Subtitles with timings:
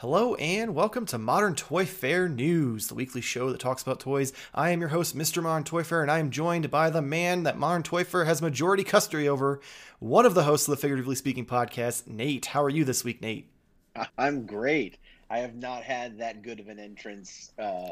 [0.00, 4.32] Hello and welcome to Modern Toy Fair News, the weekly show that talks about toys.
[4.54, 5.42] I am your host, Mr.
[5.42, 8.40] Modern Toy Fair, and I am joined by the man that Modern Toy Fair has
[8.40, 9.60] majority custody over,
[9.98, 12.46] one of the hosts of the Figuratively Speaking podcast, Nate.
[12.46, 13.50] How are you this week, Nate?
[14.16, 14.96] I'm great.
[15.28, 17.90] I have not had that good of an entrance uh,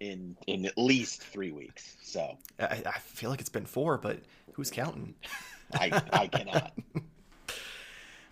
[0.00, 1.96] in in at least three weeks.
[2.02, 4.18] So I, I feel like it's been four, but
[4.54, 5.14] who's counting?
[5.72, 6.72] I I cannot.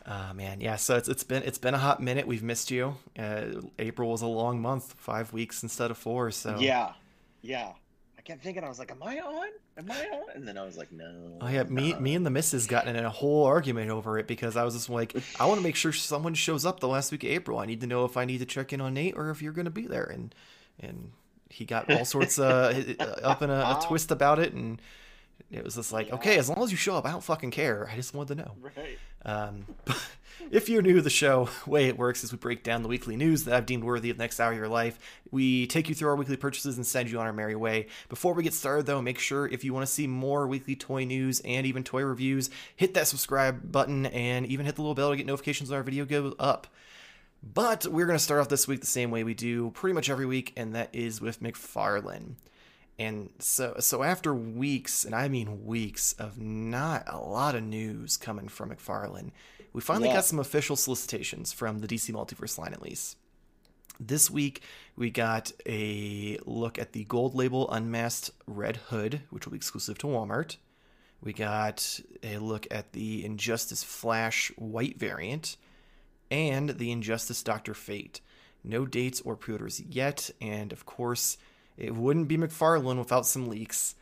[0.05, 0.77] Uh, man, yeah.
[0.77, 2.27] So it's it's been it's been a hot minute.
[2.27, 2.97] We've missed you.
[3.19, 3.47] Uh,
[3.79, 6.30] April was a long month, five weeks instead of four.
[6.30, 6.92] So yeah,
[7.41, 7.73] yeah.
[8.19, 9.48] I kept thinking I was like, "Am I on?
[9.78, 12.30] Am I on?" And then I was like, "No." Oh yeah, me me and the
[12.30, 15.59] missus gotten in a whole argument over it because I was just like, I want
[15.59, 17.59] to make sure someone shows up the last week of April.
[17.59, 19.53] I need to know if I need to check in on Nate or if you're
[19.53, 20.05] going to be there.
[20.05, 20.34] And
[20.80, 21.12] and
[21.48, 24.81] he got all sorts uh, up in a, a twist about it and
[25.50, 26.14] it was just like, yeah.
[26.14, 27.89] okay, as long as you show up, I don't fucking care.
[27.92, 28.53] I just wanted to know.
[28.61, 28.98] Right.
[29.25, 29.67] Um,
[30.51, 32.89] if you're new to the show, the way it works is we break down the
[32.89, 34.98] weekly news that I've deemed worthy of the next hour of your life.
[35.31, 37.87] We take you through our weekly purchases and send you on our merry way.
[38.09, 41.05] Before we get started, though, make sure if you want to see more weekly toy
[41.05, 45.11] news and even toy reviews, hit that subscribe button and even hit the little bell
[45.11, 46.67] to get notifications when our video goes up.
[47.43, 50.09] But we're going to start off this week the same way we do pretty much
[50.09, 52.34] every week, and that is with McFarlane.
[52.98, 58.16] And so, so after weeks, and I mean weeks, of not a lot of news
[58.16, 59.30] coming from McFarlane,
[59.72, 60.16] we finally yeah.
[60.16, 63.16] got some official solicitations from the DC Multiverse line, at least.
[63.98, 64.62] This week,
[64.96, 69.98] we got a look at the gold label unmasked Red Hood, which will be exclusive
[69.98, 70.56] to Walmart.
[71.22, 75.56] We got a look at the Injustice Flash white variant
[76.30, 78.20] and the Injustice Doctor Fate.
[78.64, 81.36] No dates or pre orders yet, and of course,
[81.77, 83.95] it wouldn't be McFarlane without some leaks.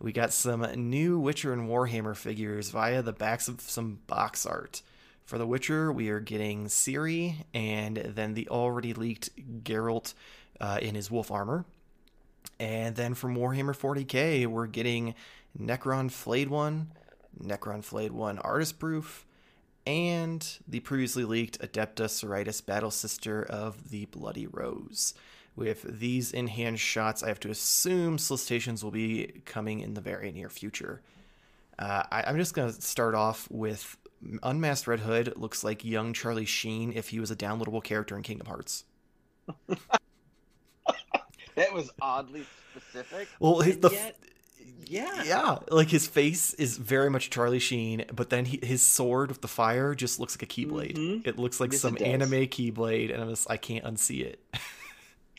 [0.00, 4.82] We got some new Witcher and Warhammer figures via the backs of some box art.
[5.24, 9.30] For The Witcher, we are getting Ciri and then the already leaked
[9.64, 10.14] Geralt
[10.60, 11.66] uh, in his wolf armor.
[12.60, 15.14] And then from Warhammer 40k, we're getting
[15.58, 16.92] Necron Flayed One,
[17.42, 19.26] Necron Flayed One Artist Proof,
[19.86, 25.14] and the previously leaked Adepta Sororitas Battle Sister of the Bloody Rose.
[25.58, 30.00] With these in hand shots, I have to assume solicitations will be coming in the
[30.00, 31.02] very near future.
[31.76, 33.96] Uh, I, am just going to start off with
[34.44, 35.36] Unmasked Red Hood.
[35.36, 38.84] Looks like young Charlie Sheen if he was a downloadable character in Kingdom Hearts.
[39.66, 39.80] that
[41.74, 42.46] was oddly
[42.76, 43.26] specific.
[43.40, 44.16] Well, his, the, yet,
[44.86, 49.30] yeah, yeah, like his face is very much Charlie Sheen, but then he, his sword
[49.30, 50.96] with the fire just looks like a keyblade.
[50.96, 51.28] Mm-hmm.
[51.28, 54.40] It looks like yes, some anime keyblade, and I'm just, I can't unsee it.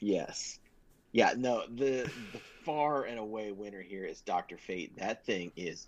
[0.01, 0.59] Yes.
[1.11, 4.97] Yeah, no, the the far and away winner here is Doctor Fate.
[4.97, 5.87] That thing is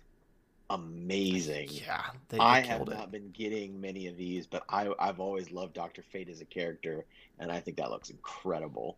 [0.68, 1.68] amazing.
[1.70, 5.52] Yeah, they, they I have not been getting many of these, but I I've always
[5.52, 7.04] loved Doctor Fate as a character,
[7.38, 8.96] and I think that looks incredible.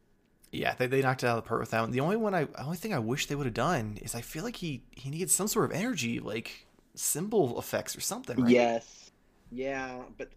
[0.50, 1.90] Yeah, they, they knocked it out of the park with that one.
[1.90, 4.20] The only one I the only thing I wish they would have done is I
[4.22, 8.40] feel like he he needs some sort of energy, like symbol effects or something.
[8.40, 8.50] Right?
[8.50, 9.10] Yes.
[9.50, 10.30] Yeah, but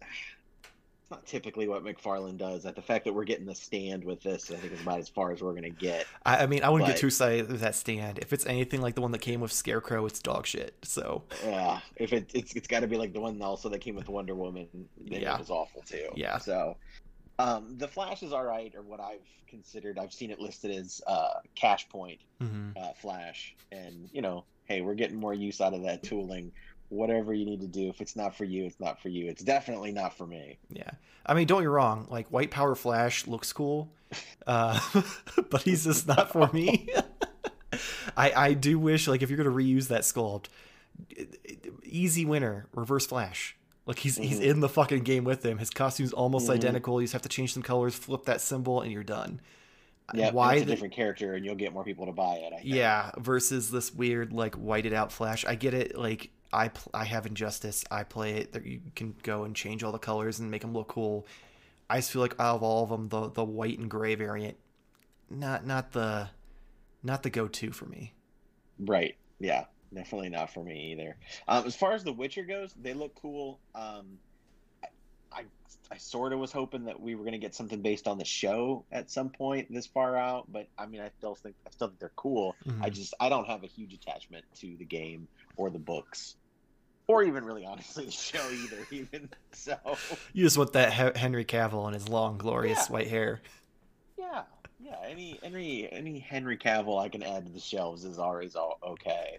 [1.08, 2.64] it's not typically what McFarlane does.
[2.64, 5.08] That the fact that we're getting the stand with this, I think, is about as
[5.08, 6.06] far as we're going to get.
[6.26, 8.18] I, I, mean, I wouldn't but, get too excited with that stand.
[8.18, 10.76] If it's anything like the one that came with Scarecrow, it's dog shit.
[10.82, 13.94] So yeah, if it, it's it's got to be like the one also that came
[13.94, 15.34] with Wonder Woman, then yeah.
[15.34, 16.08] it was awful too.
[16.14, 16.38] Yeah.
[16.38, 16.76] So
[17.38, 19.98] um, the Flash is all right, or what I've considered.
[19.98, 22.72] I've seen it listed as uh, cash point mm-hmm.
[22.76, 26.52] uh, Flash, and you know, hey, we're getting more use out of that tooling
[26.88, 27.88] whatever you need to do.
[27.88, 29.26] If it's not for you, it's not for you.
[29.26, 30.58] It's definitely not for me.
[30.70, 30.90] Yeah.
[31.26, 32.06] I mean, don't get wrong.
[32.10, 33.90] Like, White Power Flash looks cool,
[34.46, 34.80] uh,
[35.50, 36.88] but he's just not for me.
[38.16, 40.46] I, I do wish, like, if you're going to reuse that sculpt,
[41.84, 43.56] easy winner, Reverse Flash.
[43.84, 44.24] Like, he's, mm-hmm.
[44.24, 45.58] he's in the fucking game with him.
[45.58, 46.54] His costume's almost mm-hmm.
[46.54, 47.00] identical.
[47.00, 49.40] You just have to change some colors, flip that symbol, and you're done.
[50.14, 52.64] Yeah, why it's a the, different character, and you'll get more people to buy it.
[52.64, 55.44] Yeah, versus this weird like whited out Flash.
[55.44, 55.98] I get it.
[55.98, 57.84] Like I pl- I have Injustice.
[57.90, 58.52] I play it.
[58.52, 61.26] That you can go and change all the colors and make them look cool.
[61.90, 64.56] I just feel like out of all of them, the the white and gray variant,
[65.30, 66.30] not not the
[67.02, 68.14] not the go to for me.
[68.78, 69.16] Right.
[69.38, 69.64] Yeah.
[69.94, 71.16] Definitely not for me either.
[71.46, 73.58] Um, as far as The Witcher goes, they look cool.
[73.74, 74.18] Um,
[74.82, 74.88] I,
[75.32, 75.44] I,
[75.90, 78.24] I sort of was hoping that we were going to get something based on the
[78.24, 81.88] show at some point this far out, but I mean, I still think I still
[81.88, 82.54] think they're cool.
[82.66, 82.84] Mm-hmm.
[82.84, 85.26] I just I don't have a huge attachment to the game
[85.58, 86.36] or the books
[87.06, 89.76] or even really honestly the show either even so
[90.32, 92.92] you just want that henry cavill and his long glorious yeah.
[92.92, 93.40] white hair
[94.18, 94.42] yeah
[94.80, 98.78] yeah any any any henry cavill i can add to the shelves is always all
[98.82, 99.38] okay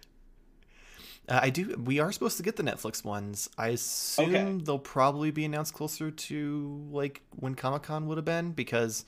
[1.28, 1.76] Uh, I do.
[1.86, 3.50] We are supposed to get the Netflix ones.
[3.56, 4.64] I assume Okay.
[4.64, 9.06] they'll probably be announced closer to like when Comic Con would have been because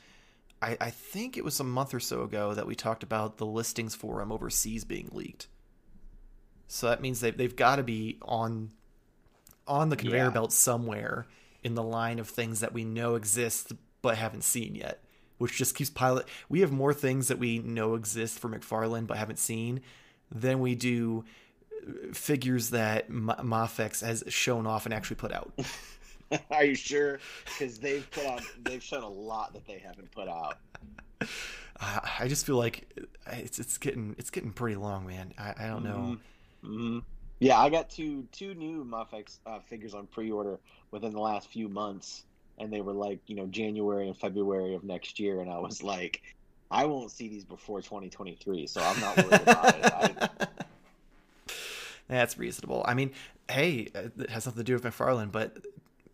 [0.61, 3.47] I, I think it was a month or so ago that we talked about the
[3.47, 5.47] listings for them overseas being leaked.
[6.73, 8.71] So that means they've they've got to be on
[9.68, 10.29] on the conveyor Yeah.
[10.29, 11.27] belt somewhere
[11.63, 15.03] in the line of things that we know exist but haven't seen yet.
[15.38, 16.27] Which just keeps pilot.
[16.50, 19.81] We have more things that we know exist for McFarlane but haven't seen
[20.31, 21.25] than we do
[21.88, 25.51] uh, figures that Ma- Mafex has shown off and actually put out.
[26.51, 27.19] Are you sure?
[27.45, 30.57] Because they've put out, they've shown a lot that they haven't put out.
[31.79, 32.88] I I just feel like
[33.27, 35.33] it's it's getting it's getting pretty long, man.
[35.38, 36.18] I, I don't know.
[36.63, 36.99] Hmm
[37.39, 40.59] Yeah, I got two two new Mafex uh, figures on pre-order
[40.91, 42.25] within the last few months,
[42.59, 45.81] and they were like you know January and February of next year, and I was
[45.93, 46.21] like,
[46.69, 49.85] I won't see these before 2023, so I'm not worried about it.
[49.93, 50.15] I,
[52.07, 52.83] That's reasonable.
[52.85, 53.11] I mean,
[53.49, 55.59] hey, it has nothing to do with McFarlane, but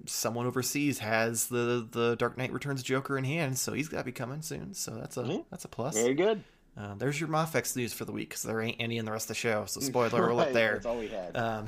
[0.05, 4.03] someone overseas has the the Dark Knight Returns Joker in hand, so he's got to
[4.03, 4.73] be coming soon.
[4.75, 5.45] So that's a Mhm.
[5.49, 5.95] that's a plus.
[5.95, 6.43] very good.
[6.77, 9.25] Uh, there's your Mafex news for the week because there ain't any in the rest
[9.25, 9.65] of the show.
[9.65, 10.73] So spoiler alert there.
[10.73, 11.35] That's all we had.
[11.35, 11.65] Um,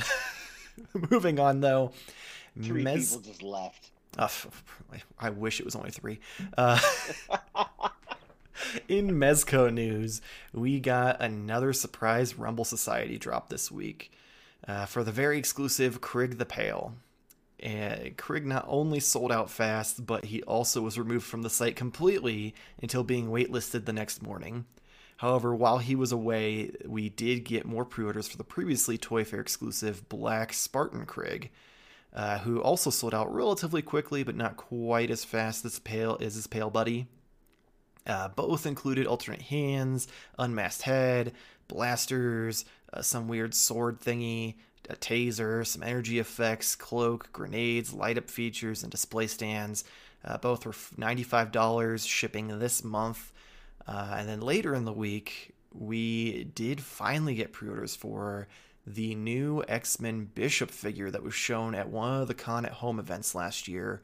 [1.09, 1.91] moving on though,
[2.61, 3.89] Three people just left.
[4.17, 4.29] I-
[5.19, 6.19] I wish it was only three.
[6.57, 6.79] Uh,
[8.88, 10.21] in Mezco news,
[10.53, 14.12] we got another surprise Rumble Society drop this week
[14.67, 16.94] uh, for the very exclusive Krig the Pale.
[17.62, 21.75] And Krig not only sold out fast, but he also was removed from the site
[21.75, 24.65] completely until being waitlisted the next morning.
[25.19, 29.24] However, while he was away, we did get more pre orders for the previously Toy
[29.24, 31.50] Fair exclusive Black Spartan Krig
[32.13, 36.36] uh, who also sold out relatively quickly, but not quite as fast as pale as
[36.36, 37.07] his pale buddy.
[38.07, 40.07] Uh, both included alternate hands,
[40.39, 41.33] unmasked head,
[41.68, 44.56] blasters, uh, some weird sword thingy,
[44.89, 49.83] a taser, some energy effects, cloak, grenades, light up features, and display stands.
[50.25, 53.31] Uh, both were $95 shipping this month.
[53.87, 58.47] Uh, and then later in the week, we did finally get pre orders for
[58.85, 62.73] the new X Men Bishop figure that was shown at one of the Con at
[62.73, 64.01] Home events last year.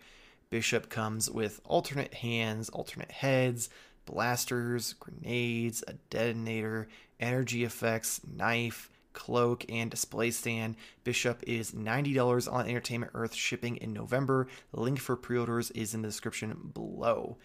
[0.50, 3.70] Bishop comes with alternate hands, alternate heads,
[4.06, 6.88] blasters, grenades, a detonator,
[7.20, 10.76] energy effects, knife, cloak, and display stand.
[11.04, 14.48] Bishop is $90 on Entertainment Earth shipping in November.
[14.74, 17.38] The link for pre orders is in the description below.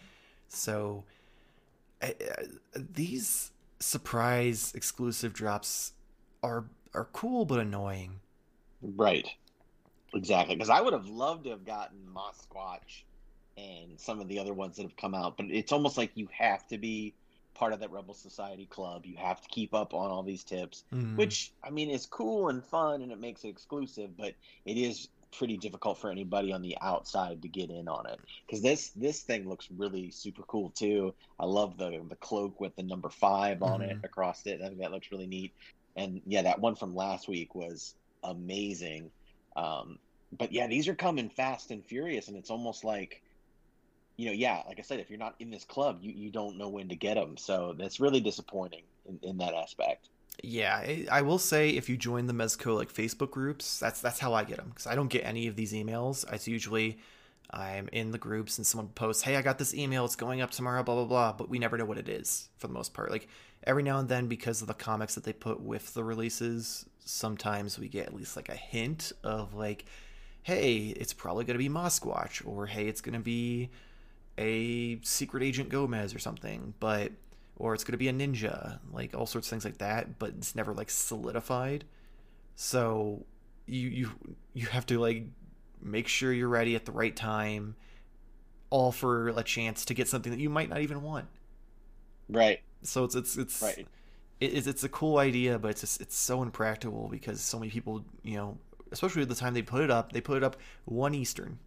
[0.47, 1.05] So,
[2.01, 2.45] I- I-
[2.75, 5.93] these surprise exclusive drops
[6.43, 8.19] are are cool but annoying.
[8.81, 9.27] Right.
[10.13, 10.55] Exactly.
[10.55, 13.03] Because I would have loved to have gotten Mosquatch
[13.57, 16.27] and some of the other ones that have come out, but it's almost like you
[16.37, 17.13] have to be
[17.53, 19.05] part of that Rumble Society club.
[19.05, 21.15] You have to keep up on all these tips, Mm.
[21.15, 24.33] which I mean is cool and fun and it makes it exclusive, but
[24.65, 28.61] it is pretty difficult for anybody on the outside to get in on it because
[28.61, 31.13] this this thing looks really super cool too.
[31.39, 34.03] I love the the cloak with the number five on it Mhm.
[34.03, 34.61] across it.
[34.61, 35.53] I think that looks really neat.
[35.95, 39.11] And yeah, that one from last week was amazing.
[39.55, 39.97] Um,
[40.31, 43.21] but yeah, these are coming fast and furious, and it's almost like,
[44.17, 46.57] you know, yeah, like I said, if you're not in this club, you, you don't
[46.57, 47.37] know when to get them.
[47.37, 50.09] So that's really disappointing in, in that aspect.
[50.43, 54.33] Yeah, I- will say if you join the Mezco like Facebook groups, that's that's how
[54.33, 56.25] I get them because I don't get any of these emails.
[56.33, 56.97] It's usually
[57.51, 60.03] I'm in the groups and someone posts, "Hey, I got this email.
[60.05, 61.33] It's going up tomorrow." Blah blah blah.
[61.33, 63.11] But we never know what it is for the most part.
[63.11, 63.27] Like
[63.65, 67.77] every now and then, because of the comics that they put with the releases, sometimes
[67.77, 69.85] we get at least like a hint of like,
[70.43, 73.69] "Hey, it's probably going to be Mosquatch," or "Hey, it's going to be
[74.39, 77.11] a Secret Agent Gomez or something." But
[77.61, 80.29] or it's going to be a ninja, like all sorts of things like that, but
[80.31, 81.85] it's never like solidified.
[82.55, 83.25] So
[83.67, 84.11] you you
[84.53, 85.25] you have to like
[85.81, 87.75] make sure you're ready at the right time,
[88.71, 91.27] all for a chance to get something that you might not even want.
[92.29, 92.61] Right.
[92.83, 93.87] So it's it's it's Right.
[94.39, 97.71] it, it's it's a cool idea, but it's just it's so impractical because so many
[97.71, 98.57] people, you know,
[98.91, 101.59] especially at the time they put it up, they put it up one Eastern,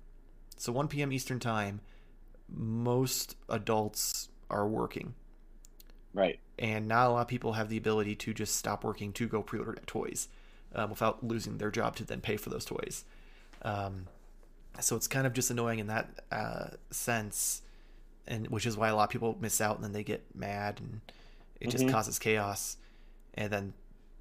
[0.57, 1.13] so one p.m.
[1.13, 1.81] Eastern time.
[2.49, 5.15] Most adults are working
[6.15, 6.39] Right.
[6.59, 9.43] and not a lot of people have the ability to just stop working to go
[9.43, 10.29] pre-order toys
[10.75, 13.05] um, without losing their job to then pay for those toys.
[13.63, 14.07] Um,
[14.81, 17.63] so it's kind of just annoying in that uh, sense,
[18.27, 20.81] and which is why a lot of people miss out and then they get mad
[20.81, 21.01] and
[21.61, 21.91] it just Mhm.
[21.91, 22.77] causes chaos.
[23.35, 23.75] And then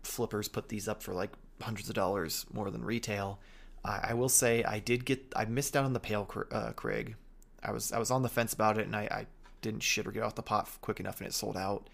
[0.04, 1.32] flippers put these up for like
[1.62, 3.40] hundreds of dollars more than retail.
[3.86, 7.16] I, I will say I did get I missed out on the pale uh, Craig.
[7.64, 9.28] I was I was on the fence about it and I, I
[9.64, 11.90] didn't shit or get off the pot quick enough and it sold out.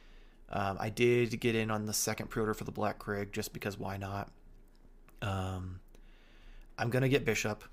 [0.50, 3.80] Um, I did get in on the second pre-order for the Black Craig just because
[3.80, 4.32] why not?
[5.22, 5.80] Um,
[6.78, 7.64] I'm gonna get Bishop,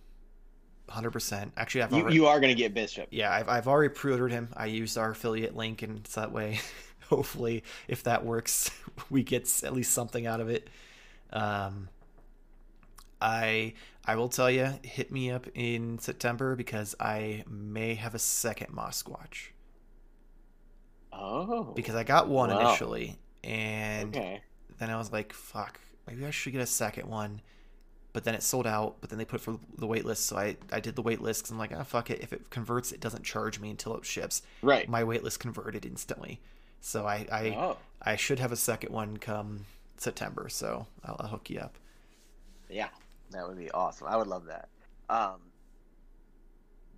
[0.88, 1.52] hundred percent.
[1.56, 3.08] Actually, I've You, already, you are going to get Bishop.
[3.10, 4.48] yeah, I've, I've already pre-ordered him.
[4.56, 6.60] I used our affiliate link, and it's that way.
[7.08, 8.70] Hopefully, if that works,
[9.10, 10.68] we get at least something out of it.
[11.32, 11.88] Um,
[13.20, 13.74] I
[14.04, 18.68] I will tell you, hit me up in September because I may have a second
[18.74, 19.48] Mosquatch
[21.18, 21.72] Oh.
[21.74, 22.60] because I got one Wow.
[22.60, 24.42] initially, and okay.
[24.78, 27.40] then I was like, fuck, maybe I should get a second one.
[28.12, 28.96] But then it sold out.
[29.02, 31.42] But then they put for the wait list, so I, I did the wait list
[31.42, 32.20] because I'm like, ah, fuck it.
[32.22, 34.40] If it converts, it doesn't charge me until it ships.
[34.62, 34.88] Right.
[34.88, 36.40] My wait list converted instantly,
[36.80, 37.76] so I I, oh.
[38.00, 39.66] I should have a second one come
[39.98, 40.48] September.
[40.48, 41.76] So I'll, I'll hook you up.
[42.70, 42.88] Yeah,
[43.32, 44.06] that would be awesome.
[44.08, 44.70] I would love that.
[45.10, 45.40] Um,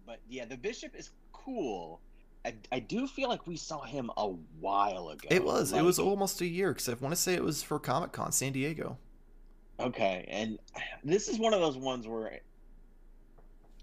[0.07, 2.01] but yeah, the bishop is cool.
[2.45, 5.29] I, I do feel like we saw him a while ago.
[5.31, 7.79] It was it was almost a year because I want to say it was for
[7.79, 8.99] Comic Con San Diego.
[9.81, 10.59] okay, and
[11.05, 12.41] this is one of those ones where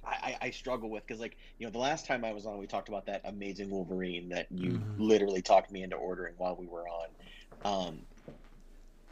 [0.03, 2.57] I, I, I struggle with because, like, you know, the last time I was on,
[2.57, 4.88] we talked about that amazing Wolverine that you Mhm.
[4.97, 7.15] literally talked me into ordering while we were on.
[7.63, 8.07] Um,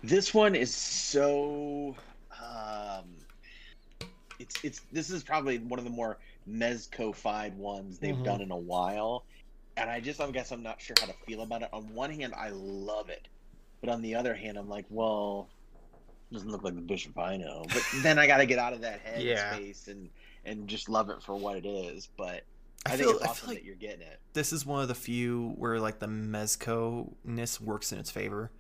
[0.02, 1.96] this one is so.
[2.32, 3.28] Um,
[4.40, 8.24] it's it's this is probably one of the more mezco-fied ones they've Mhm.
[8.24, 9.26] done in a while,
[9.78, 11.70] and I just I guess I'm not sure how to feel about it.
[11.74, 13.28] On one hand, I love it,
[13.82, 15.50] but on the other hand, I'm like, well,
[16.32, 17.66] it doesn't look like the Bishop I know.
[17.68, 19.56] But then I got to get out of that head Yeah.
[19.56, 20.10] space and
[20.46, 22.08] and just love it for what it is.
[22.18, 22.44] But
[22.86, 24.20] I, I, think feel it's awesome like that you're getting it.
[24.34, 28.52] this is one of the few where like the mezco ness works in its favor.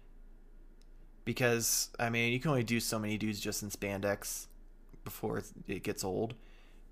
[1.25, 4.47] Because I mean, you can only do so many dudes just in spandex
[5.03, 6.33] before it gets old.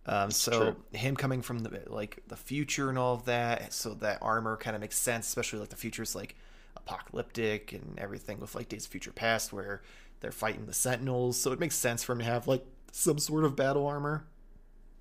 [0.05, 0.75] Um, so true.
[0.93, 4.75] him coming from the like the future and all of that, so that armor kind
[4.75, 6.36] of makes sense, especially like the future's like
[6.75, 9.81] apocalyptic and everything with like Days of Future Past where
[10.22, 11.39] they're fighting the Sentinels.
[11.39, 14.25] So it makes sense for him to have like some sort of battle armor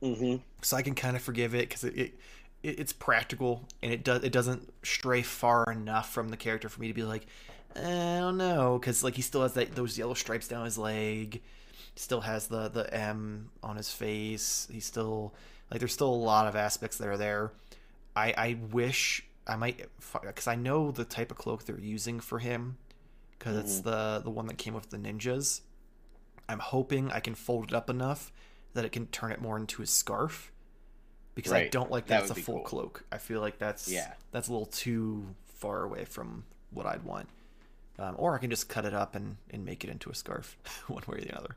[0.02, 2.14] hmm so I can kind of forgive it because it, it
[2.62, 6.80] it- it's practical and it does it doesn't stray far enough from the character for
[6.80, 7.26] me to be like
[7.76, 10.76] "Eh, I don't know because like he still has that those yellow stripes down his
[10.78, 11.40] leg,
[11.97, 14.68] still has the the M on his face.
[14.70, 15.35] He's still
[15.70, 17.52] like there's still a lot of aspects that are there.
[18.16, 19.87] I I wish I might
[20.23, 22.76] because I know the type of cloak they're using for him
[23.38, 23.85] because it's Mhm.
[23.85, 25.61] the the one that came with the ninjas.
[26.49, 28.32] I'm hoping I can fold it up enough
[28.75, 30.52] that it can turn it more into a scarf
[31.35, 32.64] because I don't like That that, it's a full cool.
[32.64, 33.04] cloak.
[33.12, 34.14] I feel like that's Yeah.
[34.32, 37.28] that's a little too far away from what I'd want.
[37.99, 40.56] Um, or I can just cut it up and, and make it into a scarf,
[40.88, 41.56] one way or the other.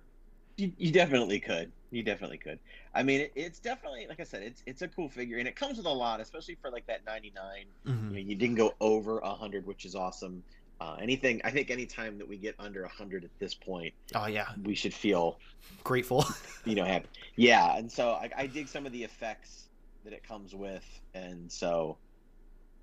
[0.58, 1.72] You, you definitely could.
[1.92, 2.60] You definitely could.
[2.94, 5.56] I mean, it, it's definitely like I said, it's it's a cool figure, and it
[5.56, 7.66] comes with a lot, especially for like that 99.
[7.88, 8.04] Mhm.
[8.04, 10.44] You, know, you didn't go over hundred, which is awesome.
[10.80, 14.48] Uh, anything, I think, anytime that we get under hundred at this point, Oh yeah,
[14.64, 15.38] we should feel
[15.84, 16.26] grateful.
[16.66, 17.08] you know happy.
[17.36, 19.70] Yeah, and so I, I dig some of the effects
[20.04, 22.00] that it comes with, and so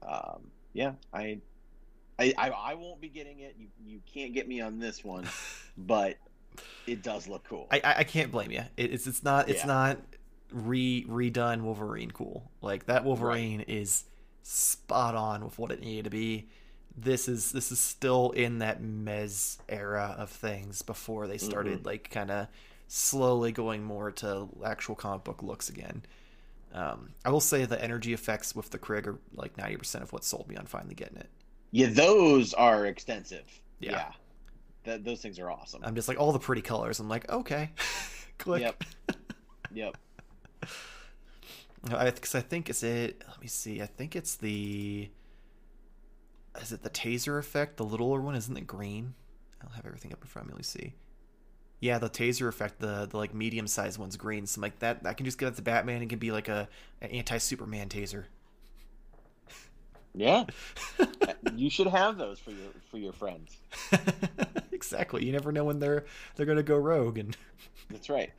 [0.07, 1.41] um, yeah, I,
[2.19, 3.55] I I I won't be getting it.
[3.59, 5.29] You you can't get me on this one,
[5.77, 6.17] but
[6.87, 7.67] it does look cool.
[7.71, 8.63] I, I I can't blame you.
[8.77, 9.67] It, it's it's not it's Yeah.
[9.67, 9.99] not
[10.53, 12.51] re redone Wolverine cool.
[12.61, 14.05] Like that Wolverine is
[14.43, 16.49] spot on with what it needed to be.
[16.97, 22.11] This is this is still in that Mez era of things before they started like
[22.11, 22.49] kind of
[22.89, 26.03] slowly going more to actual comic book looks again.
[26.73, 30.13] Um, I will say the energy effects with the Krig are like ninety percent of
[30.13, 31.29] what sold me on finally getting it.
[31.71, 33.45] Yeah, those are extensive.
[33.79, 33.93] Yeah.
[33.93, 34.13] Yeah.
[34.85, 35.83] Th- those things are awesome.
[35.85, 37.01] I'm just like all the pretty colors.
[37.01, 37.71] I'm like okay,
[38.39, 38.63] click.
[38.63, 38.85] Yep.
[39.73, 39.97] Yep.
[41.95, 43.23] I because I think is it.
[43.29, 43.81] Let me see.
[43.81, 45.09] I think it's the.
[46.61, 47.77] Is it the taser effect?
[47.77, 49.15] The littler one isn't it green?
[49.63, 50.55] I'll have everything up in front of me.
[50.55, 50.95] Let me see.
[51.79, 54.47] Yeah, the taser effect, the the like medium sized one's green.
[54.47, 55.01] So I'm like that.
[55.05, 56.69] I can just give it to Batman and can be like a
[57.01, 58.25] an anti Superman taser.
[60.15, 60.45] Yeah.
[61.55, 63.57] you should have those for your for your friends.
[64.81, 65.25] Exactly.
[65.27, 66.05] You never know when they're
[66.37, 67.37] they're gonna go rogue and.
[67.91, 68.31] That's right.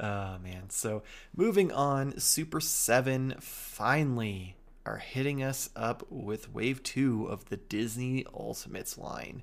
[0.00, 0.70] Oh man.
[0.70, 1.02] So
[1.36, 4.54] moving on, Super 7 finally
[4.86, 9.42] are hitting us up with wave 2 of the Disney Ultimates line.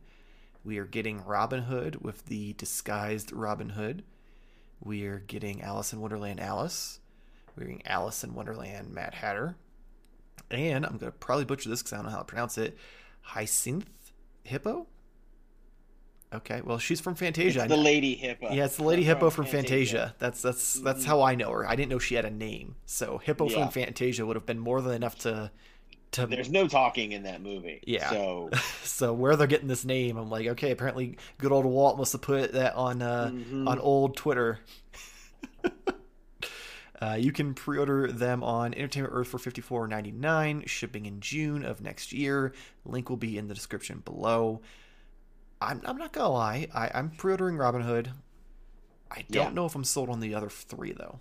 [0.64, 4.04] We are getting Robin Hood with the disguised Robin Hood.
[4.82, 7.00] We are getting Alice in Wonderland Alice.
[7.56, 9.56] We're getting Alice in Wonderland Mad Hatter.
[10.50, 12.78] And I'm going to probably butcher this because I don't know how to pronounce it.
[13.22, 13.90] Hyacinth
[14.46, 14.88] Hippo?
[16.34, 17.60] Okay, well, she's from Fantasia.
[17.60, 18.52] It's the lady hippo.
[18.52, 20.16] yeah, it's the lady hippo from Fantasia.
[20.20, 21.08] That's that's that's Mhm.
[21.08, 21.68] how I know her.
[21.68, 22.76] I didn't know she had a name.
[22.86, 23.60] So hippo Yeah.
[23.60, 25.52] from Fantasia would have been more than enough to
[26.12, 27.82] to There's no talking in that movie.
[27.86, 28.10] Yeah.
[28.10, 28.50] So
[28.84, 32.22] so where they're getting this name, I'm like, okay, apparently good old Walt must have
[32.22, 33.68] put that on uh, mhm.
[33.68, 34.60] on old Twitter.
[37.02, 41.20] uh, you can pre-order them on Entertainment Earth for fifty four ninety nine, shipping in
[41.22, 42.54] June of next year.
[42.86, 44.62] Link will be in the description below.
[45.62, 48.12] I'm I'm not gonna lie, I, I'm pre-ordering Robin Hood.
[49.12, 49.50] I don't Yeah.
[49.54, 51.20] know if I'm sold on the other three though.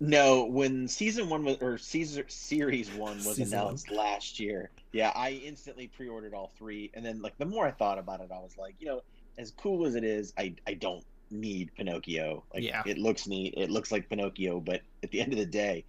[0.00, 3.76] no, when season one was or Caesar series one was Season one.
[3.76, 7.70] announced last year, yeah, I instantly pre-ordered all three, and then like the more I
[7.70, 9.00] thought about it, I was like, you know,
[9.38, 12.44] as cool as it is, I I don't need Pinocchio.
[12.54, 12.82] Like Yeah.
[12.86, 15.84] it looks neat, it looks like Pinocchio, but at the end of the day,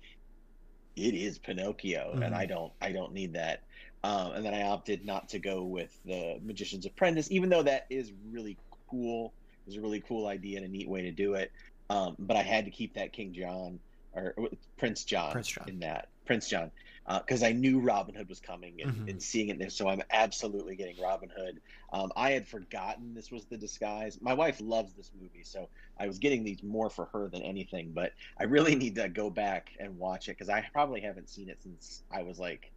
[0.96, 2.26] it is Pinocchio, Mhm.
[2.26, 3.64] and I don't I don't need that.
[4.04, 7.86] Um, and then I opted not to go with the Magician's Apprentice, even though that
[7.90, 8.58] is really
[8.90, 9.34] cool.
[9.66, 11.52] It was a really cool idea and a neat way to do it.
[11.90, 13.80] Um, but I had to keep that King John
[14.18, 15.70] or Prince John, Prince John.
[15.70, 16.72] in that Prince John
[17.20, 19.10] because I knew Robin Hood was coming and, Mhm.
[19.12, 19.70] and seeing it there.
[19.70, 21.62] So I'm absolutely getting Robin Hood.
[21.94, 24.20] Um, I had forgotten this was the disguise.
[24.22, 27.94] My wife loves this movie, so I was getting these more for her than anything.
[27.94, 31.48] But I really need to go back and watch it because I probably haven't seen
[31.50, 32.74] it since I was like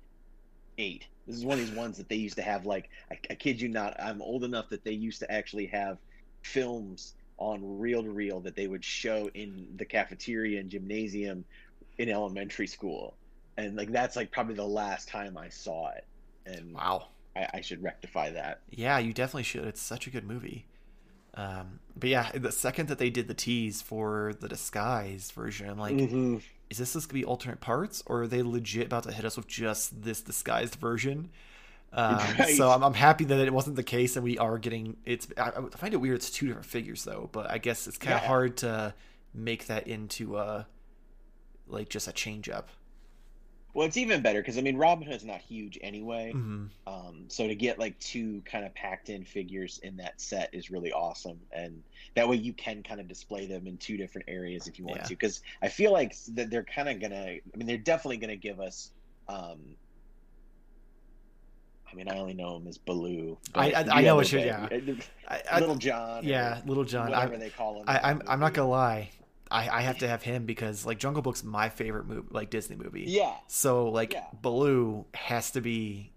[0.79, 1.09] eight.
[1.27, 2.65] This is one of these ones that they used to have.
[2.67, 5.99] Like I, I kid you not, I'm old enough that they used to actually have
[6.43, 11.47] films on reel to reel that they would show in the cafeteria and gymnasium
[11.99, 13.19] in elementary school.
[13.59, 16.07] And like that's like probably the last time I saw it.
[16.47, 17.09] And Wow.
[17.37, 18.63] I, I should rectify that.
[18.71, 19.65] Yeah, you definitely should.
[19.67, 20.67] It's such a good movie.
[21.35, 25.79] Um, but yeah, the second that they did the tease for the disguise version, I'm
[25.79, 26.43] like, Mhm.
[26.71, 29.37] is this just gonna be alternate parts, or are they legit about to hit us
[29.37, 31.31] with just this disguised version?
[31.93, 32.47] Um, Right.
[32.47, 34.97] So I'm, I'm happy that it wasn't the case, and we are getting.
[35.05, 36.17] It's I, I find it weird.
[36.17, 38.25] It's two different figures though, but I guess it's kind of Yeah.
[38.25, 38.95] hard to
[39.35, 40.67] make that into a
[41.67, 42.69] like just a change up.
[43.75, 46.39] Well, it's even better because I mean Robin Hood's not huge anyway.
[46.39, 50.50] hmm Um, so to get like two kind of packed in figures in that set
[50.53, 51.85] is really awesome, and
[52.17, 55.03] that way you can kind of display them in two different areas if you want
[55.03, 55.05] Yeah.
[55.05, 55.15] to.
[55.15, 57.17] Because I feel like that they're kind of gonna.
[57.37, 58.93] I mean, they're definitely gonna give us.
[59.29, 59.76] Um,
[61.91, 63.37] I mean, I only know him as Baloo.
[63.55, 64.41] I- but I- I know what you're.
[64.53, 64.69] Uh,
[65.29, 66.25] I, Little John.
[66.25, 67.11] yeah, Little John.
[67.11, 67.85] Whatever I, they call him.
[67.89, 69.11] I, in I'm I'm not gonna lie.
[69.50, 72.76] I, I have to have him because like Jungle Book's my favorite movie, like Disney
[72.76, 73.05] movie.
[73.09, 73.35] Yeah.
[73.49, 74.25] So like Yeah.
[74.41, 76.13] Baloo has to be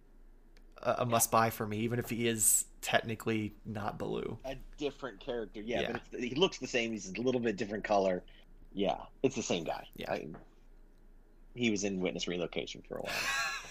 [0.83, 4.37] a, a must buy for me, even if he is technically not Baloo.
[4.45, 5.61] a different character.
[5.61, 5.91] Yeah, Yeah.
[5.93, 6.91] but it's, he looks the same.
[6.91, 8.21] He's a little bit different color.
[8.73, 9.87] Yeah, it's the same guy.
[9.95, 10.11] Yeah.
[10.11, 10.27] I-
[11.55, 13.13] he was in Witness Relocation for a while,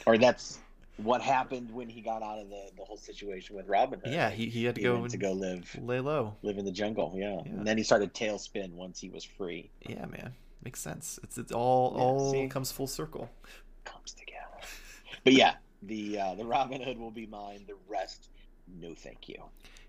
[0.06, 0.58] or that's
[0.98, 4.12] what happened when he got out of the, the whole situation with Robin Hood.
[4.12, 6.36] Yeah, he, he had to he go to go live lay low.
[6.42, 7.12] live in the jungle.
[7.16, 7.40] Yeah.
[7.44, 7.52] Yeah.
[7.52, 9.70] and then he started TaleSpin once he was free.
[9.88, 11.18] Yeah, man, makes sense.
[11.22, 12.48] It's it's all Yeah, all see?
[12.48, 13.30] comes full circle.
[13.84, 14.38] Comes together.
[15.24, 17.64] But yeah, the uh, the Robin Hood will be mine.
[17.66, 18.28] The rest,
[18.80, 19.42] no, thank you.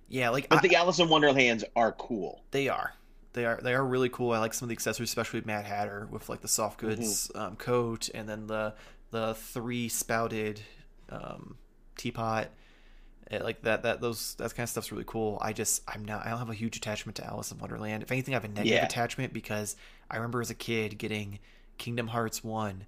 [0.07, 2.41] Yeah, like But I- the Alice in Wonderlands are cool.
[2.51, 2.93] They are.
[3.33, 3.59] They are.
[3.61, 4.31] They are really cool.
[4.31, 7.55] I like some of the accessories, especially Mad Hatter with like the soft goods um,
[7.55, 8.73] coat and then the
[9.11, 10.61] the three spouted
[11.13, 11.57] um,
[11.97, 12.49] teapot.
[13.31, 13.83] Eh, like that.
[13.83, 15.37] That those that kind of stuff's really cool.
[15.41, 16.25] I just I'm not.
[16.25, 18.03] I don't have a huge attachment to Alice in Wonderland.
[18.03, 18.85] If anything, I have a negative Yeah.
[18.85, 19.75] attachment because
[20.11, 21.39] I remember as a kid getting
[21.77, 22.85] Kingdom Hearts one.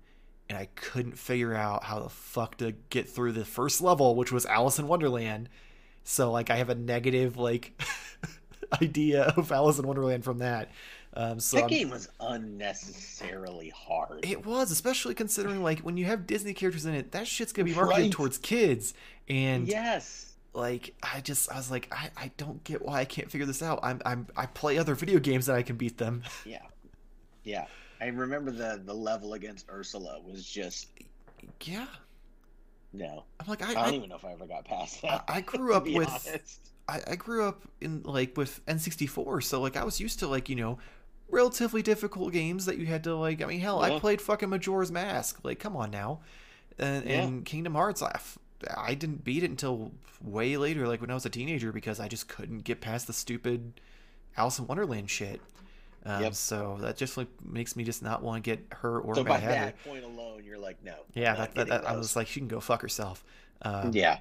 [0.48, 4.32] And I couldn't figure out how the fuck to get through the first level, which
[4.32, 5.50] was Alice in Wonderland.
[6.04, 7.82] So like I have a negative like
[8.82, 10.70] idea of Alice in Wonderland from that.
[11.18, 14.26] Um, so that I'm- game was unnecessarily hard.
[14.26, 17.66] it was, especially considering like when you have Disney characters in it, that shit's gonna
[17.66, 18.12] be marketed Right.
[18.12, 18.94] towards kids.
[19.30, 20.34] And yes.
[20.54, 23.62] like I just I was like, I, I don't get why I can't figure this
[23.64, 23.80] out.
[23.84, 26.24] I'm I'm I play other video games that I can beat them.
[26.46, 26.62] Yeah.
[27.44, 27.66] Yeah.
[28.02, 30.90] I remember the the level against Ursula was just
[31.64, 31.88] Yeah.
[32.94, 33.24] no.
[33.40, 35.24] I'm like I I don't I, even know if I ever got past that.
[35.28, 36.72] I grew up with honest.
[36.88, 40.50] I, I grew up in like with N64, so like I was used to like
[40.50, 40.78] you know
[41.30, 43.42] relatively difficult games that you had to like.
[43.42, 45.40] I mean, hell, I played fucking Majora's Mask.
[45.44, 46.22] Like, come on now,
[46.78, 47.22] and, Yeah.
[47.24, 48.02] and Kingdom Hearts.
[48.02, 48.20] I,
[48.76, 52.08] I didn't beat it until way later, like when I was a teenager, because I
[52.08, 53.80] just couldn't get past the stupid
[54.38, 55.42] Alice in Wonderland shit.
[56.06, 56.34] Um, Yep.
[56.36, 59.40] So that just like makes me just not want to get her or So by
[59.40, 60.96] that point alone, you're like, no.
[61.14, 63.24] Yeah, that, that, that, I was like, she can go fuck herself.
[63.64, 64.20] Um, yeah.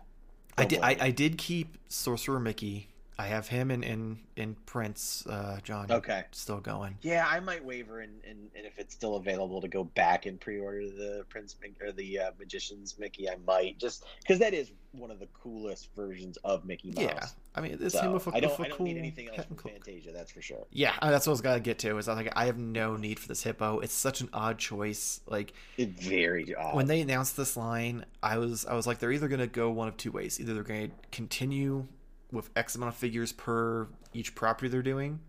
[0.56, 0.80] I did.
[0.82, 2.88] I, I did keep Sorcerer Mickey.
[3.16, 5.90] I have him and in in Prince uh, John.
[5.90, 6.24] Okay.
[6.32, 6.98] still going.
[7.02, 10.80] Yeah, I might waver, and, and, if it's still available to go back and pre-order
[10.86, 15.20] the Prince or the uh, Magician's Mickey, I might just because that is one of
[15.20, 17.04] the coolest versions of Mickey Mouse.
[17.04, 18.96] Yeah, I mean it's So, him with a, I don't, with I don't cool need
[18.96, 19.74] anything else from cloak.
[19.74, 20.66] Fantasia, that's for sure.
[20.72, 21.98] Yeah, uh, that's what I was gonna get to.
[21.98, 23.78] Is I was like, I have no need for this hippo.
[23.78, 25.20] It's such an odd choice.
[25.26, 26.74] Like It's very odd.
[26.74, 29.86] when they announced this line, I was I was like, they're either gonna go one
[29.86, 30.40] of two ways.
[30.40, 31.86] Either they're gonna continue
[32.34, 35.20] with X amount of figures per each property they're doing,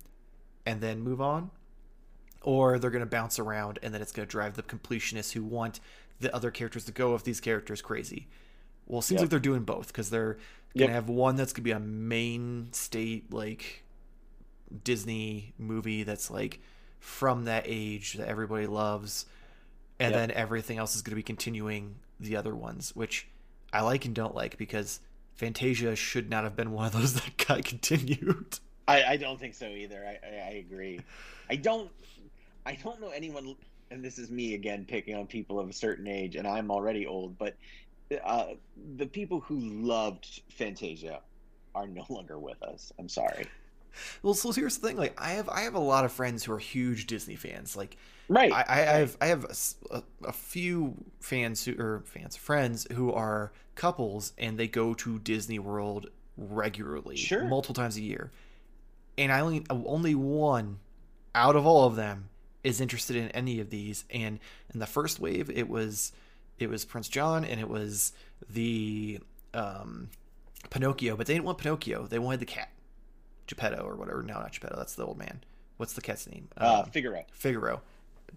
[0.66, 1.52] and then move on,
[2.42, 5.80] or they're gonna bounce around and then it's gonna drive the completionists who want
[6.20, 8.28] the other characters to go with these characters crazy.
[8.88, 9.26] Well, it seems Yep.
[9.26, 10.38] like they're doing both because they're
[10.78, 10.96] gonna Yep.
[10.96, 13.84] have one that's gonna be a main state like
[14.84, 16.60] Disney movie that's like
[17.00, 19.26] from that age that everybody loves,
[20.00, 20.30] and Yep.
[20.30, 23.28] then everything else is going to be continuing the other ones, which
[23.72, 25.00] I like and don't like because
[25.36, 28.60] Fantasia should not have been one of those that got continued.
[28.88, 30.04] I, I don't think so either.
[30.06, 31.00] I, I, agree.
[31.50, 31.90] I don't
[32.66, 33.56] I don't know anyone
[33.92, 37.06] and this is me again picking on people of a certain age and I'm already
[37.06, 37.56] old, but
[38.24, 38.54] uh,
[38.98, 41.22] the people who loved Fantasia
[41.74, 42.94] are no longer with us.
[42.98, 43.48] I'm sorry.
[44.24, 46.54] Well, so here's the thing: like, I have I have a lot of friends who
[46.54, 47.76] are huge Disney fans.
[47.76, 48.52] Like, Right.
[48.52, 49.46] I, I have I have
[49.92, 55.20] a a few fans who or fans friends who are couples and they go to
[55.20, 57.46] Disney World regularly, Sure.
[57.46, 58.32] multiple times a year.
[59.18, 60.80] And I only only one
[61.34, 62.30] out of all of them
[62.64, 64.06] is interested in any of these.
[64.10, 64.40] And
[64.74, 66.12] in the first wave, it was
[66.58, 68.14] it was Prince John and it was
[68.50, 69.20] the
[69.54, 70.10] um,
[70.70, 72.08] Pinocchio, but they didn't want Pinocchio.
[72.08, 72.70] They wanted the cat,
[73.48, 74.22] Geppetto or whatever.
[74.24, 74.76] No, not Geppetto.
[74.78, 75.44] That's the old man.
[75.78, 76.48] What's the cat's name?
[76.58, 77.26] uh, Um, Figaro.
[77.32, 77.82] Figaro.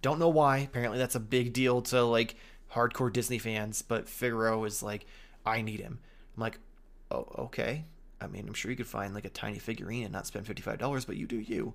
[0.02, 0.58] Don't know why.
[0.58, 2.36] Apparently, that's a big deal to like
[2.72, 3.82] hardcore Disney fans.
[3.82, 5.06] But Figaro is like,
[5.46, 5.98] I need him.
[6.36, 6.58] I'm like,
[7.10, 7.84] oh, okay.
[8.20, 10.62] I mean, I'm sure you could find like a tiny figurine and not spend fifty
[10.62, 11.74] five dollars, but you do you.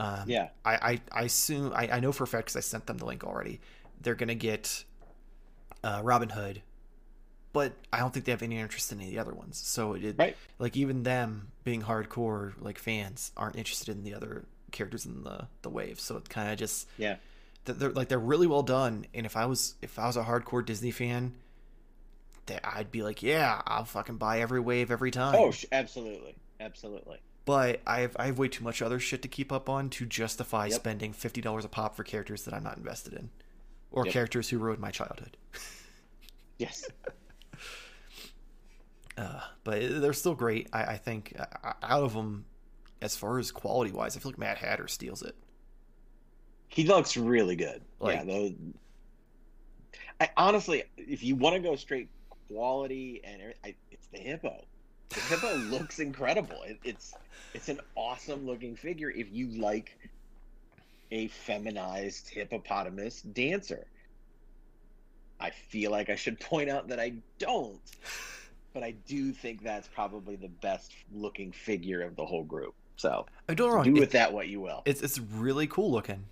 [0.00, 0.48] Um, Yeah.
[0.64, 3.06] I, I, I assume I, I know for a fact because I sent them the
[3.06, 3.60] link already.
[4.02, 4.84] They're gonna get
[5.82, 6.62] uh, Robin Hood,
[7.54, 9.56] but I don't think they have any interest in any of the other ones.
[9.56, 10.36] So it Right.
[10.58, 15.48] like even them being hardcore like fans aren't interested in the other characters in the
[15.62, 15.98] the wave.
[16.00, 17.16] So it kind of just Yeah.
[17.64, 19.06] they're like they're really well done.
[19.14, 21.32] And if I was if I was a hardcore Disney fan,
[22.46, 25.36] that I'd be like, yeah, I'll fucking buy every wave every time.
[25.38, 26.34] Oh, absolutely.
[26.60, 27.18] Absolutely.
[27.46, 30.04] But I have I have way too much other shit to keep up on to
[30.06, 30.74] justify Yep.
[30.74, 33.30] spending fifty dollars a pop for characters that I'm not invested in,
[33.92, 34.12] or Yep.
[34.12, 35.36] characters who ruined my childhood.
[36.58, 36.84] Yes.
[39.16, 40.68] Uh, but they're still great.
[40.72, 42.46] I, I think uh, out of them,
[43.00, 45.36] as far as quality wise, I feel like Mad Hatter steals it.
[46.68, 47.82] He looks really good.
[48.00, 48.52] Like- yeah, those.
[50.20, 52.08] I honestly, if you want to go straight
[52.48, 54.64] quality and I, it's the hippo.
[55.10, 56.62] The hippo looks incredible.
[56.64, 57.14] It, it's
[57.52, 59.96] it's an awesome looking figure if you like
[61.10, 63.86] a feminized hippopotamus dancer.
[65.40, 67.80] I feel like I should point out that I don't,
[68.74, 72.74] but I do think that's probably the best looking figure of the whole group.
[72.96, 73.82] So I don't know.
[73.82, 74.82] do it- with that what you will.
[74.84, 76.26] It's it's really cool looking.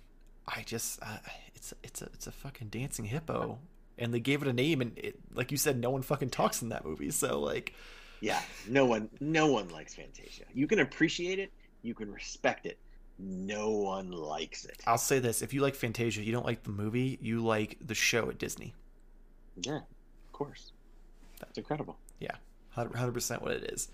[0.47, 1.17] I just uh,
[1.55, 3.57] it's it's a it's a fucking dancing hippo,
[3.97, 6.61] and they gave it a name, and it, like you said, no one fucking talks
[6.61, 7.11] in that movie.
[7.11, 7.73] So like,
[8.21, 10.43] Yeah, no one, no one likes Fantasia.
[10.53, 11.51] You can appreciate it,
[11.81, 12.77] you can respect it.
[13.19, 14.81] No one likes it.
[14.87, 17.95] I'll say this: if you like Fantasia, you don't like the movie, you like the
[17.95, 18.73] show at Disney.
[19.61, 20.71] Yeah, of course.
[21.39, 21.97] That's incredible.
[22.69, 23.89] Hundred percent what it is.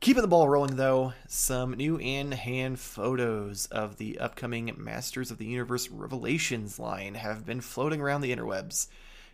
[0.00, 5.46] Keeping the ball rolling, though, some new in-hand photos of the upcoming Masters of the
[5.46, 8.88] Universe Revelations line have been floating around the interwebs.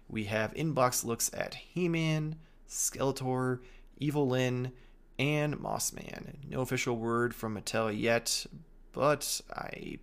[0.09, 2.37] We have inbox looks at He-Man,
[2.69, 3.61] Skeletor,
[3.99, 4.73] Evil Lyn,
[5.19, 6.35] and Mossman.
[6.49, 8.47] No official word from Mattel yet,
[8.93, 9.99] but I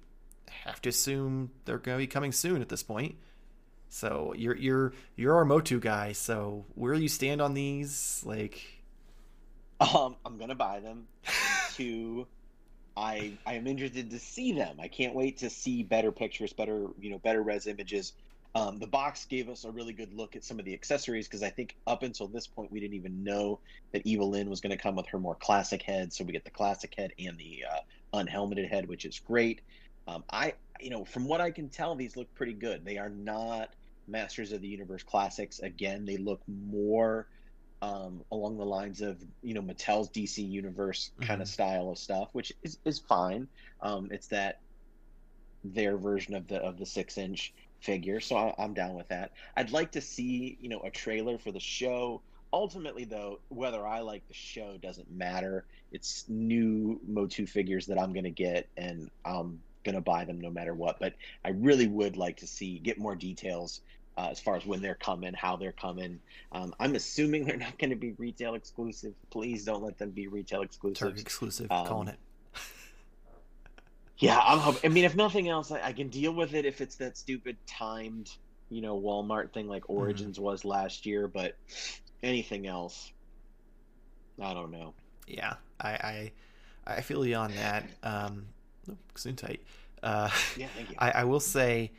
[0.49, 3.15] have to assume they're going to be coming soon at this point.
[3.89, 6.11] So you're you're you're our Motu guy.
[6.13, 8.21] So where you stand on these?
[8.25, 8.61] Like,
[9.79, 11.07] Um, I'm gonna buy them.
[11.73, 12.27] Two,
[12.95, 14.79] I I am interested to see them.
[14.79, 18.13] I can't wait to see better pictures, better you know, better res images.
[18.55, 21.43] Um, the box gave us a really good look at some of the accessories because
[21.43, 23.59] I think up until this point we didn't even know
[23.91, 26.11] that Evil was going to come with her more classic head.
[26.11, 27.79] So we get the classic head and the uh,
[28.13, 29.61] unhelmeted head, which is great.
[30.07, 32.85] Um, I you know from what I can tell, these look pretty good.
[32.85, 33.69] They are not
[34.07, 35.59] Masters of the Universe classics.
[35.59, 37.27] Again, they look more
[37.81, 41.53] um, along the lines of you know Mattel's DC Universe kind of Mhm.
[41.53, 43.49] style of stuff, which is, is fine.
[43.81, 44.57] Um, it's that
[45.63, 49.31] their version of the of the six inch figure, so I, I'm down with that.
[49.55, 53.99] I'd like to see you know a trailer for the show ultimately, though, whether I
[54.01, 55.67] like the show doesn't matter.
[55.91, 60.41] It's new Motu figures that I'm going to get, and I'm going to buy them
[60.41, 60.99] no matter what.
[60.99, 61.13] But
[61.45, 63.81] I really would like to see get more details
[64.17, 66.19] uh, as far as when they're coming, how they're coming.
[66.51, 69.13] Um, I'm assuming they're not going to be retail exclusive.
[69.29, 70.99] Please don't let them be retail exclusive.
[70.99, 72.19] Target exclusive, um, calling it.
[74.17, 74.81] yeah, I'm hoping.
[74.83, 77.55] I mean, if nothing else, I, I, can deal with it if it's that stupid
[77.67, 78.29] timed,
[78.69, 79.93] you know, Walmart thing like mm-hmm.
[79.93, 80.45] Origins mm-hmm.
[80.45, 81.27] was last year.
[81.27, 81.55] But
[82.21, 83.11] anything else,
[84.41, 84.93] I don't know.
[85.27, 86.31] Yeah, I I,
[86.87, 87.85] I feel you on that.
[88.01, 88.47] Um,
[89.15, 89.61] soon tight.
[90.03, 90.95] Uh, yeah, thank you.
[90.99, 91.91] I, I will say,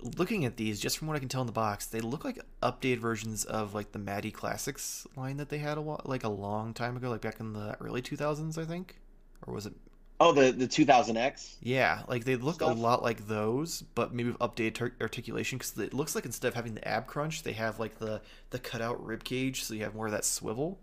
[0.00, 2.38] looking at these, just from what I can tell in the box, they look like
[2.62, 6.28] updated versions of like the Matty Classics line that they had a while, like a
[6.28, 8.98] long time ago, like back in the early 2000s, I think,
[9.46, 9.74] or was it?
[10.18, 11.56] Oh, the the 2000X.
[11.60, 12.74] Yeah, like they look stuff.
[12.74, 16.54] a lot like those, but maybe with updated articulation because it looks like instead of
[16.54, 19.94] having the ab crunch, they have like the the cutout rib cage, so you have
[19.94, 20.78] more of that swivel.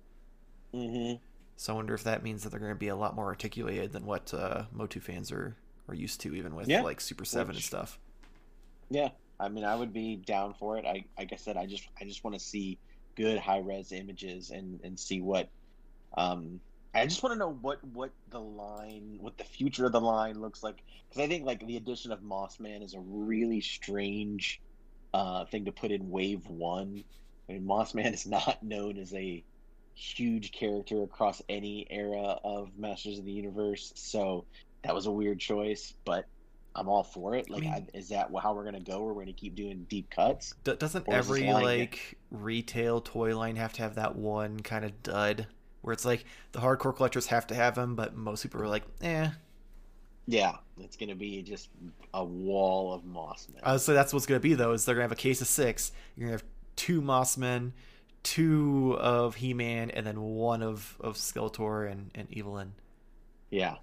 [0.73, 1.15] Mm-hmm.
[1.63, 3.93] So I wonder if that means that they're going to be a lot more articulated
[3.93, 5.55] than what uh, Motu fans are
[5.87, 6.81] are used to, even with yeah.
[6.81, 7.99] like Super Seven Which, and stuff.
[8.89, 10.85] Yeah, I mean, I would be down for it.
[10.85, 12.79] I like I said, I just I just want to see
[13.15, 15.47] good high res images and and see what
[16.17, 16.59] um
[16.93, 20.41] I just want to know what what the line, what the future of the line
[20.41, 24.59] looks like, because I think like the addition of Mossman is a really strange
[25.13, 27.05] uh, thing to put in Wave One.
[27.47, 29.45] I mean, Mossman is not known as a
[29.95, 34.45] huge character across any era of Masters of the Universe, so
[34.83, 36.25] that was a weird choice, but
[36.75, 37.49] I'm all for it.
[37.49, 39.03] Like, I mean, I, is that how we're gonna go?
[39.03, 40.53] We're gonna keep doing deep cuts?
[40.63, 45.47] doesn't every like retail toy line have to have that one kind of dud
[45.81, 48.83] where it's like the hardcore collectors have to have them, but most people are like,
[49.01, 49.29] eh.
[50.25, 51.69] Yeah, it's gonna be just
[52.13, 53.59] a wall of Mossmen.
[53.61, 54.71] Uh, so that's what's gonna be though.
[54.71, 55.91] Is they're gonna have a case of six.
[56.15, 57.73] You're gonna have two Mossmen,
[58.23, 62.73] two of He Man, and then one of of Skeletor and and Evil-Lyn.
[63.49, 63.75] Yeah.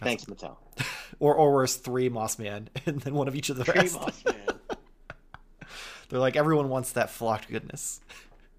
[0.00, 0.24] That's...
[0.24, 0.56] Thanks, Mattel.
[1.18, 3.98] or or worse, three Mossman, and then one of each of the three rest.
[3.98, 4.34] Mossman.
[6.08, 8.00] They're like everyone wants that flocked goodness.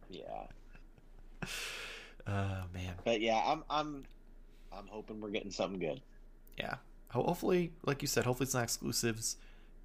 [0.10, 0.48] Yeah.
[2.28, 2.94] Oh man.
[3.06, 4.04] But yeah, I'm I'm
[4.72, 6.02] I'm hoping we're getting something good.
[6.58, 6.76] Yeah.
[7.10, 9.38] Hopefully, like you said, hopefully it's not exclusives.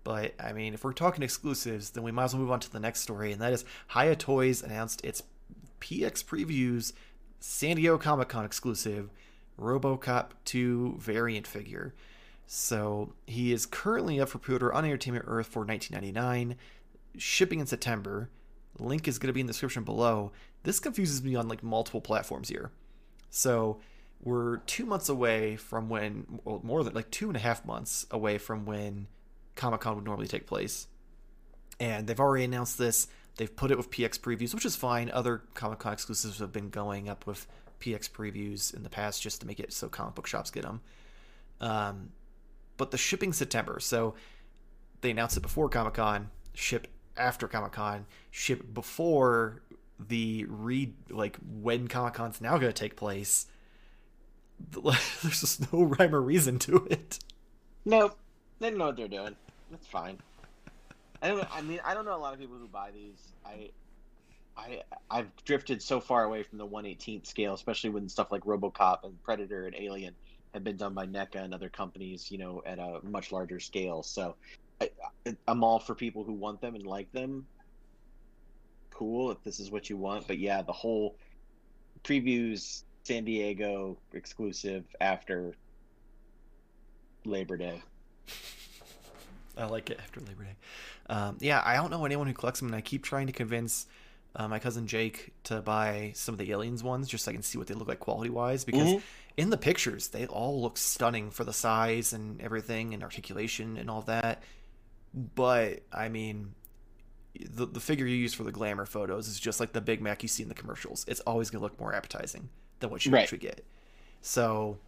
[0.05, 2.71] But I mean, if we're talking exclusives, then we might as well move on to
[2.71, 5.23] the next story, and that is Hiya Toys announced its
[5.81, 6.93] PX previews
[7.41, 9.11] San Diego Comic Con exclusive
[9.61, 11.95] RoboCop 2 variant figure.
[12.47, 16.57] So he is currently up for pre-order on Entertainment Earth for 19.99,
[17.17, 18.31] shipping in September.
[18.79, 20.33] Link is going to be in the description below.
[20.63, 22.71] This confuses me on like multiple platforms here.
[23.31, 23.81] So
[24.21, 28.07] we're two months away from when, well, more than like two and a half months
[28.11, 29.09] away from when
[29.55, 30.87] Comic Con would normally take place.
[31.81, 33.09] And they've already announced this.
[33.37, 35.11] They've put it with PX previews, which is fine.
[35.11, 37.47] Other Comic Con exclusives have been going up with
[37.81, 40.81] PX previews in the past just to make it so comic book shops get them.
[41.61, 42.11] Um,
[42.77, 44.15] but the shipping September, so
[45.01, 49.63] they announced it before Comic Con, ship after Comic Con, ship before
[49.99, 53.47] the read like when Comic Con's now going to take place.
[54.71, 57.19] There's just no rhyme or reason to it.
[57.85, 58.17] Nope,
[58.63, 59.37] they know what they're doing.
[59.71, 60.19] That's fine.
[61.21, 61.47] I don't.
[61.55, 63.33] I mean, I don't know a lot of people who buy these.
[63.45, 63.71] I,
[64.57, 69.05] I, I've drifted so far away from the 118th scale, especially when stuff like RoboCop
[69.05, 70.15] and Predator and Alien
[70.53, 74.03] have been done by NECA and other companies, you know, at a much larger scale.
[74.03, 74.37] So,
[74.81, 74.91] I,
[75.49, 77.47] I'm all for people who want them and like them
[78.91, 80.27] cool if this is what you want.
[80.27, 81.17] But yeah, the whole
[82.05, 85.55] previews San Diego exclusive after
[87.25, 87.83] Labor Day.
[89.57, 90.57] I like it after Labor Day.
[91.09, 93.87] Um, yeah, I don't know anyone who collects them, and I keep trying to convince
[94.35, 97.43] uh, my cousin Jake to buy some of the aliens ones just so I can
[97.43, 98.65] see what they look like quality wise.
[98.65, 99.05] Because mm-hmm.
[99.37, 103.91] in the pictures, they all look stunning for the size and everything, and articulation and
[103.91, 104.43] all that.
[105.13, 106.55] But I mean,
[107.39, 110.23] the, the figure you use for the glamour photos is just like the Big Mac
[110.23, 111.05] you see in the commercials.
[111.09, 112.49] It's always going to look more appetizing
[112.81, 113.23] than what you right.
[113.23, 113.65] actually get.
[114.23, 114.79] So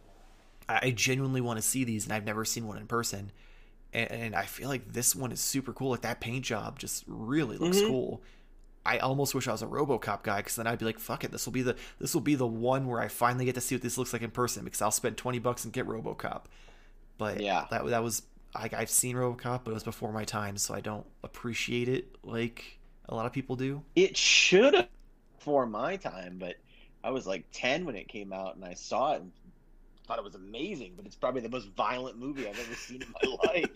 [0.67, 3.31] I genuinely want to see these, and I've never seen one in person.
[3.93, 5.91] And, and I feel like this one is super cool.
[5.91, 7.87] Like that paint job just really looks mm-hmm.
[7.87, 8.21] cool.
[8.85, 11.31] I almost wish I was a RoboCop guy because then I'd be like, "Fuck it,
[11.31, 13.75] this will be the this will be the one where I finally get to see
[13.75, 16.43] what this looks like in person because I'll spend twenty bucks and get RoboCop."
[17.17, 18.23] But yeah, that that was
[18.53, 22.15] like I've seen RoboCop, but it was before my time, so I don't appreciate it
[22.23, 23.81] like a lot of people do.
[23.95, 24.87] It should have
[25.37, 26.55] before my time, but
[27.03, 29.31] I was like ten when it came out, and I saw it and
[30.05, 30.93] thought it was amazing.
[30.95, 33.69] But it's probably the most violent movie I've ever seen in my life.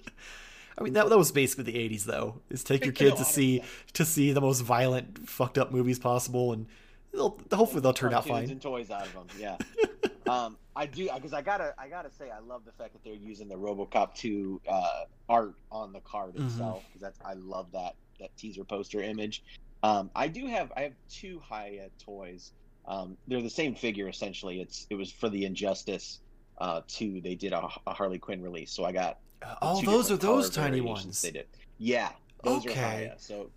[0.77, 2.41] I mean, that, that was basically the '80s, though.
[2.49, 3.63] Is take your kids to see
[3.93, 6.67] to see the most violent, fucked up movies possible, and
[7.11, 8.49] they'll hopefully they'll turn out fine.
[8.49, 9.57] And toys out of them, yeah.
[10.31, 13.13] um, I do because I gotta I gotta say I love the fact that they're
[13.13, 14.87] using the RoboCop 2 uh,
[15.27, 16.45] art on the card Mhm.
[16.45, 19.43] itself because that's I love that that teaser poster image.
[19.83, 22.51] Um, I do have I have two Hiya toys.
[22.89, 24.59] Um, they're the same figure essentially.
[24.61, 26.19] It's it was for the Injustice
[26.57, 27.21] uh, 2.
[27.21, 30.17] They did a, a Harley Quinn release, so I got the oh, two those are
[30.17, 31.21] those tiny ones.
[31.21, 31.45] They did.
[31.77, 32.09] Yeah,
[32.43, 32.81] those are Okay.
[32.81, 33.13] high.
[33.17, 33.51] So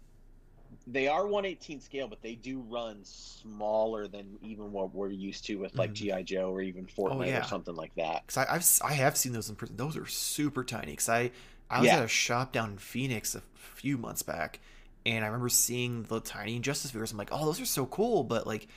[0.86, 5.56] they are 118 scale, but they do run smaller than even what we're used to
[5.56, 5.94] with like Mhm.
[5.94, 7.40] GI Joe or even Fortnite yeah.
[7.40, 8.26] or something like that.
[8.26, 8.46] Because
[8.82, 9.76] I've I have seen those in person.
[9.76, 10.92] Those are super tiny.
[10.92, 11.30] Because I
[11.70, 11.98] I was Yeah.
[11.98, 14.60] at a shop down in Phoenix a few months back,
[15.06, 17.12] and I remember seeing the tiny Injustice figures.
[17.12, 18.24] I'm like, oh, those are so cool.
[18.24, 18.68] But like,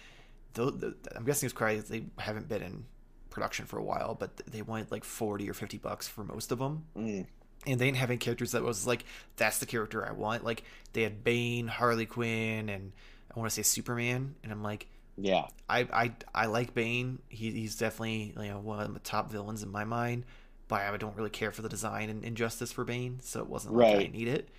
[0.57, 2.85] I'm guessing it's probably they haven't been in
[3.29, 6.59] production for a while, but they wanted like forty or fifty bucks for most of
[6.59, 6.85] them.
[6.97, 7.25] Mm.
[7.67, 9.05] and they didn't have any characters that was like
[9.37, 10.43] that's the character I want.
[10.43, 10.63] Like
[10.93, 12.91] they had Bane, Harley Quinn, and
[13.35, 14.87] I want to say Superman, and I'm like,
[15.17, 17.19] Yeah, I I, I like Bane.
[17.29, 20.25] He, he's definitely you know one of the top villains in my mind,
[20.67, 23.75] but I don't really care for the design and injustice for Bane, so it wasn't
[23.75, 24.49] like I need it.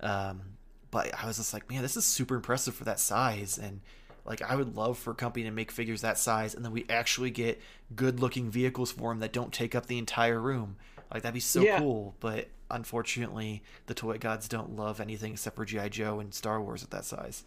[0.00, 0.42] Um,
[0.90, 3.80] but I was just like, man, this is super impressive for that size, and
[4.26, 6.86] like I would love for a company to make figures that size, and then we
[6.88, 7.60] actually get
[7.94, 10.76] good looking vehicles for them that don't take up the entire room.
[11.12, 11.78] Like that'd be so Yeah.
[11.78, 16.60] cool, but unfortunately, the toy gods don't love anything except for GI Joe and Star
[16.60, 17.44] Wars at that size.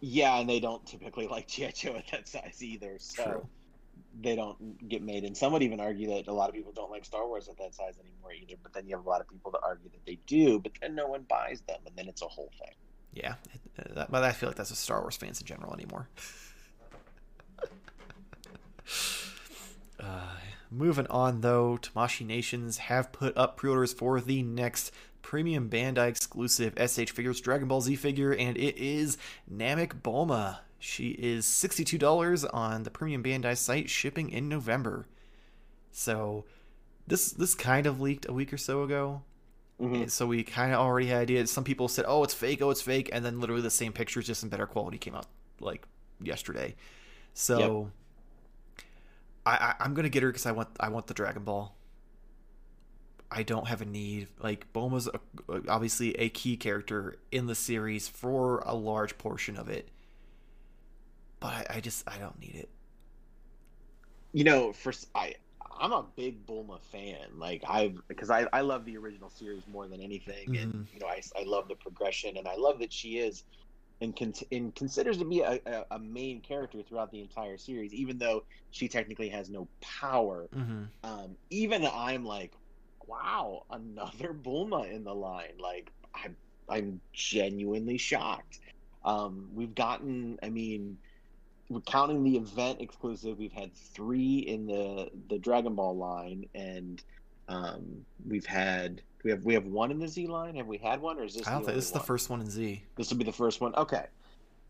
[0.00, 2.96] yeah, and they don't typically like GI Joe at that size either.
[2.98, 3.48] So True.
[4.20, 5.24] they don't get made.
[5.24, 7.58] And some would even argue that a lot of people don't like Star Wars at
[7.58, 8.54] that size anymore either.
[8.62, 10.94] But then you have a lot of people that argue that they do, but then
[10.94, 12.74] no one buys them, and then it's a whole thing.
[13.12, 13.34] Yeah,
[13.78, 16.08] uh, that, but I feel like that's a Star Wars fans in general anymore.
[20.00, 20.36] uh,
[20.70, 24.92] moving on though, Tamashii Nations have put up pre-orders for the next
[25.22, 27.14] premium Bandai exclusive S.H.
[27.14, 29.18] Figuarts Dragon Ball Z figure, and it is
[29.52, 30.58] Namek Bulma.
[30.78, 35.06] She is sixty-two dollars on the premium Bandai site, shipping in November.
[35.90, 36.44] So,
[37.06, 39.22] this this kind of leaked a week or so ago.
[39.80, 40.10] Mhm.
[40.10, 41.50] So we kind of already had ideas.
[41.50, 42.60] Some people said, "Oh, it's fake.
[42.62, 45.26] Oh, it's fake," and then literally the same pictures, just in better quality, came out
[45.60, 45.86] like
[46.20, 46.74] yesterday.
[47.34, 47.92] So
[49.46, 51.74] I, I I'm gonna get her because I want I want the Dragon Ball.
[53.30, 54.28] I don't have a need.
[54.38, 55.20] Like Bulma's a,
[55.68, 59.90] obviously a key character in the series for a large portion of it,
[61.40, 62.68] but I, I just I don't need it.
[64.32, 65.34] you know, for I,
[65.76, 67.38] I'm a big Bulma fan.
[67.38, 70.92] Like I, because I, I love the original series more than anything, and Mhm.
[70.92, 73.44] you know, I, I love the progression, and I love that she is,
[74.00, 77.92] and con- and considers to be a, a, a main character throughout the entire series,
[77.92, 80.48] even though she technically has no power.
[80.54, 80.84] Mm-hmm.
[81.04, 82.52] Um, even I'm like,
[83.06, 85.58] wow, another Bulma in the line.
[85.58, 86.36] Like I'm,
[86.68, 88.60] I'm genuinely shocked.
[89.04, 90.98] Um, we've gotten, I mean,
[91.86, 93.38] counting the event exclusive.
[93.38, 97.02] We've had three in the the Dragon Ball line, and
[97.48, 100.56] um, we've had we have we have one in the Z line.
[100.56, 101.46] Have we had one, or is this?
[101.46, 102.82] I don't the think this is the first one in Z.
[102.96, 103.74] This will be the first one.
[103.74, 104.06] Okay.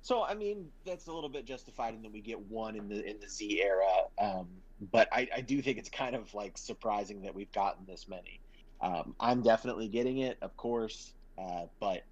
[0.03, 3.05] So I mean that's a little bit justified in that we get one in the
[3.05, 4.49] in the Z era, um,
[4.93, 8.41] but I, I do think it's kind of like surprising that we've gotten this many.
[8.81, 12.05] Um, I'm definitely getting it, of course, uh, but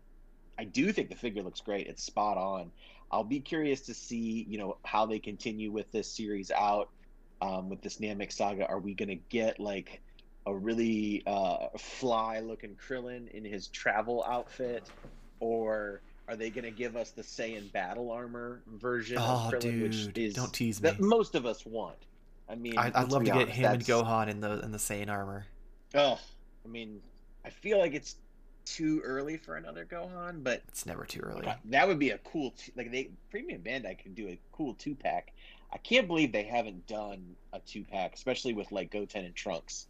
[0.58, 1.86] I do think the figure looks great.
[1.86, 2.72] It's spot on.
[3.10, 6.90] I'll be curious to see you know how they continue with this series out
[7.40, 8.66] um, with this Namek saga.
[8.66, 10.00] Are we going to get like
[10.46, 14.84] a really uh, fly looking Krillin in his travel outfit,
[15.40, 19.82] or are they going to give us the Saiyan battle armor version Oh, of Krillin,
[19.82, 20.90] which dude, is don't tease me.
[20.90, 21.96] that most of us want?
[22.48, 24.78] I mean, I, I'd love to get honest, him and Gohan in the in the
[24.78, 25.46] Saiyan armor.
[25.94, 26.18] Oh,
[26.64, 27.00] I mean,
[27.44, 28.16] I feel like it's
[28.66, 31.48] too early for another Gohan, but It's never too early.
[31.66, 32.50] That would be a cool.
[32.50, 35.32] T- like they Premium Bandai could do a cool two pack.
[35.72, 39.86] I can't believe they haven't done a two pack, especially with like Goten and Trunks.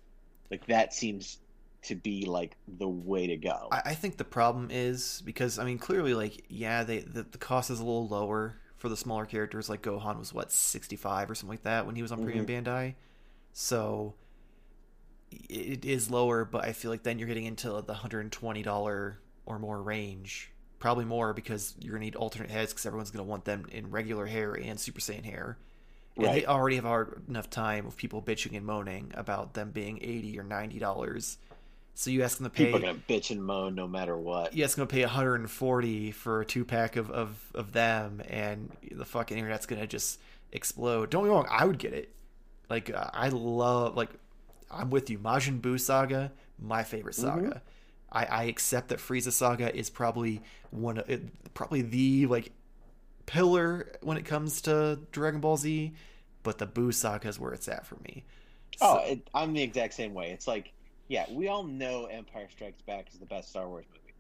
[0.51, 1.39] Like that seems
[1.83, 3.69] to be like the way to go.
[3.73, 7.39] I, I think the problem is because I mean clearly like yeah they the, the
[7.39, 11.31] cost is a little lower for the smaller characters like Gohan was what sixty five
[11.31, 12.69] or something like that when he was on Premium mm-hmm.
[12.69, 12.95] Bandai,
[13.53, 14.15] so
[15.31, 16.45] it is lower.
[16.45, 19.81] But I feel like then you're getting into the hundred and twenty dollar or more
[19.83, 23.91] range, probably more because you're gonna need alternate heads because everyone's gonna want them in
[23.91, 25.59] regular hair and Super Saiyan hair.
[26.17, 29.99] And they already have hard enough time with people bitching and moaning about them being
[30.01, 31.37] eighty or ninety dollars.
[31.95, 34.55] So you ask them to pay People are gonna bitch and moan no matter what.
[34.55, 39.05] yeah, it's gonna pay 140 for a two pack of, of of them, and the
[39.05, 40.21] fucking internet's gonna just
[40.53, 41.11] explode.
[41.11, 42.15] Don't get me wrong, I would get it.
[42.71, 44.11] Like uh, I love like
[44.71, 45.19] I'm with you.
[45.19, 47.47] Majin Buu saga my favorite saga.
[47.47, 47.59] Mm-hmm.
[48.11, 50.41] I, I accept that Frieza Saga is probably
[50.71, 51.23] one of it,
[51.55, 52.53] probably the like
[53.27, 55.93] pillar when it comes to Dragon Ball Z,
[56.43, 58.25] but the Buu Saga is where it's at for me.
[58.77, 60.31] So, oh, it, I'm the exact same way.
[60.31, 60.73] It's like,
[61.09, 64.15] yeah, we all know Empire Strikes Back is the best Star Wars movie,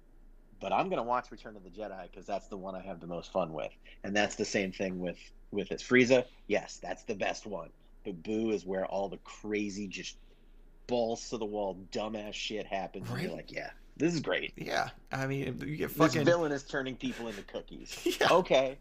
[0.60, 3.06] but I'm gonna watch Return of the Jedi because that's the one I have the
[3.06, 3.72] most fun with,
[4.02, 5.18] and that's the same thing with
[5.52, 6.24] with this Frieza.
[6.48, 7.70] Yes, that's the best one,
[8.04, 10.16] but Buu is where all the crazy, just
[10.86, 13.14] balls to the wall, dumbass shit happens, right?
[13.18, 14.52] and you're like, yeah, this is great.
[14.56, 16.24] Yeah, I mean, you get fucking...
[16.24, 17.98] this villain is turning people into cookies.
[18.20, 18.28] yeah.
[18.30, 18.78] Okay,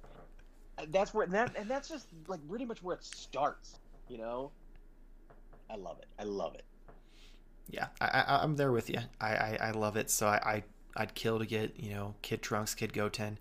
[0.89, 3.79] that's where that and that's just like pretty much where it starts.
[4.07, 4.51] You know,
[5.69, 6.07] I love it.
[6.19, 6.63] I love it.
[7.69, 8.99] Yeah, I, I am there with you.
[9.19, 10.11] I, I, I love it.
[10.11, 10.63] So I,
[10.95, 13.37] I would kill to get you know Kid Trunks, Kid Goten.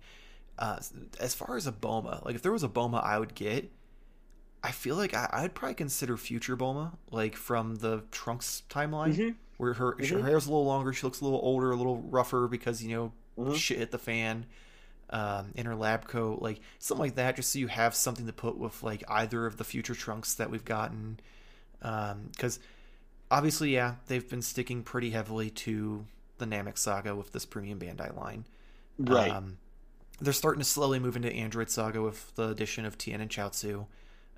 [0.57, 0.79] Uh,
[1.19, 3.69] as far as a Bulma, like if there was a Bulma, I would get,
[4.65, 9.29] I feel like I, would probably consider future Bulma, like from the Trunks timeline, mm-hmm.
[9.57, 10.15] where her mm-hmm.
[10.15, 12.89] her hair's a little longer, she looks a little older, a little rougher because you
[12.89, 13.53] know mm-hmm.
[13.53, 14.47] shit hit the fan.
[15.11, 18.33] Um, in her lab coat, like something like that, just so you have something to
[18.33, 21.19] put with like either of the future Trunks that we've gotten.
[21.79, 22.63] Because um,
[23.29, 26.07] obviously, yeah, they've been sticking pretty heavily to
[26.39, 28.45] the Namek saga with this premium Bandai line.
[28.97, 29.29] Right.
[29.29, 29.59] Um,
[30.19, 33.85] they're starting to slowly move into Android saga with the addition of Tien and Chaozu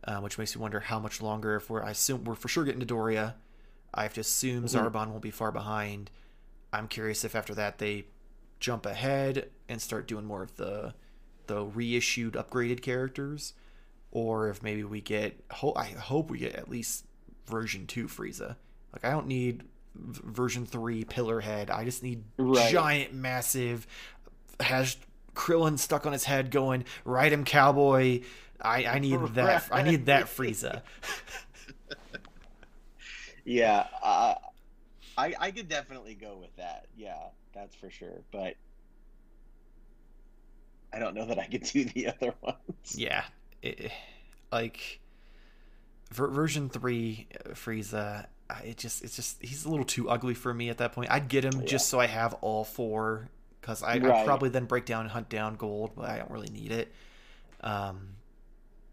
[0.04, 1.56] uh, which makes me wonder how much longer.
[1.56, 3.36] If we're, I assume we're for sure getting Dodoria.
[3.94, 4.78] I have to assume mm-hmm.
[4.78, 6.12] Zarbon won't be far behind.
[6.72, 8.06] I'm curious if after that they
[8.60, 10.94] jump ahead and start doing more of the
[11.48, 13.54] the reissued, upgraded characters,
[14.12, 15.44] or if maybe we get.
[15.52, 17.06] Ho- I hope we get at least
[17.48, 18.58] version two Frieza.
[18.94, 19.64] Like I don't need
[19.96, 21.70] version three pillar head.
[21.70, 22.72] I just need right.
[22.72, 23.88] giant, massive,
[24.60, 24.98] has
[25.34, 28.22] Krillin stuck on his head going, ride him cowboy,
[28.62, 29.68] I, I need that.
[29.72, 30.82] I need that Frieza.
[33.46, 34.36] yeah, uh,
[35.18, 36.88] I I could definitely go with that.
[36.96, 37.18] Yeah,
[37.54, 38.22] that's for sure.
[38.32, 38.56] But
[40.94, 42.96] I don't know that I could do the other ones.
[42.96, 43.24] Yeah,
[43.62, 43.92] it,
[44.52, 45.00] like
[46.12, 48.28] ver- version three uh, Frieza.
[48.64, 51.12] It just it's just he's a little too ugly for me at that point.
[51.12, 51.66] I'd get him yeah.
[51.66, 53.28] just so I have all four
[53.60, 54.06] because I right.
[54.06, 56.94] I'd probably then break down and hunt down gold, but I don't really need it.
[57.60, 58.17] Um,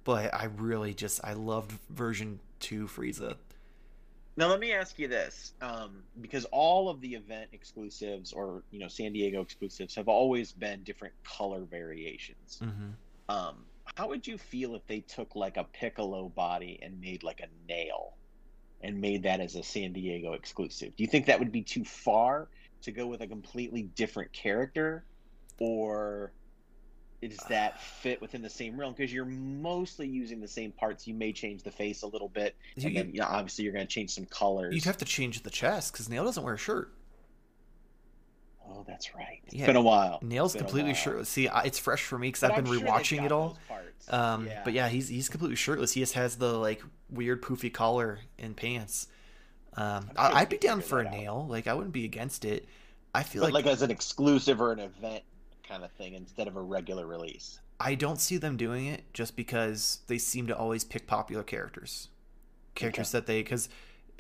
[0.05, 3.36] but I really just I loved version two Frieza.
[4.36, 8.80] Now let me ask you this, um, because all of the event exclusives or you
[8.80, 12.61] know San Diego exclusives have always been different color variations.
[12.62, 12.90] Mm-hmm.
[13.28, 17.40] Um, how would you feel if they took like a Piccolo body and made like
[17.40, 18.14] a nail,
[18.82, 20.96] and made that as a San Diego exclusive?
[20.96, 22.48] Do you think that would be too far
[22.82, 25.05] to go with a completely different character,
[25.59, 26.32] or
[27.28, 28.94] does that fit within the same realm?
[28.94, 31.06] Because you're mostly using the same parts.
[31.06, 33.72] You may change the face a little bit, you, and then you know, obviously you're
[33.72, 34.74] going to change some colors.
[34.74, 36.92] You'd have to change the chest because Nail doesn't wear a shirt.
[38.68, 39.40] Oh, that's right.
[39.44, 39.66] It's yeah.
[39.66, 40.18] been a while.
[40.22, 41.28] Nail's completely shirtless.
[41.28, 43.58] See, it's fresh for me because I've been I'm rewatching sure it all.
[44.08, 44.62] Um, yeah.
[44.64, 45.92] But yeah, he's he's completely shirtless.
[45.92, 49.08] He just has the like weird poofy collar and pants.
[49.76, 51.46] Um, sure I'd be down for a nail.
[51.48, 52.66] Like I wouldn't be against it.
[53.14, 55.22] I feel like like as an exclusive or an event
[55.68, 57.60] kind of thing instead of a regular release.
[57.80, 62.08] I don't see them doing it just because they seem to always pick popular characters,
[62.74, 63.18] characters okay.
[63.18, 63.68] that they because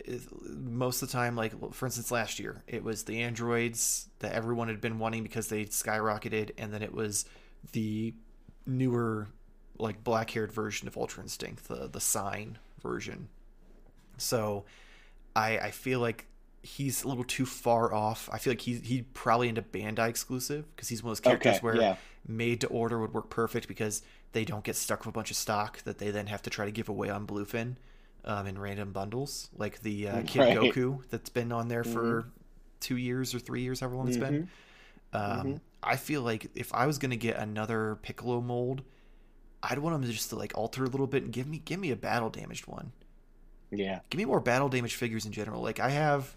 [0.08, 0.16] uh,
[0.48, 4.68] most of the time, like for instance, last year it was the androids that everyone
[4.68, 7.26] had been wanting because they skyrocketed, and then it was
[7.72, 8.14] the
[8.66, 9.28] newer,
[9.78, 13.28] like black-haired version of Ultra Instinct, the the sign version.
[14.16, 14.64] So,
[15.36, 16.26] I I feel like
[16.64, 18.28] he's a little too far off.
[18.32, 21.56] I feel like he's he'd probably into Bandai exclusive because he's one of those characters
[21.56, 21.96] okay, where yeah.
[22.26, 24.02] made to order would work perfect because
[24.32, 26.64] they don't get stuck with a bunch of stock that they then have to try
[26.64, 27.76] to give away on Bluefin
[28.24, 30.56] um, in random bundles, like the uh, Kid right.
[30.56, 32.28] Goku that's been on there for mm-hmm.
[32.80, 34.32] two years or three years, however long it's mm-hmm.
[34.32, 34.48] been.
[35.12, 35.56] Um, mm-hmm.
[35.82, 38.82] I feel like if I was gonna get another Piccolo mold,
[39.62, 41.90] I'd want him just to like alter a little bit and give me give me
[41.90, 42.92] a battle damaged one.
[43.70, 45.60] Yeah, give me more battle damaged figures in general.
[45.60, 46.34] Like I have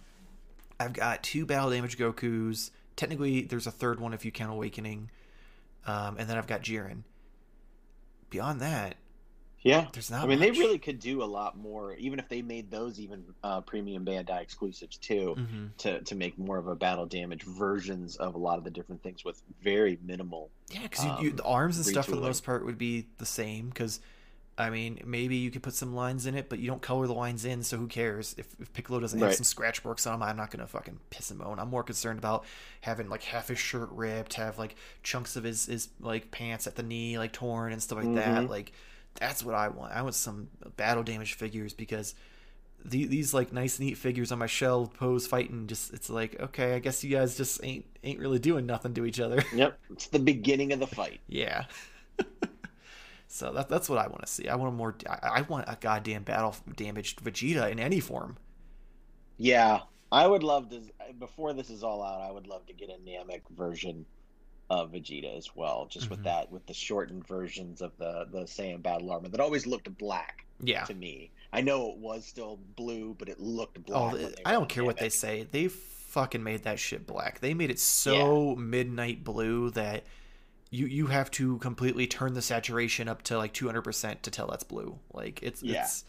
[0.80, 2.72] I've got two battle damage Gokus.
[2.96, 5.10] Technically, there's a third one if you count Awakening.
[5.86, 7.04] Um, and then I've got Jiren.
[8.30, 8.96] Beyond that,
[9.62, 10.24] yeah, there's not.
[10.24, 10.54] I mean, much.
[10.54, 14.06] they really could do a lot more, even if they made those even uh, premium
[14.06, 15.66] Bandai exclusives too, mm-hmm.
[15.80, 19.02] to to make more of a battle damage versions of a lot of the different
[19.02, 20.52] things with very minimal.
[20.70, 21.92] Yeah, because um, the arms and retooling.
[21.92, 24.00] stuff for the most part would be the same because
[24.60, 27.14] I mean, maybe you could put some lines in it, but you don't color the
[27.14, 28.34] lines in, so who cares?
[28.40, 31.30] If, if Piccolo doesn't have some scratch marks on him, I'm not gonna fucking piss
[31.30, 31.60] him moan.
[31.60, 32.44] I'm more concerned about
[32.82, 36.76] having like half his shirt ripped, have like chunks of his his like pants at
[36.76, 38.16] the knee like torn and stuff like mm-hmm.
[38.16, 38.50] that.
[38.50, 38.72] Like
[39.14, 39.94] that's what I want.
[39.94, 42.16] I want some battle damage figures because
[42.84, 46.76] the, these like nice neat figures on my shelf pose fighting just it's like okay
[46.76, 50.08] i guess you guys just ain't ain't really doing nothing to each other Yep, it's
[50.08, 51.20] the beginning of the fight.
[51.28, 51.66] yeah
[53.28, 55.66] so that, that's what i want to see i want a more I, I want
[55.68, 58.38] a goddamn battle damaged vegeta in any form
[59.38, 60.82] Yeah, I would love to.
[61.20, 64.06] Before this is all out, I would love to get a Namek version
[64.70, 66.12] of Vegeta as well, just Mhm.
[66.12, 69.96] with that, with the shortened versions of the the Saiyan battle armor that always looked
[69.98, 71.32] black yeah to me.
[71.54, 74.12] I know it was still blue, but it looked oh black.
[74.12, 77.54] they i don't on care what they say they fucking made that shit black they
[77.54, 80.06] made it so midnight blue that
[80.70, 84.64] you you have to completely turn the saturation up to like 200% to tell that's
[84.64, 85.00] blue.
[85.14, 85.84] Like it's Yeah.
[85.84, 86.04] it's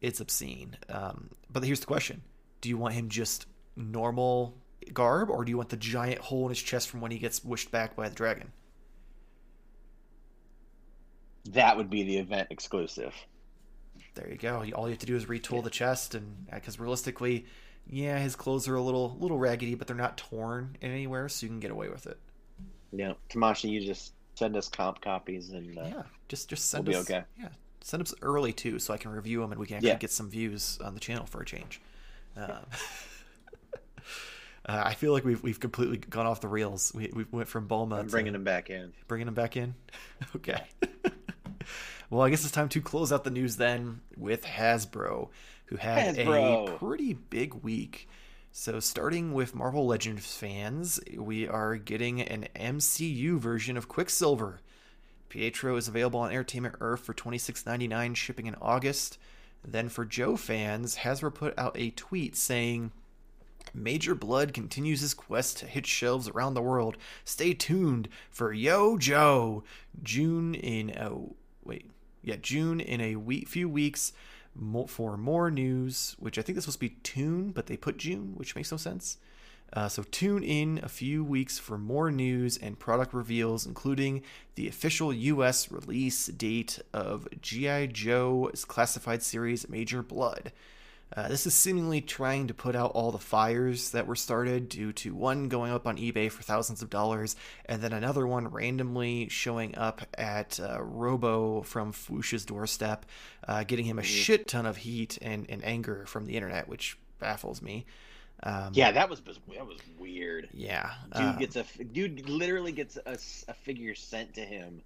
[0.00, 0.76] it's obscene.
[0.88, 2.22] Um but here's the question.
[2.60, 4.56] Do you want him just normal
[4.92, 7.44] garb or do you want the giant hole in his chest from when he gets
[7.44, 8.52] wished back by the dragon?
[11.50, 13.14] That would be the event exclusive.
[14.14, 14.56] there you go.
[14.74, 17.46] All you have to do is retool the chest and because realistically
[17.88, 21.50] yeah his clothes are a little little raggedy but they're not torn anywhere so you
[21.50, 22.18] can get away with it
[22.96, 26.92] Yeah, Tamashii, you just send us comp copies and uh, yeah just just send we'll
[26.92, 27.24] be us okay.
[27.40, 27.48] yeah
[27.80, 29.96] send us early too so i can review them and we can actually Yeah.
[29.96, 31.80] get some views on the channel for a change
[32.36, 32.50] um,
[33.72, 37.66] uh, i feel like we've, we've completely gone off the rails we, we went from
[37.66, 38.92] bulma I'm bringing them back in.
[39.08, 39.74] bringing them back in
[40.36, 40.64] okay
[42.10, 45.28] well i guess it's time to close out the news then with hasbro
[45.66, 46.74] who had Hasbro.
[46.74, 48.08] a pretty big week
[48.58, 54.60] so starting with marvel legends fans we are getting an mcu version of quicksilver
[55.28, 59.18] Pietro is available on Entertainment Earth for $26.99, shipping in August.
[59.64, 62.92] Then for Joe fans, Hasbro put out a tweet saying,
[63.74, 66.96] Major Blood continues his quest to hit shelves around the world.
[67.24, 69.64] Stay tuned for Yo Joe.
[70.02, 71.34] June in oh
[71.64, 71.90] wait
[72.22, 74.12] yeah June in a few weeks
[74.58, 76.16] mo- for more news.
[76.18, 78.78] Which I think this supposed to be Tune, but they put June, which makes no
[78.78, 79.18] sense.
[79.72, 84.22] Uh, so tune in a few weeks for more news and product reveals, including
[84.54, 85.70] the official U.S.
[85.72, 87.86] release date of G.I.
[87.86, 90.52] Joe's classified series Major Blood.
[91.14, 94.92] Uh, this is seemingly trying to put out all the fires that were started due
[94.92, 97.36] to one going up on eBay for thousands of dollars,
[97.66, 103.06] and then another one randomly showing up at uh, Robo from Fuchsia's doorstep,
[103.46, 106.98] uh, getting him a shit ton of heat and, and anger from the internet, which
[107.20, 107.86] baffles me.
[108.42, 110.48] Um, Yeah, that was that was weird.
[110.52, 110.90] yeah.
[111.14, 114.82] Dude um, gets a dude literally gets a figure sent to him,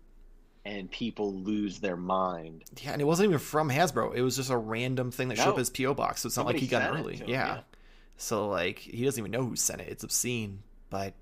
[0.64, 2.64] and people lose their mind.
[2.82, 4.14] Yeah, and it wasn't even from Hasbro.
[4.14, 5.60] It was just a random thing that showed up No.
[5.60, 6.22] as PO box.
[6.22, 7.16] So it's not like he got it early.
[7.16, 7.46] him, yeah.
[7.46, 7.60] yeah.
[8.16, 9.88] So like he doesn't even know who sent it.
[9.88, 11.14] It's obscene, but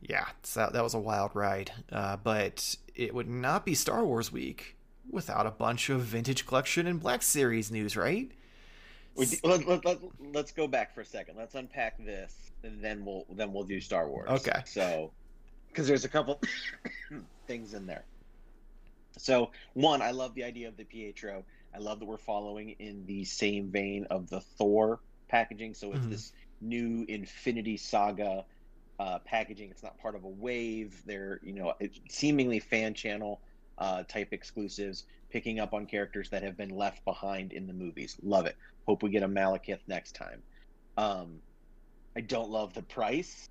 [0.00, 1.72] yeah, so that, that was a wild ride.
[1.92, 4.76] Uh, but it would not be Star Wars week
[5.10, 8.30] without a bunch of vintage collection and Black Series news, right?
[9.14, 9.98] We let, let, let,
[10.32, 11.36] let's go back for a second.
[11.36, 12.34] Let's unpack this,
[12.64, 14.28] and then we'll then we'll do Star Wars.
[14.28, 14.62] Okay.
[14.66, 15.12] So,
[15.68, 16.40] because there's a couple
[17.46, 18.04] things in there.
[19.18, 21.44] So one, I love the idea of the Pietro.
[21.74, 25.74] I love that we're following in the same vein of the Thor packaging.
[25.74, 26.10] So it's Mhm.
[26.10, 28.44] this new Infinity Saga
[28.98, 29.70] uh, packaging.
[29.70, 31.02] It's not part of a wave.
[31.04, 31.74] They're you know
[32.10, 33.42] seemingly fan channel
[33.78, 38.16] uh, type exclusives, picking up on characters that have been left behind in the movies.
[38.22, 38.56] Love it.
[38.86, 40.44] Hope we get a Malekith next time.
[40.96, 41.42] Um,
[42.16, 43.48] I don't love the price.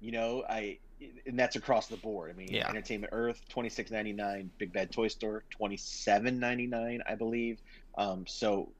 [0.00, 0.78] You know, I
[1.26, 2.30] and that's across the board.
[2.30, 2.68] I mean, Yeah.
[2.68, 7.14] Entertainment Earth twenty six ninety nine, Big Bad Toy Store twenty seven ninety nine, I
[7.14, 7.60] believe.
[7.96, 8.70] Um, so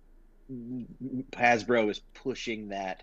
[1.33, 3.03] Hasbro is pushing that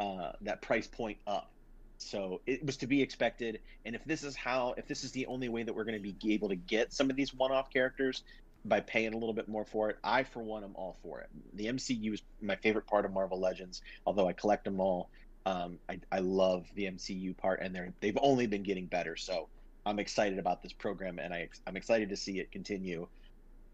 [0.00, 1.50] uh, that price point up.
[1.98, 3.60] So it was to be expected.
[3.84, 6.12] And if this is how, if this is the only way that we're going to
[6.12, 8.24] be able to get some of these one-off characters
[8.64, 11.28] by paying a little bit more for it, I for one am all for it.
[11.54, 15.10] The MCU is my favorite part of Marvel Legends, although I collect them all.
[15.44, 19.16] Um, I, I love the MCU part, and they're they've only been getting better.
[19.16, 19.48] So
[19.84, 23.06] I'm excited about this program, and I I'm excited to see it continue.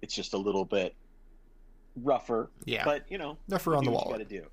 [0.03, 0.95] It's just a little bit
[2.03, 2.85] rougher, Yeah.
[2.85, 4.09] but you know, Rougher on the wall.
[4.11, 4.47] gotta do.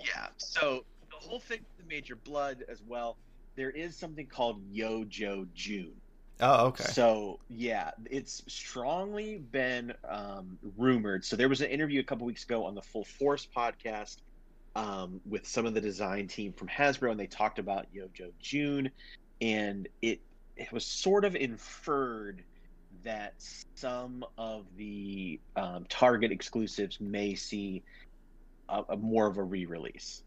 [0.00, 0.28] Yeah.
[0.36, 3.16] So the whole thing with the Major Blood as well.
[3.54, 5.92] There is something called Yo Joe June.
[6.40, 6.84] Oh, okay.
[6.84, 11.24] So yeah, it's strongly been um, rumored.
[11.24, 14.18] So there was an interview a couple weeks ago on the Full Force podcast
[14.74, 18.30] um, with some of the design team from Hasbro, and they talked about Yo Joe
[18.40, 18.90] June,
[19.40, 20.20] and it
[20.56, 22.44] it was sort of inferred
[23.04, 23.34] that
[23.76, 27.82] some of the um, Target exclusives may see
[28.68, 30.22] a, a more of a re-release.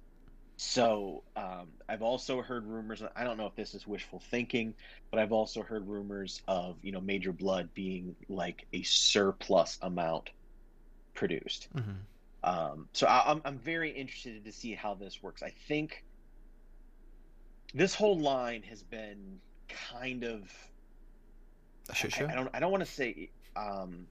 [0.58, 3.04] So um, I've also heard rumors.
[3.16, 4.74] I don't know if this is wishful thinking,
[5.12, 10.30] but I've also heard rumors of you know Major Blood being like a surplus amount
[11.14, 11.68] produced.
[11.76, 11.98] Mhm.
[12.46, 15.44] Um, so I, I'm I'm very interested to see how this works.
[15.44, 16.06] I think
[17.74, 20.52] this whole line has been kind of
[21.90, 22.28] A shit I.
[22.30, 24.08] I don't I don't want to say um,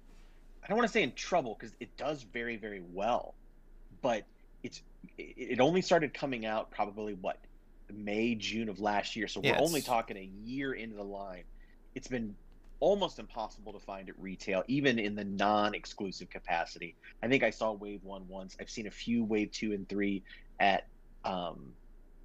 [0.65, 3.37] I don't want to say in trouble because it does very very well,
[4.03, 4.25] but
[4.65, 4.83] it's
[5.19, 7.39] it, only started coming out probably what
[7.93, 11.45] May June of last year, so we're Yeah, only talking a year into the line.
[11.95, 12.37] It's been
[12.81, 16.97] almost impossible to find at retail, even in the non-exclusive capacity.
[17.23, 18.57] I think I saw Wave One once.
[18.61, 20.25] I've seen a few Wave Two and Three
[20.61, 20.85] at
[21.25, 21.77] um,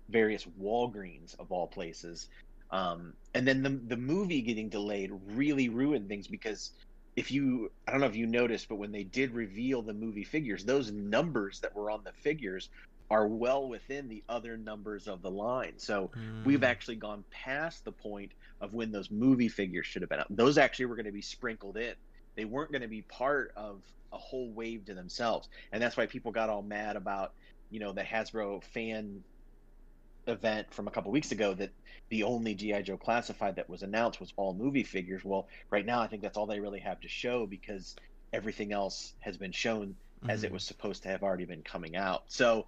[0.10, 2.28] various Walgreens of all places.
[2.72, 6.72] Um, and then the the movie getting delayed really ruined things because
[7.16, 10.24] if you I don't know if you noticed, but when they did reveal the movie
[10.24, 12.70] figures, those numbers that were on the figures
[13.10, 15.80] are well within the other numbers of the line.
[15.80, 16.12] So
[16.44, 16.64] we've Mm.
[16.64, 20.28] actually gone past the point of when those movie figures should have been out.
[20.30, 21.94] Those actually were going to be sprinkled in.
[22.36, 23.82] They weren't going to be part of
[24.12, 25.48] a whole wave to themselves.
[25.72, 27.34] And that's why people got all mad about,
[27.70, 29.24] you know, the Hasbro fan
[30.28, 31.72] event from a couple weeks ago that
[32.10, 35.24] the only GI Joe classified that was announced was all movie figures.
[35.24, 37.96] Well, right now I think that's all they really have to show because
[38.32, 39.96] everything else has been shown
[40.28, 40.54] as it Mhm.
[40.54, 42.24] was supposed to have already been coming out.
[42.28, 42.68] So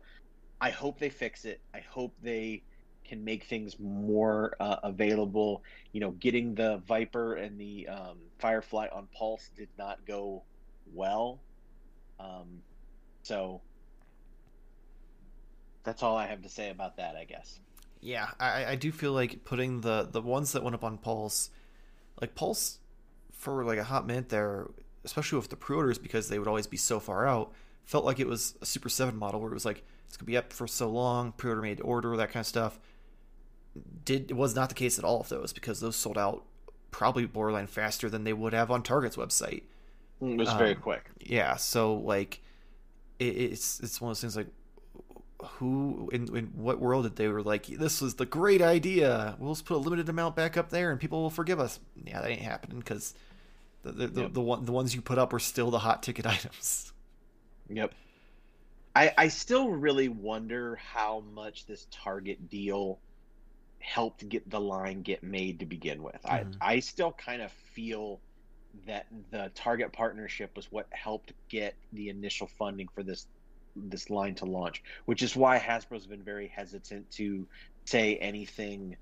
[0.59, 1.59] I hope they fix it.
[1.73, 2.63] I hope they
[3.11, 5.61] can make things more uh, available.
[5.91, 10.43] You know, getting the Viper and the um, Firefly on Pulse did not go
[10.93, 11.39] well.
[12.21, 12.61] Um,
[13.23, 13.59] so
[15.83, 17.59] that's all I have to say about that, I guess.
[17.99, 21.49] Yeah, I, I do feel like putting the the ones that went up on Pulse,
[22.21, 22.79] like Pulse,
[23.33, 24.69] for like a hot minute there,
[25.03, 27.51] especially with the pre-orders because they would always be so far out,
[27.83, 30.37] felt like it was a Super Seven model where it was like it's gonna be
[30.37, 32.79] up for so long, pre-order made order, that kind of stuff.
[34.03, 36.43] Did it was not the case at all of those because those sold out
[36.91, 39.63] probably borderline faster than they would have on Target's website.
[40.21, 41.11] It was very Um, quick.
[41.19, 42.41] Yeah, so like,
[43.19, 44.49] it, it's it's one of those things like,
[45.57, 49.35] who in in what world did they were like this was the great idea?
[49.39, 51.79] We'll just put a limited amount back up there and people will forgive us.
[52.05, 53.13] Yeah, that ain't happening because
[53.83, 54.31] the the, the, Yep.
[54.31, 56.93] the one the ones you put up were still the hot ticket items.
[57.69, 57.95] Yep.
[58.95, 63.01] I I still really wonder how much this Target deal
[63.81, 66.21] helped get the line get made to begin with.
[66.23, 66.55] Mhm.
[66.61, 68.19] I I still kind of feel
[68.85, 73.27] that the Target partnership was what helped get the initial funding for this
[73.75, 77.47] this line to launch, which is why Hasbro's been very hesitant to
[77.85, 78.97] say anything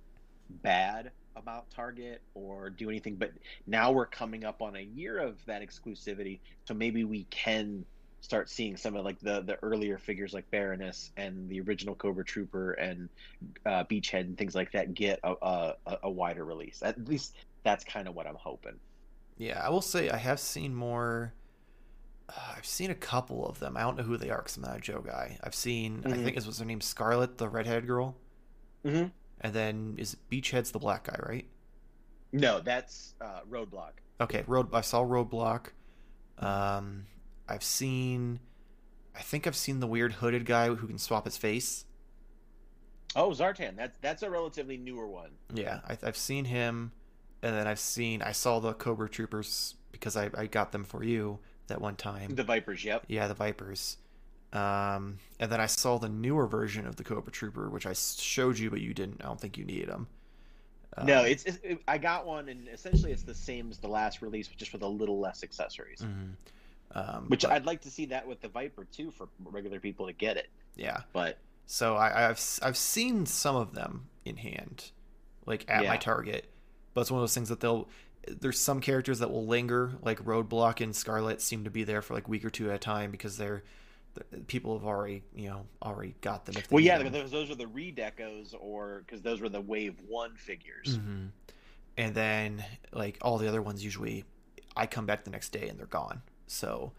[0.50, 3.16] bad about Target or do anything.
[3.16, 3.32] But
[3.66, 7.86] now we're coming up on a year of that exclusivity, so maybe we can
[8.22, 12.24] start seeing some of like the the earlier figures like Baroness and the original Cobra
[12.26, 13.10] Trooper and
[13.66, 16.82] uh, Beachhead and things like that get a, a, a wider release.
[16.84, 18.76] At least that's kind of what I'm hoping.
[19.38, 21.34] Yeah, I will say I have seen more.
[22.28, 23.76] Uh, I've seen a couple of them.
[23.78, 25.38] I don't know who they are because I'm not a Joe guy.
[25.44, 26.04] I've seen.
[26.06, 26.24] I Mhm.
[26.26, 28.16] think is was her name Scarlet, the redheaded girl,
[28.86, 29.08] Mm-hmm.
[29.42, 31.46] and then is Beachhead's the black guy, right?
[32.32, 33.92] No, that's uh, Roadblock.
[34.22, 34.68] Okay, road.
[34.74, 35.68] I saw Roadblock.
[36.38, 37.06] Um,
[37.50, 38.40] I've seen.
[39.16, 41.86] I think I've seen the weird hooded guy who can swap his face.
[43.16, 43.76] Oh, Zartan.
[43.76, 45.32] That's that's a relatively newer one.
[45.54, 46.92] Yeah, I, I've seen him,
[47.42, 48.22] and then I've seen.
[48.22, 52.36] I saw the Cobra Troopers because I, I got them for you that one time.
[52.36, 52.86] The Vipers.
[52.86, 53.06] Yep.
[53.08, 53.98] Yeah, the Vipers.
[54.54, 58.58] Um, and then I saw the newer version of the Cobra Trooper, which I showed
[58.58, 59.22] you, but you didn't.
[59.22, 60.08] I don't think you needed them.
[60.98, 63.88] Um, no, it's, it's it, I got one, and essentially it's the same as the
[63.88, 66.00] last release, just with a little less accessories.
[66.02, 66.32] mhm.
[66.96, 70.08] Um, Which but- I'd like to see that with the Viper too, for regular people
[70.08, 70.50] to get it.
[70.76, 71.02] yeah.
[71.14, 74.92] But So I, I've s- I've seen some of them in hand,
[75.46, 76.50] like at my Target,
[76.94, 77.88] but it's one of those things that they'll.
[78.28, 82.14] There's some characters that will linger, like Roadblock and Scarlet seem to be there for
[82.16, 83.64] like a week or two at a time because they're
[84.48, 86.56] people have already you know already got them.
[86.72, 90.96] Well, yeah, those those are the redecos, or because those were the Wave One figures.
[90.98, 91.28] hmm
[91.98, 94.26] And then like all the other ones, usually
[94.76, 96.22] I come back the next day and they're gone.
[96.52, 96.92] So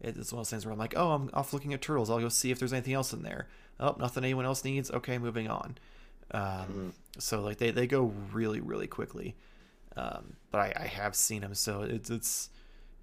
[0.00, 2.10] it's one of those things where I'm like, oh, I'm off looking at turtles.
[2.10, 3.48] I'll go see if there's anything else in there.
[3.80, 4.90] Oh, nothing anyone else needs.
[4.90, 5.78] Okay, moving on.
[6.32, 6.92] Um, Mhm.
[7.18, 9.36] So like they, they go really really quickly.
[9.96, 12.50] Um, but I, I have seen them, so it's it's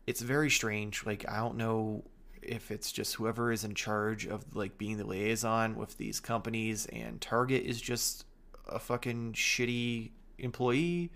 [0.05, 1.05] it's very strange.
[1.05, 2.03] Like I don't know
[2.43, 6.85] if it's just whoever is in charge of like being the liaison with these companies,
[6.87, 8.25] and Target is just
[8.67, 11.09] a fucking shitty employee,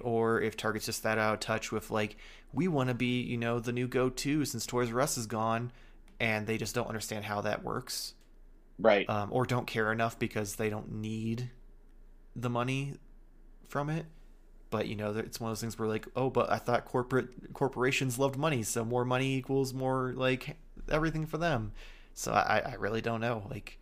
[0.00, 2.16] or if Target's just that out of touch with like
[2.52, 5.72] we want to be you know the new go-to since Toys R Us is gone,
[6.20, 8.14] and they just don't understand how that works
[8.78, 9.08] Right.
[9.08, 11.50] um, or don't care enough because they don't need
[12.34, 12.94] the money
[13.68, 14.06] from it.
[14.68, 17.52] But you know, it's one of those things where like, oh, but I thought corporate
[17.54, 20.56] corporations loved money, so more money equals more like
[20.90, 21.72] everything for them.
[22.14, 23.46] So I, I really don't know.
[23.50, 23.78] Like,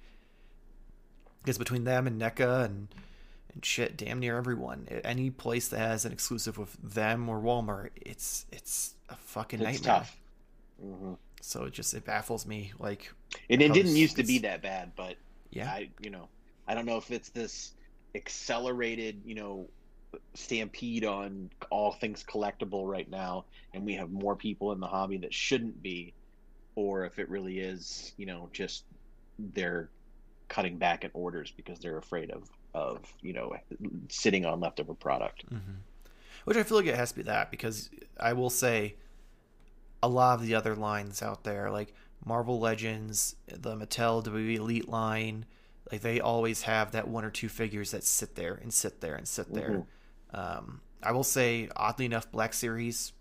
[1.42, 2.88] because between them and NECA and
[3.54, 7.90] and shit, damn near everyone, any place that has an exclusive with them or Walmart,
[7.96, 9.80] it's it's a fucking It's nightmare.
[9.80, 10.20] tough.
[10.80, 12.72] hmm So it just it baffles me.
[12.78, 13.12] Like,
[13.50, 15.16] And it didn't used to be that bad, but
[15.50, 16.28] yeah, I, you know,
[16.66, 17.74] I don't know if it's this
[18.14, 19.70] accelerated, you know,
[20.34, 25.18] stampede on all things collectible right now, and we have more people in the hobby
[25.18, 26.14] that shouldn't be,
[26.76, 28.84] or if it really is, you know, just
[29.38, 29.90] they're
[30.48, 33.56] cutting back in orders because they're afraid of of you know
[34.08, 35.44] sitting on leftover product.
[35.48, 35.58] hmm
[36.44, 38.96] which I feel like it has to be that because I will say
[40.02, 41.94] a lot of the other lines out there, like
[42.24, 45.46] Marvel Legends, the Mattel WWE Elite line,
[45.90, 49.14] like they always have that one or two figures that sit there and sit there
[49.14, 49.84] and sit there.
[50.32, 53.12] Um, I will say, oddly enough, Black Series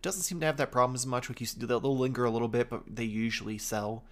[0.00, 1.28] doesn't seem to have that problem as much.
[1.28, 4.04] Like you, they'll linger a little bit, but they usually sell.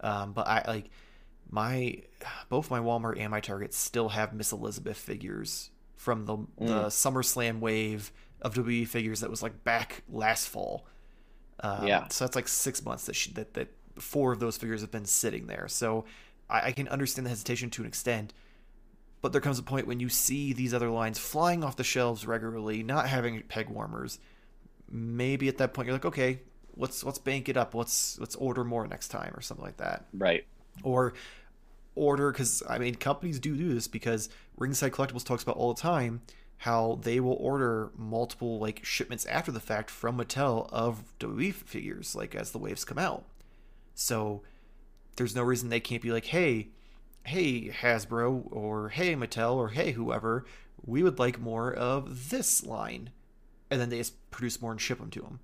[0.00, 0.90] Um, but I like
[1.52, 1.98] my
[2.48, 7.60] both my Walmart and my Target still have Miss Elizabeth figures from the the SummerSlam
[7.60, 10.86] wave of WWE figures that was like back last fall.
[11.60, 12.08] Um, Yeah.
[12.08, 15.04] So that's like six months that she, that that four of those figures have been
[15.04, 15.68] sitting there.
[15.68, 16.06] So
[16.48, 18.32] I, I can understand the hesitation to an extent.
[19.20, 22.26] But there comes a point when you see these other lines flying off the shelves
[22.26, 24.18] regularly, not having peg warmers.
[24.90, 26.40] Maybe at that point you're like, okay,
[26.76, 27.74] let's let's bank it up.
[27.74, 30.06] Let's let's order more next time or something like that.
[30.12, 30.46] Right.
[30.82, 31.12] Or
[31.94, 35.80] order because I mean companies do do this because Ringside Collectibles talks about all the
[35.80, 36.22] time
[36.58, 42.14] how they will order multiple like shipments after the fact from Mattel of WWE figures
[42.14, 43.24] like as the waves come out.
[43.94, 44.42] So
[45.16, 46.68] there's no reason they can't be like, hey,
[47.24, 50.44] hey Hasbro or hey Mattel or hey whoever,
[50.84, 53.10] we would like more of this line,
[53.70, 55.40] and then they just produce more and ship them to them.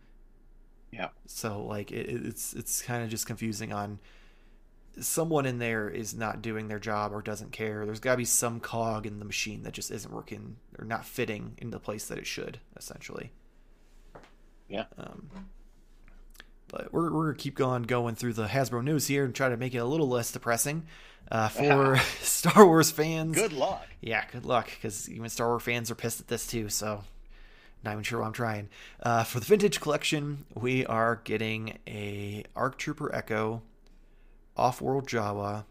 [0.91, 1.09] Yeah.
[1.27, 3.99] So like it, it's it's kind of just confusing on
[5.01, 7.85] someone in there is not doing their job or doesn't care.
[7.85, 11.05] There's got to be some cog in the machine that just isn't working or not
[11.05, 13.33] fitting in the place that it should, essentially.
[14.69, 14.85] Yeah.
[14.97, 15.29] Um,
[16.69, 19.49] but we're, we're going to keep going going through the Hasbro news here and try
[19.49, 20.85] to make it a little less depressing
[21.31, 23.35] uh, for Star Wars fans.
[23.35, 23.87] Good luck.
[24.01, 27.03] Yeah, good luck, because even Star Wars fans are pissed at this too, so
[27.85, 28.69] not even sure why I'm trying.
[29.03, 33.63] Uh, for the Vintage Collection, we are getting a ARC Trooper Echo,
[34.59, 35.65] Off-World Jawa,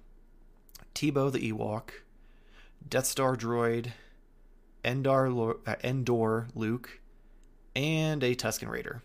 [0.95, 1.89] Teebo the Ewok,
[2.87, 3.91] Death Star Droid,
[4.83, 7.01] Endar, uh, Endor Luke,
[7.75, 9.03] and a Tusken Raider.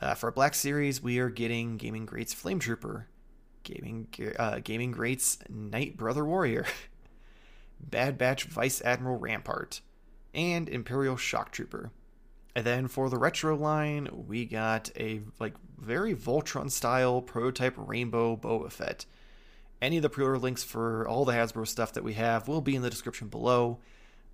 [0.00, 3.06] Uh, for Black Series, we are getting Gaming Greats Flame Trooper,
[3.62, 6.66] Gaming uh, Gaming Greats Knight Brother Warrior,
[7.80, 9.80] Bad Batch Vice Admiral Rampart,
[10.34, 11.90] and Imperial Shock Trooper.
[12.56, 18.34] And then for the retro line, we got a like very Voltron style prototype Rainbow
[18.34, 19.04] Boba Fett.
[19.82, 22.74] Any of the pre-order links for all the Hasbro stuff that we have will be
[22.74, 23.80] in the description below.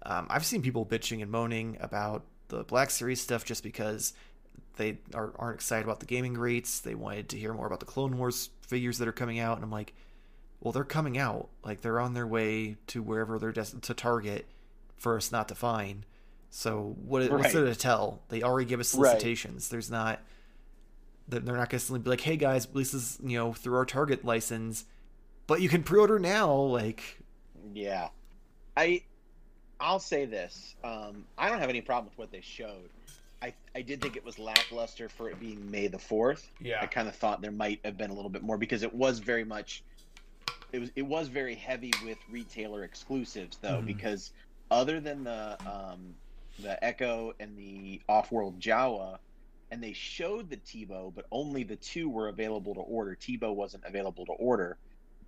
[0.07, 4.13] Um, I've seen people bitching and moaning about the Black Series stuff just because
[4.77, 6.79] they are, aren't excited about the gaming greats.
[6.79, 9.65] They wanted to hear more about the Clone Wars figures that are coming out, and
[9.65, 9.95] I'm like,
[10.61, 11.49] well, they're coming out.
[11.65, 14.47] Like they're on their way to wherever they're destined to target
[14.97, 16.07] for us not to find.
[16.55, 17.23] So what?
[17.31, 17.53] What's Right.
[17.55, 18.21] there to tell?
[18.29, 19.09] They already give us Right.
[19.09, 19.71] solicitations.
[19.71, 20.21] There's not.
[21.27, 23.87] They're they're not going to be like, hey guys, this is you know through our
[23.87, 24.85] Target license,
[25.47, 26.53] but you can pre-order now.
[26.55, 27.19] Like,
[27.73, 28.11] Yeah,
[28.77, 29.03] I
[29.81, 30.77] I'll say this.
[30.85, 32.91] Um, I don't have any problem with what they showed.
[33.41, 36.51] I I did think it was lackluster for it being May the fourth.
[36.61, 38.95] Yeah, I kind of thought there might have been a little bit more because it
[38.95, 39.83] was very much.
[40.71, 43.87] It was it was very heavy with retailer exclusives though Mhm.
[43.87, 44.33] because
[44.71, 46.15] other than the um,
[46.59, 49.19] the Echo and the Off-World Jawa,
[49.71, 53.17] and they showed the Teebo, but only the two were available to order.
[53.21, 54.77] Teebo wasn't available to order.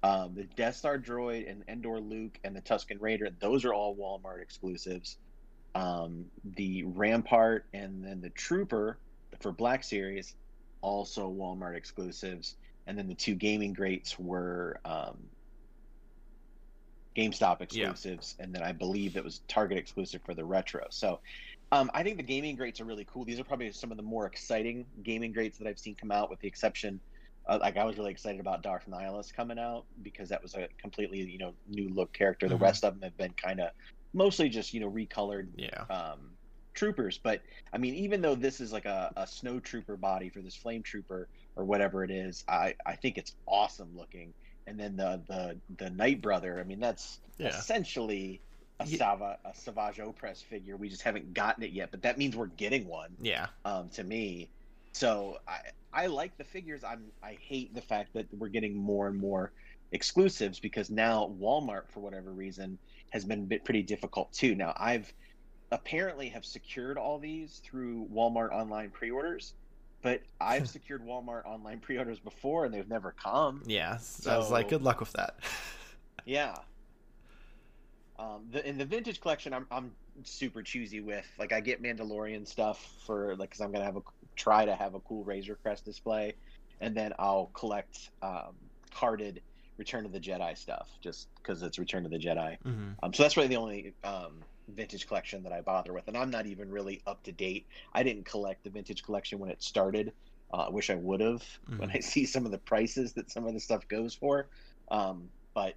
[0.02, 3.96] Um, the Death Star droid and Endor Luke and the Tusken Raider, those are all
[3.96, 5.16] Walmart exclusives.
[5.74, 8.98] Um, the Rampart and then the Trooper
[9.40, 10.34] for Black Series,
[10.82, 12.56] also Walmart exclusives.
[12.86, 15.16] And then the two gaming greats were um,
[17.16, 20.84] GameStop exclusives, and then I believe it was Target exclusive for the retro.
[20.90, 21.20] So
[21.72, 23.24] um, I think the gaming greats are really cool.
[23.24, 26.30] These are probably some of the more exciting gaming greats that I've seen come out,
[26.30, 27.00] with the exception.
[27.48, 30.68] Uh, like I was really excited about Darth Nihilus coming out because that was a
[30.80, 32.48] completely you know new look character.
[32.48, 32.60] The Mhm.
[32.60, 33.70] rest of them have been kind of
[34.14, 36.38] mostly just you know recolored yeah, um,
[36.74, 37.20] troopers.
[37.22, 37.42] But
[37.72, 40.82] I mean, even though this is like a, a snow trooper body for this flame
[40.82, 44.34] trooper or whatever it is, I, I think it's awesome looking.
[44.66, 47.48] And then the the the Night Brother, I mean, that's Yeah.
[47.48, 48.40] essentially
[48.80, 50.76] a Ye- Sava a Savage Opress figure.
[50.76, 53.48] We just haven't gotten it yet, but that means we're getting one yeah.
[53.64, 54.48] um, to me.
[54.92, 55.60] So I
[55.92, 56.82] I like the figures.
[56.84, 59.52] I'm I hate the fact that we're getting more and more
[59.92, 62.78] exclusives because now Walmart, for whatever reason,
[63.10, 64.54] has been a bit pretty difficult too.
[64.54, 65.12] Now I've
[65.70, 69.54] apparently have secured all these through Walmart online pre-orders,
[70.04, 73.62] but I've secured Walmart online pre-orders before and they've never come.
[73.66, 75.38] Yeah, so I was like, good luck with that.
[76.26, 76.54] yeah.
[78.16, 79.90] Um, the, in the vintage collection, I'm I'm
[80.22, 81.26] super choosy with.
[81.36, 84.02] Like, I get Mandalorian stuff for like, because I'm gonna have a
[84.36, 86.34] try to have a cool Razor Crest display,
[86.80, 88.54] and then I'll collect um,
[88.94, 89.40] carded
[89.78, 92.56] Return of the Jedi stuff just because it's Return of the Jedi.
[92.64, 92.90] Mm-hmm.
[93.02, 96.30] Um, so that's really the only um, vintage collection that I bother with, and I'm
[96.30, 97.66] not even really up to date.
[97.92, 100.12] I didn't collect the vintage collection when it started.
[100.52, 101.78] Uh, I wish I would have mm-hmm.
[101.78, 104.48] when I see some of the prices that some of the stuff goes for.
[104.90, 105.74] Um, but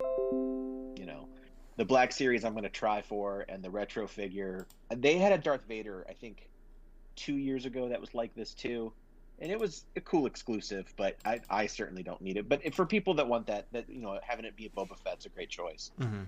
[0.00, 1.28] you know,
[1.76, 4.66] the Black Series I'm going to try for, and the retro figure.
[4.94, 6.48] They had a Darth Vader, I think,
[7.16, 8.92] two years ago that was like this too,
[9.38, 10.92] and it was a cool exclusive.
[10.96, 12.48] But I, I certainly don't need it.
[12.48, 15.26] But for people that want that, that you know, having it be a Boba Fett's
[15.26, 15.90] a great choice.
[16.00, 16.24] Mm-hmm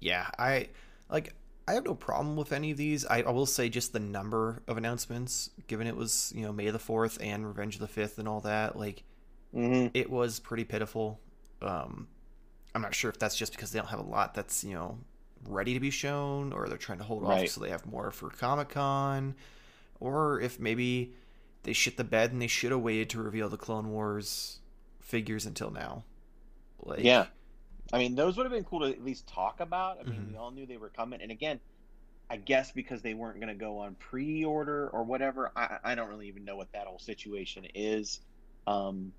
[0.00, 0.68] yeah, I
[1.10, 1.34] like
[1.68, 3.06] I have no problem with any of these.
[3.06, 6.70] I, I, will say just the number of announcements, given it was you know May
[6.70, 9.04] the Fourth and Revenge of the Fifth and all that, like
[9.54, 9.88] mm-hmm.
[9.94, 11.20] it was pretty pitiful.
[11.62, 12.08] Um,
[12.74, 14.98] I'm not sure if that's just because they don't have a lot that's you know
[15.46, 17.44] ready to be shown, or they're trying to hold right.
[17.44, 19.34] off so they have more for Comic Con,
[20.00, 21.14] or if maybe
[21.62, 24.60] they shit the bed and they should have waited to reveal the Clone Wars
[25.00, 26.04] figures until now.
[26.82, 27.26] Like, yeah,
[27.92, 29.98] I mean, those would have been cool to at least talk about.
[30.00, 30.32] I mean, mm-hmm.
[30.32, 31.60] we all knew they were coming, and again,
[32.30, 35.50] I guess because they weren't going to go on pre-order or whatever.
[35.56, 38.20] I, I don't really even know what that whole situation is.
[38.68, 39.12] Um,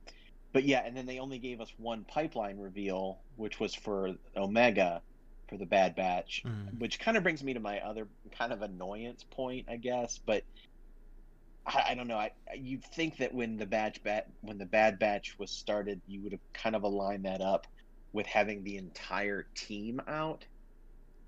[0.54, 5.02] but yeah, and then they only gave us one pipeline reveal, which was for Omega,
[5.50, 6.80] for the Bad Batch, mm.
[6.80, 8.08] which kind of brings me to my other
[8.38, 10.18] kind of annoyance point, I guess.
[10.26, 10.44] But
[11.66, 12.18] I, I don't know.
[12.18, 16.22] I you'd think that when the batch bat when the Bad Batch was started, you
[16.22, 17.68] would have kind of aligned that up
[18.14, 20.46] with having the entire team out.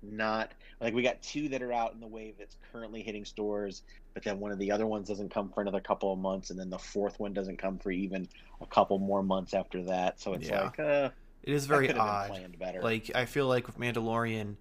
[0.02, 3.82] Not like we got two that are out in the wave that's currently hitting stores,
[4.12, 6.58] but then one of the other ones doesn't come for another couple of months, and
[6.58, 8.28] then the fourth one doesn't come for even
[8.60, 10.20] a couple more months after that.
[10.20, 10.64] So it's yeah.
[10.64, 11.10] like, uh,
[11.42, 12.38] it is very odd.
[12.82, 14.56] Like I feel like with Mandalorian,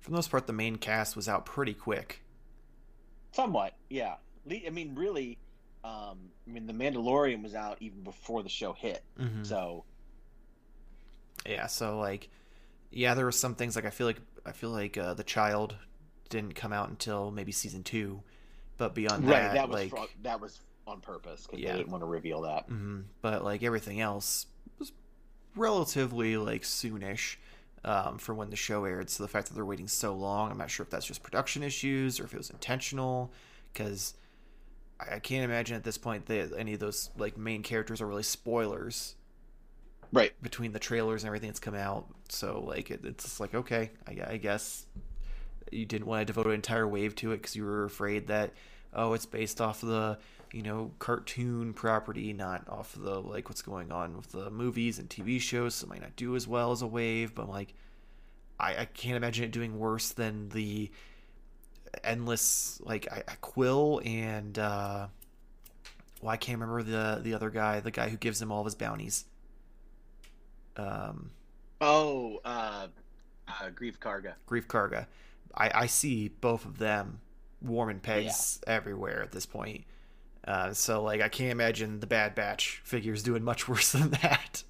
[0.00, 2.22] for the most part, the main cast was out pretty quick.
[3.32, 4.16] Somewhat, yeah.
[4.46, 5.38] I mean, really,
[5.82, 9.02] um, I mean, the Mandalorian was out even before the show hit.
[9.18, 9.44] Mm-hmm.
[9.44, 9.84] So
[11.46, 12.28] yeah, so like,
[12.90, 15.76] yeah, there were some things like I feel like I feel like uh, the child
[16.28, 18.22] didn't come out until maybe season two,
[18.78, 21.72] but beyond right, that, that was like that was on purpose because yeah.
[21.72, 22.68] they didn't want to reveal that.
[22.68, 23.00] Mm-hmm.
[23.22, 24.46] But like everything else
[24.78, 24.92] was
[25.56, 27.36] relatively like soonish.
[27.86, 29.10] Um, for when the show aired.
[29.10, 31.62] So the fact that they're waiting so long, I'm not sure if that's just production
[31.62, 33.30] issues or if it was intentional.
[33.70, 34.14] Because
[34.98, 38.06] I, I can't imagine at this point that any of those like main characters are
[38.06, 39.16] really spoilers
[40.12, 42.06] right between the trailers and everything that's come out.
[42.28, 44.86] So like it, it's just like okay, I, I, guess
[45.70, 48.52] you didn't want to devote an entire wave to it because you were afraid that
[48.92, 50.18] oh it's based off the
[50.52, 55.08] you know cartoon property, not off the like what's going on with the movies and
[55.08, 55.74] TV shows.
[55.74, 57.74] So it might not do as well as a wave, but like
[58.58, 60.90] I, I can't imagine it doing worse than the
[62.02, 65.06] endless like I, I Kuiil and uh
[66.20, 68.66] well I can't remember the the other guy, the guy who gives him all of
[68.66, 69.24] his bounties.
[70.76, 71.30] Um,
[71.80, 72.88] oh, uh,
[73.48, 74.34] uh, Greef Karga.
[74.48, 75.06] Greef Karga.
[75.54, 77.20] I, I see both of them
[77.62, 78.74] warming pegs yeah.
[78.74, 79.84] everywhere at this point.
[80.46, 84.62] Uh, so like I can't imagine the Bad Batch figures doing much worse than that.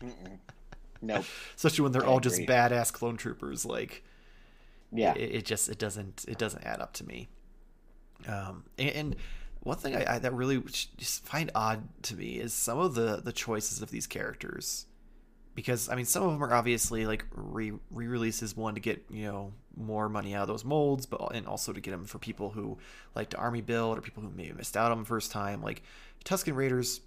[0.00, 0.10] No,
[1.02, 1.24] nope.
[1.56, 2.30] especially when they're I all agree.
[2.30, 3.66] just badass clone troopers.
[3.66, 4.02] Like,
[4.92, 7.28] yeah, it, it, just it doesn't it doesn't add up to me.
[8.26, 9.16] Um, and, and
[9.60, 10.62] one thing I, I, that really
[10.96, 14.86] just find odd to me is some of the the choices of these characters
[15.54, 19.24] because I mean some of them are obviously like re releases one to get you
[19.24, 22.50] know more money out of those molds, but and also to get them for people
[22.50, 22.78] who
[23.14, 25.62] like to army build or people who maybe missed out on them first time.
[25.62, 25.82] Like
[26.24, 27.00] Tusken Raiders,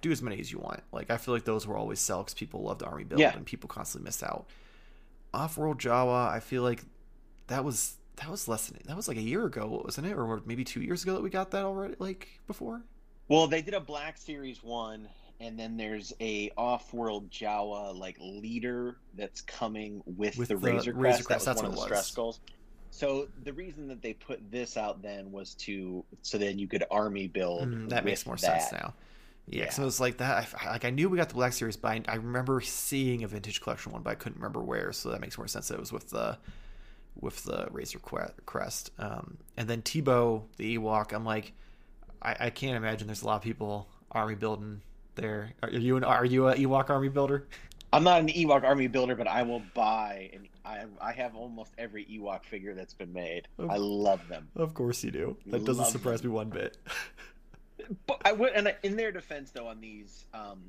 [0.00, 0.80] do as many as you want.
[0.92, 3.34] Like I feel like those were always sell because people love the army build yeah.
[3.34, 4.46] and people constantly miss out.
[5.34, 6.84] Off World Jawa, I feel like
[7.48, 10.42] that was that was less than that was like a year ago, wasn't it, or
[10.46, 12.82] maybe two years ago that we got that already, like before.
[13.28, 15.08] Well, they did a Black Series one
[15.42, 20.92] and then there's a off-world Jawa like leader that's coming with, with the, the Razor
[20.92, 21.18] Crest.
[21.18, 21.44] Razor Crest.
[21.46, 22.40] That was one of the stress goals.
[22.90, 26.84] So the reason that they put this out then was to so then you could
[26.90, 27.68] army build.
[27.68, 28.62] Mm, that makes more that.
[28.62, 28.94] sense now.
[29.48, 30.54] Yeah, so it was like that.
[30.62, 33.26] I, like I knew we got the Black Series, but I, I, remember seeing a
[33.26, 34.92] vintage collection one, but I couldn't remember where.
[34.92, 35.68] So that makes more sense.
[35.68, 36.38] That it was with the
[37.18, 37.98] with the Razor
[38.46, 38.92] Crest.
[38.98, 41.12] Um, and then Teebo, the Ewok.
[41.12, 41.52] I'm like,
[42.22, 44.82] I, I can't imagine there's a lot of people army building
[45.14, 45.52] there.
[45.62, 47.46] Are you an are you a Ewok army builder?
[47.92, 51.34] I'm not an Ewok army builder, but I will buy and I have, I have
[51.34, 53.48] almost every Ewok figure that's been made.
[53.68, 54.48] I love them.
[54.56, 55.36] Of course you do.
[55.46, 56.30] That doesn't surprise them.
[56.30, 56.76] me one bit.
[58.06, 60.62] But I would, and in their defense, though, on these, um,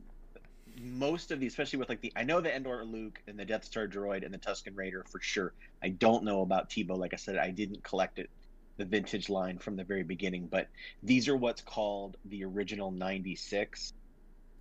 [0.81, 3.65] most of these, especially with like the, I know the Endor Luke and the Death
[3.65, 5.53] Star droid and the Tusken Raider for sure.
[5.83, 6.97] I don't know about Teebo.
[6.97, 8.29] Like I said, I didn't collect it,
[8.77, 10.47] the vintage line from the very beginning.
[10.47, 10.69] But
[11.03, 13.93] these are what's called the original '96.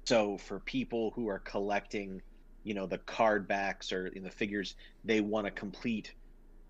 [0.05, 2.21] So for people who are collecting,
[2.65, 4.75] you know, the card backs or in the figures,
[5.05, 6.15] they want a complete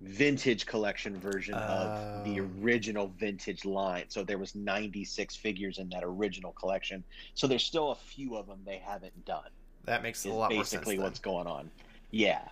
[0.01, 2.51] vintage collection version of the Oh.
[2.61, 4.05] original vintage line.
[4.09, 7.05] So there was 96 figures in that original collection.
[7.35, 9.49] So there's still a few of them they haven't done.
[9.85, 10.71] That makes a lot more sense.
[10.73, 11.05] basically then.
[11.05, 11.71] what's going on.
[12.11, 12.49] Yeah.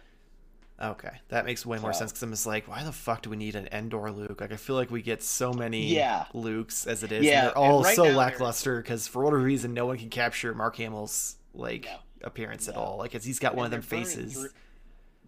[0.82, 3.30] Okay, that makes way more So- sense because I'm just like, why the fuck do
[3.30, 4.40] we need an Endor Luke?
[4.40, 6.24] Like, I feel like we get so many Yeah.
[6.32, 7.22] Lukes as it is.
[7.24, 10.08] Yeah, and they're and all right so lackluster because for whatever reason, no one can
[10.08, 11.98] capture Mark Hamill's like No.
[12.22, 12.96] appearance at all.
[12.96, 14.34] Like, he's got one of And them faces.
[14.34, 14.48] through-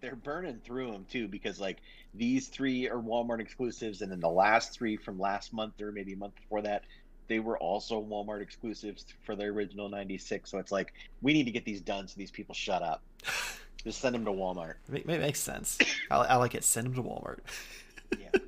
[0.00, 1.78] they're burning through them too because like
[2.14, 6.14] these three are Walmart exclusives, and then the last three from last month or maybe
[6.14, 6.82] a month before that,
[7.28, 10.50] they were also Walmart exclusives for the original '96.
[10.50, 13.02] So it's like we need to get these done so these people shut up.
[13.84, 14.74] Just send him to Walmart.
[14.92, 15.78] It ma- makes sense.
[16.10, 16.64] I, I like it.
[16.64, 17.38] Send him to Walmart.
[18.18, 18.28] Yeah.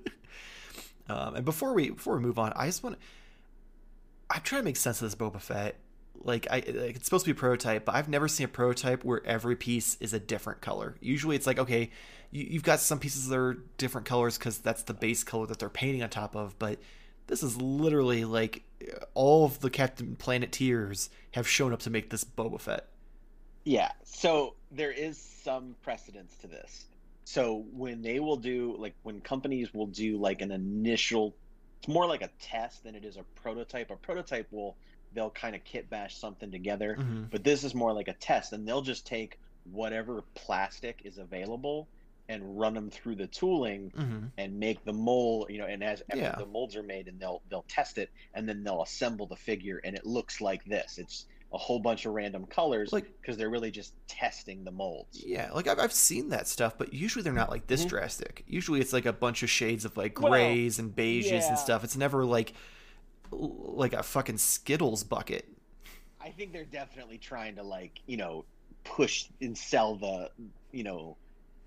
[1.06, 2.96] Um, and before we before we move on, I just want
[4.30, 5.76] I'm trying to make sense of this Boba Fett.
[6.22, 9.04] Like I like it's supposed to be a prototype, but I've never seen a prototype
[9.04, 10.96] where every piece is a different color.
[11.00, 11.90] Usually it's like okay,
[12.30, 15.58] you, you've got some pieces that are different colors because that's the base color that
[15.58, 16.58] they're painting on top of.
[16.58, 16.78] But
[17.26, 18.62] this is literally like
[19.12, 22.86] all of the Captain Planeteers have shown up to make this Boba Fett.
[23.64, 23.92] Yeah.
[24.04, 26.86] So there is some precedence to this.
[27.26, 31.38] So when they will do like when companies will do like an initial
[31.82, 33.90] it's more like a test than it is a prototype.
[33.90, 34.78] A prototype will
[35.12, 37.30] they'll kind of kit bash something together, Mhm.
[37.30, 41.90] but this is more like a test and they'll just take whatever plastic is available
[42.28, 44.32] and run them through the tooling Mhm.
[44.38, 46.34] and make the mold, you know, and as Yeah.
[46.36, 49.78] the molds are made and they'll they'll test it and then they'll assemble the figure
[49.84, 50.98] and it looks like this.
[50.98, 55.26] It's a whole bunch of random colors Like because they're really just testing the molds.
[55.26, 57.88] Yeah, like I've, I've seen that stuff, but usually they're not like this Mhm.
[57.88, 58.42] drastic.
[58.46, 61.48] Usually it's like a bunch of shades of like Well, grays and beiges yeah.
[61.48, 61.84] and stuff.
[61.84, 62.54] It's never like
[63.30, 65.48] like a fucking Skittles bucket.
[66.20, 68.46] I think they're definitely trying to like, you know,
[68.84, 70.30] push and sell the,
[70.72, 71.18] you know,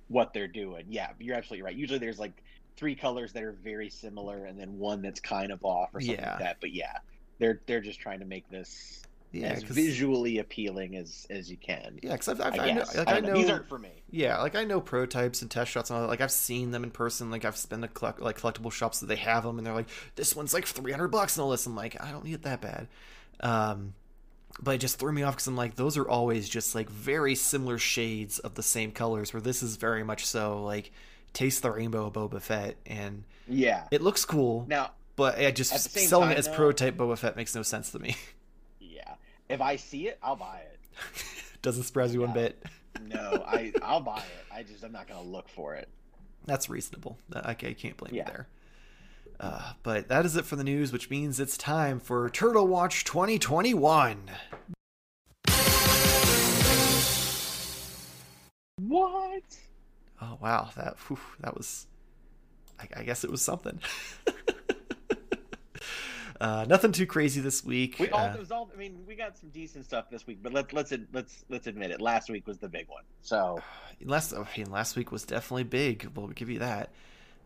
[0.07, 0.85] what they're doing.
[0.89, 1.75] Yeah, you're absolutely right.
[1.75, 2.43] Usually there's like
[2.77, 6.25] three colors that are very similar and then one that's kind of off or something
[6.25, 6.29] Yeah.
[6.29, 6.57] like that.
[6.61, 6.99] But yeah,
[7.39, 11.99] they're they're just trying to make this Yeah, as visually appealing as as you can.
[12.01, 13.33] yeah, because I've, I've, I I, know, like I I know.
[13.33, 13.91] These aren't for me.
[14.09, 16.09] yeah, like I know prototypes and test shots and all that.
[16.09, 17.29] Like I've seen them in person.
[17.29, 19.89] Like I've been to collect, like collectible shops that they have them, and they're like,
[20.15, 21.65] this one's like three hundred bucks and all this.
[21.65, 22.87] I'm like, I don't need it that bad.
[23.41, 23.93] Um,
[24.61, 27.35] but it just threw me off because I'm like, those are always just like very
[27.35, 29.33] similar shades of the same colors.
[29.33, 30.91] Where this is very much so like
[31.33, 33.83] taste the rainbow Boba Fett, and Yeah.
[33.91, 36.55] it looks cool, Now, but I just At the same selling time, it as though-
[36.55, 38.15] prototype Boba Fett makes no sense to me.
[39.49, 39.55] yeah.
[39.55, 40.79] If I see it, I'll buy it.
[41.61, 42.61] Doesn't surprise me one bit.
[43.05, 44.45] No, I I'll buy it.
[44.51, 45.87] I just I'm not gonna look for it.
[46.45, 47.19] That's reasonable.
[47.31, 48.47] I, I can't blame you there.
[49.39, 53.03] Uh, but that is it for the news, which means it's time for Turtle Watch
[53.03, 54.31] 2021.
[58.77, 59.43] What?
[60.21, 61.85] Oh wow, that whew, that was.
[62.79, 63.79] I, I guess it was something.
[66.39, 67.97] uh, nothing too crazy this week.
[67.99, 68.69] We all Uh, was all.
[68.73, 71.91] I mean, we got some decent stuff this week, but let's let's let's let's admit
[71.91, 71.99] it.
[72.01, 73.03] Last week was the big one.
[73.21, 73.59] So
[74.03, 76.09] last I mean, last week was definitely big.
[76.15, 76.89] We'll give you that.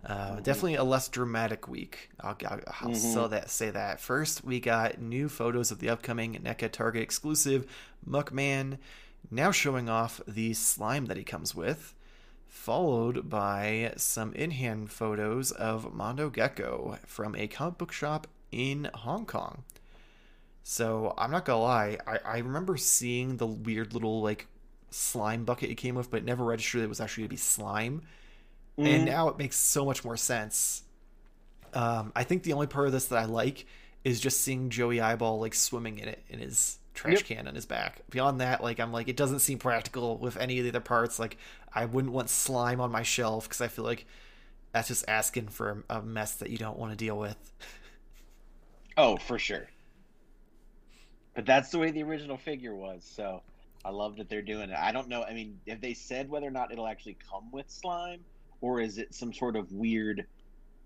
[0.03, 0.43] Uh, Mhm.
[0.43, 2.09] Definitely a less dramatic week.
[2.19, 3.13] I'll, I'll, I'll Mhm.
[3.13, 3.99] so that say that.
[4.01, 7.67] First, we got new photos of the upcoming NECA Target exclusive
[8.09, 8.79] Muckman,
[9.29, 11.93] now showing off the slime that he comes with,
[12.47, 19.25] followed by some in-hand photos of Mondo Gecko from a comic book shop in Hong
[19.25, 19.63] Kong.
[20.63, 24.47] So I'm not gonna lie, I, I remember seeing the weird little like
[24.91, 28.03] slime bucket it came with, but it never registered it was actually gonna be slime.
[28.83, 29.05] And Mhm.
[29.05, 30.83] now it makes so much more sense.
[31.73, 33.65] Um, I think the only part of this that I like
[34.03, 37.23] is just seeing Joey Eyeball like swimming in it in his trash Yep.
[37.23, 38.01] can on his back.
[38.09, 41.19] Beyond that, like I'm like it doesn't seem practical with any of the other parts.
[41.19, 41.37] Like
[41.73, 44.05] I wouldn't want slime on my shelf because I feel like
[44.73, 47.37] that's just asking for a mess that you don't want to deal with.
[48.97, 49.67] oh, for sure.
[51.35, 53.05] But that's the way the original figure was.
[53.05, 53.43] So
[53.85, 54.77] I love that they're doing it.
[54.77, 55.23] I don't know.
[55.23, 58.25] I mean, have they said whether or not it'll actually come with slime,
[58.61, 60.27] or is it some sort of weird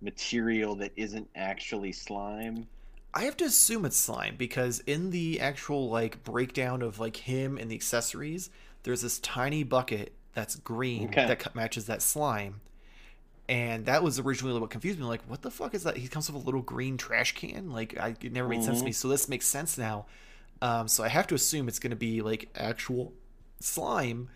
[0.01, 2.67] material that isn't actually slime?
[3.13, 7.57] I have to assume it's slime because in the actual like breakdown of like him
[7.57, 8.49] and the accessories,
[8.83, 11.25] there's this tiny bucket that's green Okay.
[11.25, 12.61] that matches that slime.
[13.47, 15.05] And that was originally what confused me.
[15.05, 15.97] Like, what the fuck is that?
[15.97, 17.71] He comes with a little green trash can.
[17.71, 18.91] Like, I it never made sense to me.
[18.91, 20.07] So this makes sense now.
[20.61, 23.13] Um, so I have to assume it's going to be like actual
[23.59, 24.29] slime,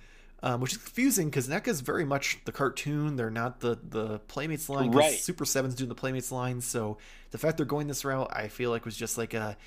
[0.43, 3.15] um, which is confusing because NECA's very much the cartoon.
[3.15, 4.91] They're not the the Playmates line.
[4.91, 5.15] Right.
[5.15, 6.61] Super7's doing the Playmates line.
[6.61, 6.97] So
[7.31, 9.57] the fact they're going this route, I feel like was just like a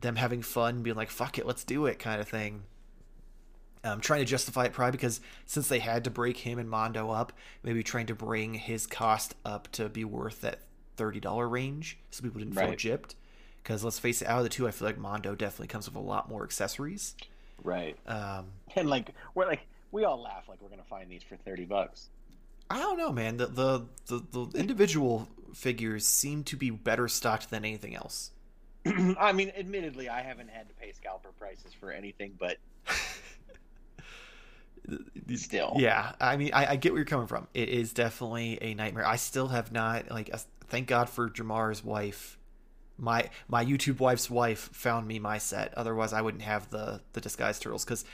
[0.00, 2.64] them having fun, being like "fuck it, let's do it" kind of thing.
[3.82, 7.10] Um, trying to justify it probably because since they had to break him and Mondo
[7.10, 10.60] up, maybe trying to bring his cost up to be worth that
[10.96, 12.78] thirty dollar range, so people didn't feel Right.
[12.78, 13.14] gypped.
[13.62, 15.96] Because let's face it, out of the two, I feel like Mondo definitely comes with
[15.96, 17.14] a lot more accessories.
[17.62, 17.96] Right.
[18.06, 21.64] Um, And like we're like we all laugh like we're gonna find these for thirty
[21.64, 22.08] bucks.
[22.68, 23.38] I don't know, man.
[23.38, 28.30] The, the the the individual figures seem to be better stocked than anything else.
[28.86, 32.58] I mean, admittedly, I haven't had to pay scalper prices for anything, but
[35.36, 37.46] still, Yeah, I mean, I, I get where you're coming from.
[37.54, 39.06] It is definitely a nightmare.
[39.06, 40.30] I still have not like.
[40.68, 42.38] Thank God for Jamar's wife.
[42.98, 45.72] My my YouTube wife's wife found me my set.
[45.76, 48.04] Otherwise, I wouldn't have the the disguised turtles because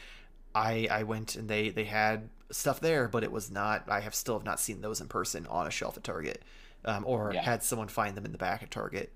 [0.54, 3.84] I I went and they they had stuff there, but it was not.
[3.88, 6.42] I have still have not seen those in person on a shelf at Target,
[6.84, 7.42] um, or Yeah.
[7.42, 9.12] had someone find them in the back at Target.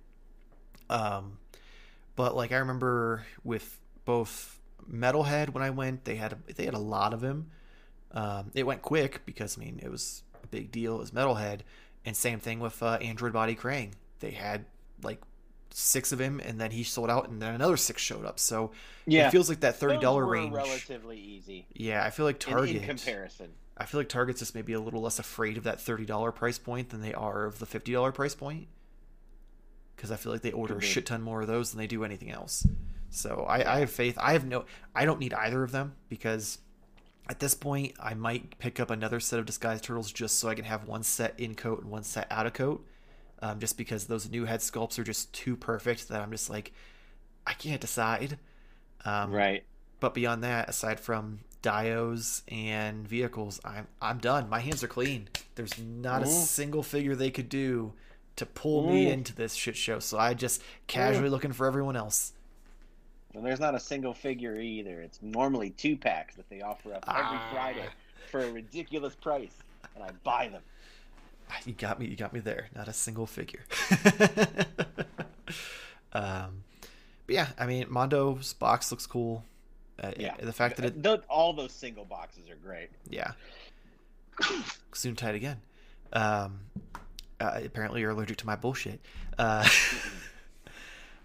[0.88, 1.38] Um,
[2.16, 4.59] but like I remember with both
[4.90, 7.50] Metalhead when I went, they had a, they had a lot of him.
[8.12, 10.96] Um, it went quick because I mean it was a big deal.
[10.96, 11.60] It was Metalhead,
[12.04, 13.92] and same thing with uh, Android Body Krang.
[14.20, 14.64] They had
[15.02, 15.20] like
[15.70, 18.38] six of him, and then he sold out, and then another six showed up.
[18.38, 18.72] So
[19.06, 20.52] yeah, it feels like that thirty dollar range.
[20.52, 22.76] relatively easy Yeah, I feel like Target.
[22.76, 23.50] in comparison.
[23.76, 26.58] I feel like Target's just maybe a little less afraid of that thirty dollar price
[26.58, 28.66] point than they are of the fifty dollar price point.
[29.96, 32.04] Because I feel like they order a shit ton more of those than they do
[32.04, 32.66] anything else.
[33.10, 34.16] So I, I have faith.
[34.20, 34.64] I have no.
[34.94, 36.58] I don't need either of them because
[37.28, 40.54] at this point I might pick up another set of disguised turtles just so I
[40.54, 42.86] can have one set in coat and one set out of coat.
[43.42, 46.72] Um, just because those new head sculpts are just too perfect that I'm just like
[47.46, 48.38] I can't decide.
[49.04, 49.64] Um, right.
[49.98, 54.48] but beyond that, aside from dios and vehicles, I'm I'm done.
[54.48, 55.28] My hands are clean.
[55.54, 57.94] There's not a single figure they could do
[58.36, 59.98] to pull me into this shit show.
[59.98, 62.32] So I just casually looking for everyone else.
[63.34, 65.00] And there's not a single figure either.
[65.00, 67.50] It's normally two packs that they offer up every Ah.
[67.52, 67.86] Friday
[68.30, 69.54] for a ridiculous price,
[69.94, 70.62] and I buy them.
[71.64, 72.06] You got me.
[72.06, 72.68] You got me there.
[72.74, 73.60] Not a single figure.
[76.12, 76.64] um,
[77.26, 79.44] but yeah, I mean, Mondo's box looks cool.
[80.02, 80.34] Uh, Yeah.
[80.40, 82.90] The fact that it, Tho- all those single boxes are great.
[83.08, 83.32] yeah,
[84.94, 85.60] soon tight again.
[86.12, 86.60] Um,
[87.40, 89.00] uh, apparently you're allergic to my bullshit.
[89.38, 89.68] Uh,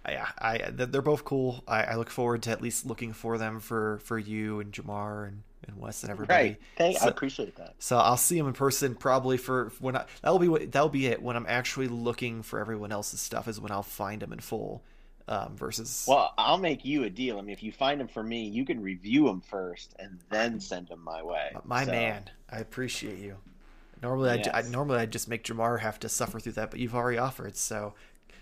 [0.09, 1.63] yeah, I th- they're both cool.
[1.67, 5.27] I, I look forward to at least looking for them for for you and Jamar
[5.27, 6.43] and, and Wes and everybody.
[6.49, 6.61] Right.
[6.77, 7.75] Thank, I appreciate that.
[7.79, 11.07] So I'll see them in person probably for when I that'll be what that'll be
[11.07, 14.39] it when I'm actually looking for everyone else's stuff is when I'll find them in
[14.39, 14.83] full.
[15.27, 17.39] Um, versus Well, I'll make you a deal.
[17.39, 20.59] I mean, if you find them for me, you can review them first and then
[20.59, 21.49] send them my way.
[21.63, 23.37] my So, man, I appreciate you.
[24.03, 26.93] Normally, I'd, I normally I'd just make Jamar have to suffer through that, but you've
[26.93, 27.95] already offered, so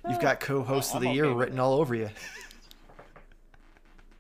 [0.07, 2.09] you've Oh, got co-host of the okay year with written all over you.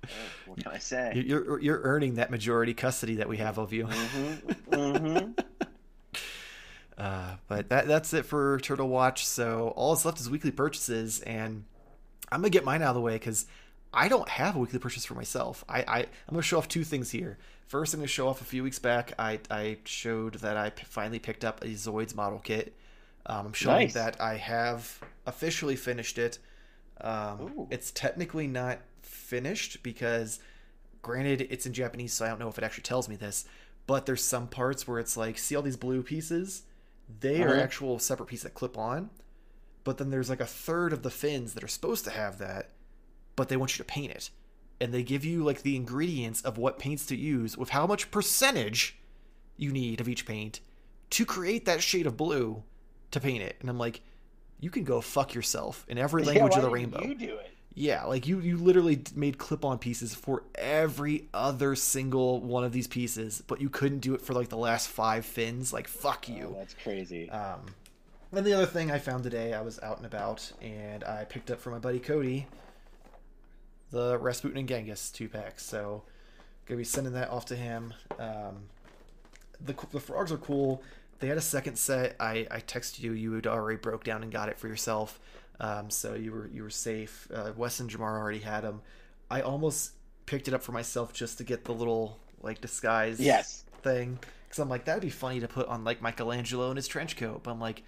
[0.03, 0.07] oh,
[0.45, 1.13] What can I say?
[1.15, 3.85] You're you're- you're earning that majority custody that we have of you.
[3.85, 4.51] Mm-hmm.
[4.75, 5.31] Mm-hmm.
[6.95, 9.25] Uh, but that that's it for Turtle Watch.
[9.25, 11.63] So all that's left is weekly purchases, and
[12.31, 13.47] I'm gonna get mine out of the way because
[13.91, 15.65] I don't have a weekly purchase for myself.
[15.67, 17.39] I, I I'm gonna show off two things here.
[17.65, 19.13] First, I'm gonna show off a few weeks back.
[19.17, 22.75] I I showed that I p- finally picked up a Zoids model kit.
[23.25, 23.93] Um, I'm showing Nice.
[23.95, 26.39] that I have officially finished it.
[27.01, 30.39] Um, it's technically not finished because,
[31.01, 33.45] granted, it's in Japanese, so I don't know if it actually tells me this.
[33.87, 36.63] But there's some parts where it's like, see all these blue pieces?
[37.19, 37.61] They are Uh-huh.
[37.61, 39.09] actual separate pieces that clip on.
[39.83, 42.69] But then there's like a third of the fins that are supposed to have that,
[43.35, 44.29] but they want you to paint it.
[44.79, 48.09] And they give you like the ingredients of what paints to use with how much
[48.11, 48.97] percentage
[49.57, 50.61] you need of each paint
[51.09, 52.63] to create that shade of blue
[53.11, 53.57] to paint it.
[53.59, 54.01] And I'm like,
[54.63, 57.03] you can go fuck yourself in every language yeah, of the rainbow.
[57.03, 57.49] You do it.
[57.75, 62.87] Yeah, like you you literally made clip-on pieces for every other single one of these
[62.87, 65.73] pieces, but you couldn't do it for like the last 5 fins.
[65.73, 66.55] Like fuck Oh, you.
[66.57, 67.29] that's crazy.
[67.29, 67.61] Um
[68.31, 71.51] and the other thing I found today, I was out and about and I picked
[71.51, 72.47] up for my buddy Cody
[73.91, 75.65] the Rasputin and Genghis two packs.
[75.65, 76.03] So
[76.67, 77.93] gonna be sending that off to him.
[78.17, 78.69] Um,
[79.59, 80.81] the the frogs are cool.
[81.23, 82.17] They had a second set.
[82.19, 83.13] I I texted you.
[83.13, 85.21] You had already broke down and got it for yourself.
[85.57, 87.29] Um, so you were you were safe.
[87.33, 88.81] Uh, Wes and Jamar already had them.
[89.31, 89.93] I almost
[90.25, 93.63] picked it up for myself just to get the little like disguise Yes.
[93.83, 97.15] thing because I'm like that'd be funny to put on like Michelangelo in his trench
[97.15, 97.41] coat.
[97.43, 97.83] But I'm like,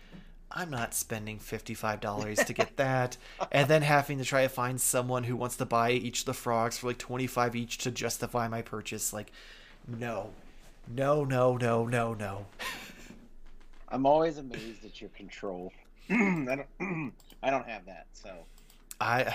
[0.49, 3.17] I'm not spending fifty five dollars to get that,
[3.51, 6.33] and then having to try to find someone who wants to buy each of the
[6.33, 9.11] frogs for like twenty five each to justify my purchase.
[9.11, 9.33] Like,
[9.85, 10.29] no,
[10.87, 12.45] no, no, no, no, no.
[13.95, 15.71] I'm always amazed at your control.
[16.09, 17.13] I don't.
[17.43, 18.07] I don't have that.
[18.11, 18.29] So
[18.99, 19.33] I.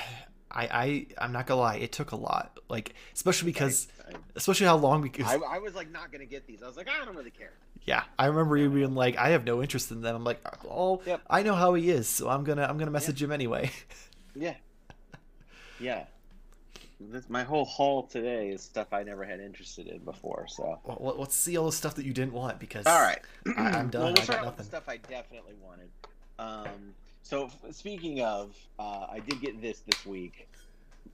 [0.53, 2.59] I, I I'm not gonna lie, it took a lot.
[2.69, 6.45] Like especially because I, especially how long because I, I was like not gonna get
[6.49, 6.61] these.
[6.61, 7.53] I was like, I don't really care.
[7.85, 11.03] Yeah, I remember you being like, "I have no interest in them." I'm like, "Oh,
[11.07, 11.21] Yep.
[11.31, 13.71] I know how he is, so I'm gonna I'm gonna message him anyway."
[14.35, 14.55] Yeah.
[15.81, 16.05] Yeah.
[17.01, 20.47] This, my whole haul today is stuff I never had interested in before.
[20.49, 20.79] So.
[20.85, 23.21] well, let- let's see all the stuff that you didn't want because All right.
[23.57, 24.03] I, I'm done.
[24.03, 24.67] Well, I we'll got start with nothing.
[24.67, 25.89] stuff I definitely wanted.
[26.39, 30.47] Um, so speaking of, uh, I did get this this week.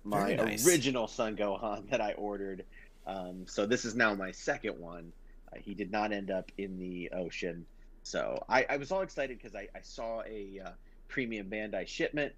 [0.02, 0.66] My nice.
[0.66, 2.64] original Son Gohan that I ordered.
[3.06, 5.12] Um, so this is now my second one.
[5.52, 7.64] Uh, he did not end up in the ocean.
[8.02, 10.70] So I, I was all excited because I, I saw a uh,
[11.08, 12.32] premium Bandai shipment,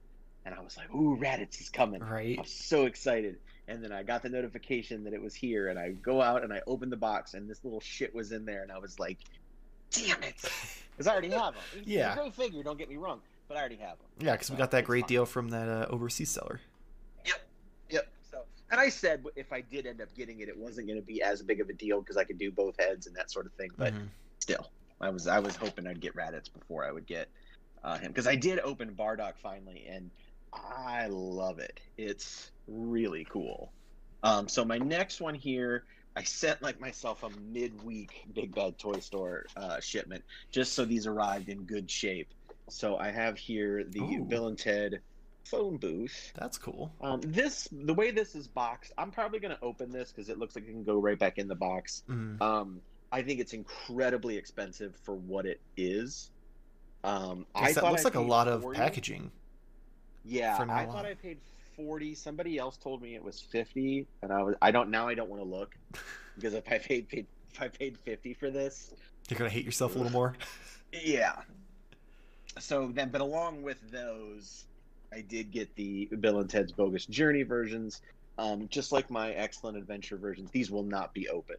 [0.49, 2.11] and I was like, "Ooh, Raditz is coming!" Right.
[2.11, 2.39] I Right?
[2.39, 3.37] was so excited.
[3.69, 6.53] And then I got the notification that it was here, and I go out and
[6.53, 9.19] I open the box, and this little shit was in there, and I was like,
[9.93, 10.37] "Damn it!"
[10.99, 11.63] Because I already have them.
[11.85, 12.13] Yeah.
[12.13, 12.61] a great figure.
[12.65, 14.09] Don't get me wrong, but I already have them.
[14.19, 16.61] Yeah, because we got that great deal from that uh, overseas seller.
[17.25, 17.37] Yep.
[17.91, 18.09] Yep.
[18.33, 18.43] So,
[18.73, 21.23] and I said if I did end up getting it, it wasn't going to be
[21.23, 23.53] as big of a deal because I could do both heads and that sort of
[23.53, 23.71] thing.
[23.77, 24.09] But Mhm.
[24.41, 27.29] still, I was I was hoping I'd get Raditz before I would get
[27.85, 30.11] uh, him because I did open Bardock finally, and
[30.53, 31.81] I love it.
[31.97, 33.73] It's really cool.
[34.23, 35.85] Um, so my next one here,
[36.17, 41.07] I sent like myself a midweek Big Bad Toy Store uh, shipment just so these
[41.07, 42.29] arrived in good shape.
[42.69, 44.25] So I have here the Ooh.
[44.25, 45.01] Bill and Ted
[45.45, 46.33] phone booth.
[46.37, 46.93] That's cool.
[47.01, 50.39] Um, this the way this is boxed, I'm probably going to open this because it
[50.39, 52.03] looks like it can go right back in the box.
[52.09, 52.41] Mm.
[52.41, 52.81] Um,
[53.11, 56.31] I think it's incredibly expensive for what it is.
[57.05, 58.79] Um, I that looks I like a lot of 40.
[58.79, 59.31] packaging.
[60.25, 60.93] Yeah, I on.
[60.93, 61.39] thought I paid
[61.77, 62.15] forty.
[62.15, 65.29] Somebody else told me it was fifty, and I was I don't now I don't
[65.31, 65.77] want to look
[66.37, 68.93] because if I paid, paid if I paid fifty for this,
[69.29, 70.35] You're gonna hate yourself a little more.
[70.93, 71.37] yeah.
[72.59, 74.65] So then, but along with those,
[75.13, 78.03] I did get the Bill and Ted's Bogus Journey versions.
[78.37, 81.59] Um, just like my Excellent Adventure versions, these will not be opened.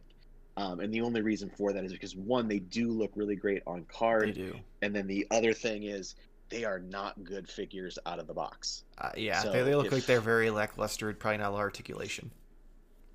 [0.56, 3.62] Um, and the only reason for that is because one, they do look really great
[3.66, 4.54] on They card, do.
[4.82, 6.16] and then the other thing is
[6.50, 8.84] they are not good figures out of the box.
[8.98, 11.12] Uh, yeah, So they, they look if- like they're very lackluster.
[11.14, 12.30] Probably not a lot of articulation.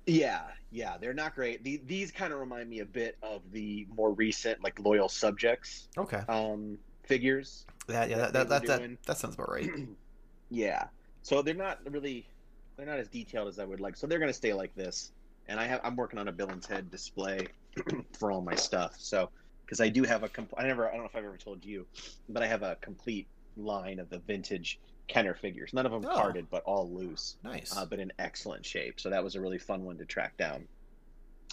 [0.06, 1.64] Yeah, yeah, they're not great.
[1.64, 5.88] The, these kind of remind me a bit of the more recent, like loyal subjects
[5.98, 6.22] Okay.
[6.28, 7.66] um, figures.
[7.88, 9.68] That yeah, that that that that, that, that sounds about right.
[10.50, 10.84] yeah,
[11.22, 12.26] so they're not really,
[12.76, 13.96] they're not as detailed as I would like.
[13.96, 15.10] So they're gonna stay like this.
[15.48, 17.46] And I have, I'm working on a Bill and Ted display
[18.18, 18.94] for all my stuff.
[18.98, 19.30] So,
[19.66, 21.64] because I do have a, compl- I never, I don't know if I've ever told
[21.64, 21.86] you,
[22.28, 23.26] but I have a complete
[23.56, 24.78] line of the vintage
[25.08, 25.72] Kenner figures.
[25.72, 26.14] None of them Oh.
[26.14, 27.36] carded, but all loose.
[27.42, 27.76] Nice.
[27.76, 29.00] uh, but in excellent shape.
[29.00, 30.66] So that was a really fun one to track down.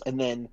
[0.06, 0.50] And then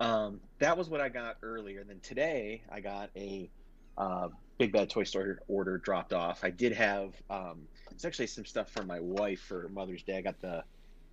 [0.00, 1.80] um, that was what I got earlier.
[1.80, 3.48] And then today I got a
[3.96, 6.44] uh, Big Bad Toy Store order dropped off.
[6.44, 10.18] I did have um, it's actually some stuff for my wife for Mother's Day.
[10.18, 10.62] I got the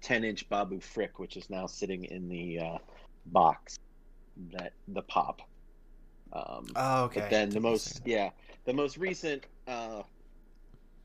[0.01, 2.77] 10 inch Babu Frick, which is now sitting in the uh,
[3.27, 3.79] box
[4.53, 5.41] that the pop.
[6.35, 7.21] Um, oh, okay.
[7.21, 8.29] but then the Took me a most, yeah,
[8.65, 10.01] the most recent uh,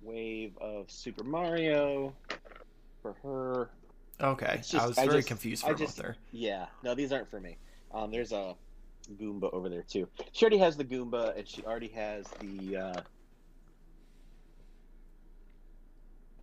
[0.03, 2.13] wave of Super Mario
[3.01, 3.71] for her.
[4.21, 4.57] Okay.
[4.57, 6.17] Just- I was I very just- confused for moment just- there.
[6.33, 7.57] Yeah, no, these aren't for me.
[7.93, 8.55] Um, there's a
[9.21, 10.09] Goomba over there too.
[10.33, 13.01] She already has the Goomba, and she already has the uh,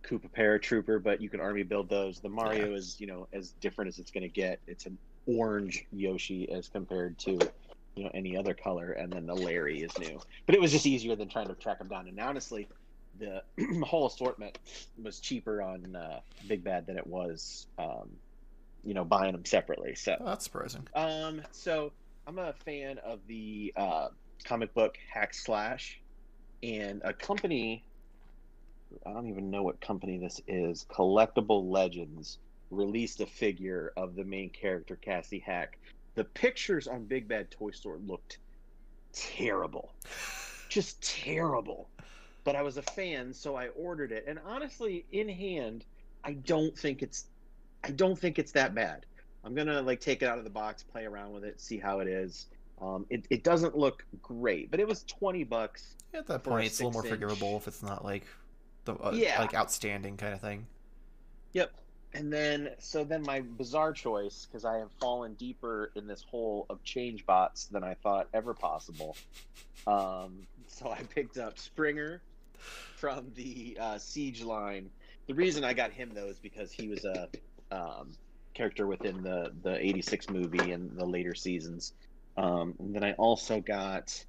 [0.02, 1.02] Koopa Paratrooper.
[1.02, 2.20] But you can army build those.
[2.20, 4.60] The Mario is, you know, as different as it's going to get.
[4.66, 7.38] It's an orange Yoshi as compared to,
[7.98, 10.20] you know, any other color, and then the Larry is new.
[10.46, 12.06] But it was just easier than trying to track them down.
[12.06, 12.68] And honestly,
[13.18, 13.42] the
[13.82, 14.56] whole assortment
[15.02, 18.08] was cheaper on uh, Big Bad than it was, um,
[18.84, 19.96] you know, buying them separately.
[19.96, 20.16] So.
[20.20, 20.86] Oh, that's surprising.
[20.94, 21.90] Um, so
[22.28, 24.08] I'm a fan of the uh,
[24.44, 26.00] comic book Hack Slash,
[26.62, 27.84] and a company.
[29.04, 30.86] I don't even know what company this is.
[30.88, 32.38] Collectible Legends
[32.70, 35.78] released a figure of the main character Cassie Hack.
[36.18, 38.38] The pictures on Big Bad Toy Store looked
[39.12, 39.92] terrible,
[40.68, 41.88] just terrible.
[42.42, 44.24] But I was a fan, so I ordered it.
[44.26, 45.84] And honestly, in hand,
[46.24, 47.26] I don't think it's,
[47.84, 49.06] I don't think it's that bad.
[49.44, 52.00] I'm gonna like take it out of the box, play around with it, see how
[52.00, 52.46] it is.
[52.82, 55.94] Um, it, it doesn't look great, but it was twenty bucks.
[56.14, 58.24] At that a point, it's a little more six-inch- forgivable if it's not like
[58.86, 59.38] the uh, Yeah.
[59.40, 60.66] like outstanding kind of thing.
[61.52, 61.70] Yep.
[62.14, 66.66] And then, so then my bizarre choice, because I have fallen deeper in this hole
[66.70, 69.16] of change bots than I thought ever possible.
[69.86, 72.22] Um, so I picked up Springer
[72.96, 74.90] from the uh, Siege line.
[75.26, 77.28] The reason I got him though is because he was a
[77.70, 78.12] um,
[78.54, 81.92] character within the the '86 movie and the later seasons.
[82.36, 84.24] Um, and then I also got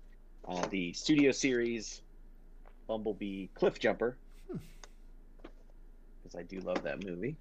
[0.47, 2.01] uh, the studio series
[2.87, 7.35] Bumblebee Cliff Jumper because I do love that movie.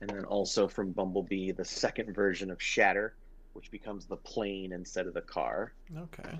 [0.00, 3.14] And then also from Bumblebee, the second version of Shatter,
[3.52, 5.72] which becomes the plane instead of the car.
[5.96, 6.38] Okay.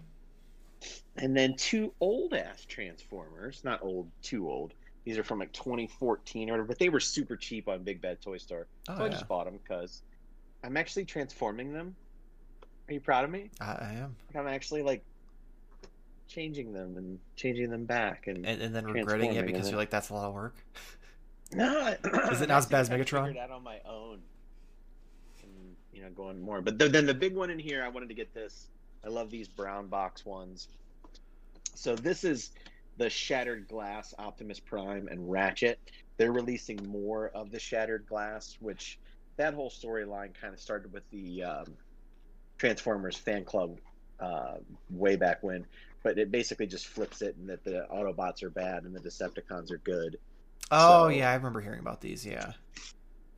[1.16, 4.74] And then two old ass Transformers, not old, too old.
[5.05, 8.20] These are from like 2014 or whatever, but they were super cheap on Big Bad
[8.20, 8.66] Toy Store.
[8.89, 9.12] Oh, so I yeah.
[9.12, 10.02] just bought them because
[10.62, 11.94] I'm actually transforming them.
[12.89, 13.51] Are you proud of me?
[13.60, 14.16] I, I am.
[14.35, 15.05] I'm actually like
[16.26, 19.90] changing them and changing them back and, And, and then regretting it because you're like,
[19.90, 20.56] that's a lot of work.
[21.52, 21.94] No,
[22.32, 23.26] Is it not as bad as Megatron?
[23.26, 24.20] Figured out on my own,
[25.42, 26.60] and you know, going more.
[26.60, 28.68] But the, then the big one in here, I wanted to get this.
[29.04, 30.68] I love these brown box ones.
[31.74, 32.52] So this is
[32.96, 35.78] the Shattered Glass Optimus Prime and Ratchet.
[36.16, 38.98] They're releasing more of the Shattered Glass, which
[39.36, 41.66] that whole storyline kind of started with the um,
[42.58, 43.78] Transformers fan club
[44.20, 44.54] uh,
[44.90, 45.66] way back when.
[46.02, 49.72] But it basically just flips it, and that the Autobots are bad and the Decepticons
[49.72, 50.18] are good.
[50.70, 52.24] Oh So- yeah, I remember hearing about these.
[52.26, 52.52] Yeah,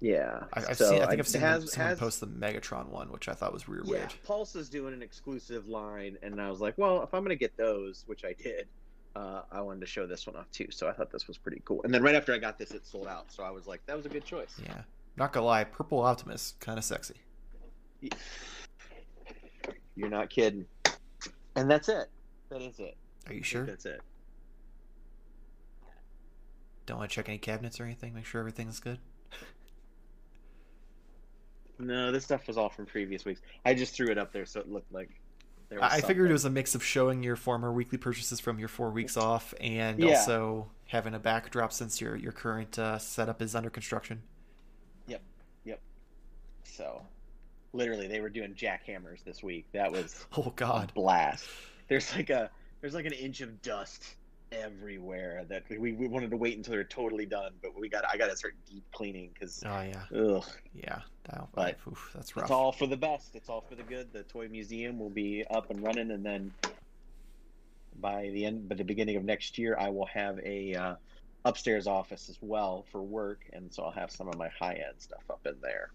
[0.01, 1.03] Yeah, I, I've So seen.
[1.03, 3.67] I think I've seen has- someone has- post the Megatron one, which I thought was
[3.67, 3.87] weird.
[3.87, 4.15] Yeah, Weird.
[4.25, 7.57] Pulse is doing an exclusive line, and I was like, well, if I'm gonna get
[7.57, 8.69] those, which I did,
[9.17, 10.67] uh, I wanted to show this one off too.
[10.71, 11.81] So I thought this was pretty cool.
[11.85, 13.33] And then right after I got this, it sold out.
[13.33, 14.55] So I was like, that was a good choice.
[14.63, 14.83] Yeah.
[15.17, 17.15] Not gonna lie, Purple Optimus, kind of sexy.
[19.95, 20.67] You're not kidding.
[21.57, 22.09] And that's it.
[22.51, 22.97] That is it.
[23.27, 23.65] Are you sure?
[23.65, 24.03] That's it.
[26.87, 28.15] Don't want to check any cabinets or anything.
[28.15, 28.99] Make sure everything's good.
[31.79, 33.41] No, this stuff was all from previous weeks.
[33.65, 35.11] I just threw it up there so it looked like.
[35.69, 38.39] There was I I figured it was a mix of showing your former weekly purchases
[38.41, 40.11] from your four weeks off and Yeah.
[40.17, 44.23] also having a backdrop since your your current uh, setup is under construction.
[45.09, 45.21] Yep,
[45.65, 45.81] yep.
[46.63, 47.03] So,
[47.73, 49.67] literally, they were doing jackhammers this week.
[49.73, 50.93] That was Oh God.
[50.95, 51.47] blast.
[51.89, 52.49] There's like a
[52.81, 54.15] there's like an inch of dust
[54.53, 58.17] everywhere that we, we wanted to wait until they're totally done, but we got I
[58.17, 60.05] got to start deep cleaning because Oh yeah.
[60.19, 60.45] ugh,
[60.75, 61.01] Yeah.
[61.31, 62.45] That, But oof, that's rough.
[62.45, 63.35] it's all for the best.
[63.35, 64.13] It's all for the good.
[64.13, 66.53] The toy museum will be up and running, and then
[68.01, 70.95] by the end, by the beginning of next year, I will have a uh,
[71.45, 74.95] upstairs office as well for work, and so I'll have some of my high end
[74.99, 75.91] stuff up in there.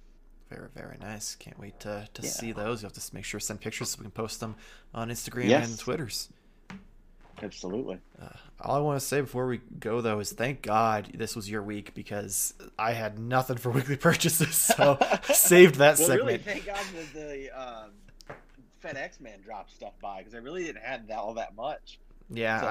[0.49, 1.36] Very, very nice.
[1.36, 2.30] Can't wait to, to Yeah.
[2.30, 2.82] see those.
[2.82, 4.56] You have to make sure to send pictures so we can post them
[4.94, 5.69] on Instagram Yes.
[5.69, 6.28] and Twitters.
[7.43, 7.99] Absolutely.
[8.22, 8.27] Uh,
[8.61, 11.63] all I want to say before we go, though, is thank God this was your
[11.63, 14.97] week because I had nothing for weekly purchases, so
[15.34, 17.89] saved that well, really, thank God that the um,
[18.84, 21.99] FedEx man dropped stuff by because I really didn't have that, all that much.
[22.30, 22.63] Yeah,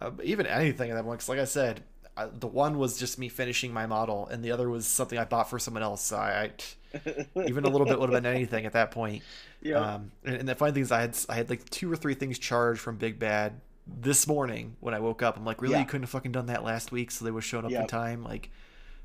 [0.00, 1.16] I- uh, even anything in that one.
[1.16, 1.82] 'cause like I said,
[2.18, 5.24] I, the one was just me finishing my model, and the other was something I
[5.24, 6.02] bought for someone else.
[6.02, 6.50] So I,
[6.94, 9.22] I even a little bit would have been anything at that point.
[9.62, 11.96] yeah, Um, and, and the funny thing is, I had I had like two or
[11.96, 15.36] three things charged from Big Bad this morning when I woke up.
[15.36, 15.80] I'm like, really, Yeah.
[15.80, 18.22] you couldn't have fucking done that last week, so they were showing up in time.
[18.22, 18.50] Like,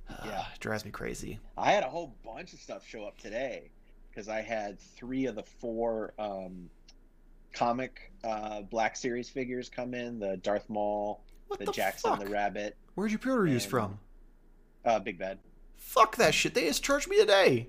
[0.26, 0.44] Yeah.
[0.54, 1.40] it drives me crazy.
[1.58, 3.70] I had a whole bunch of stuff show up today
[4.10, 6.70] because I had three of the four um,
[7.54, 12.20] comic uh, Black Series figures come in: the Darth Maul, the, the, Jaxxon, fuck?
[12.20, 14.00] the Rabbit, Where'd you pre-order these from?
[14.86, 15.40] uh, Big Bad.
[15.78, 16.54] Fuck that shit.
[16.54, 17.68] They just charged me today.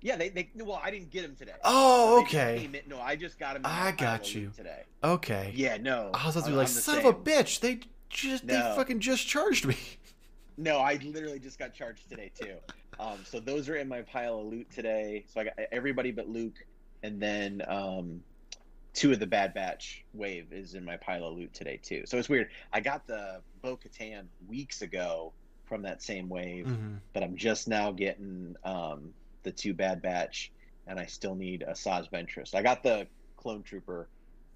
[0.00, 1.52] Yeah, they, they well, I didn't get them today.
[1.64, 2.64] Oh, okay.
[2.72, 3.62] in- no, I just got them.
[3.64, 4.52] I got you.
[4.56, 4.82] today.
[5.02, 5.52] Okay.
[5.54, 6.10] Yeah, no.
[6.14, 7.60] I was about to be like, son of a bitch.
[7.60, 9.76] They just they fucking just charged me.
[10.60, 12.56] No, I literally just got charged today too.
[12.98, 15.24] Um, so those are in my pile of loot today.
[15.32, 16.66] So I got everybody but Luke,
[17.04, 18.20] and then um,
[18.92, 22.02] two of the Bad Batch wave is in my pile of loot today too.
[22.06, 22.48] So it's weird.
[22.72, 25.32] I got the Bo Katan weeks ago
[25.64, 26.98] from that same wave, Mhm.
[27.12, 30.52] but I'm just now getting um, the two Bad Batch,
[30.86, 32.54] and I still need Asajj Ventress.
[32.54, 33.06] I got the
[33.36, 34.08] Clone Trooper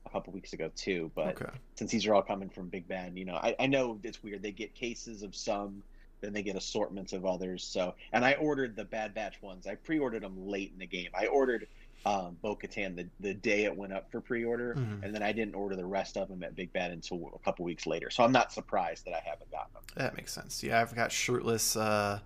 [0.06, 1.52] a couple weeks ago too, but Okay.
[1.76, 4.42] since these are all coming from Big Bad, you know, I, I know it's weird.
[4.42, 5.82] They get cases of some,
[6.20, 7.64] then they get assortments of others.
[7.64, 9.66] So, and I ordered the Bad Batch ones.
[9.66, 11.10] I pre-ordered them late in the game.
[11.14, 11.66] I ordered
[12.04, 15.04] um, Bo-Katan the, the day it went up for pre-order, Mhm.
[15.04, 17.64] and then I didn't order the rest of them at Big Bad until a couple
[17.64, 18.10] weeks later.
[18.10, 19.82] So I'm not surprised that I haven't gotten them.
[19.94, 20.64] That makes sense.
[20.64, 22.18] Yeah, I've got shirtless uh,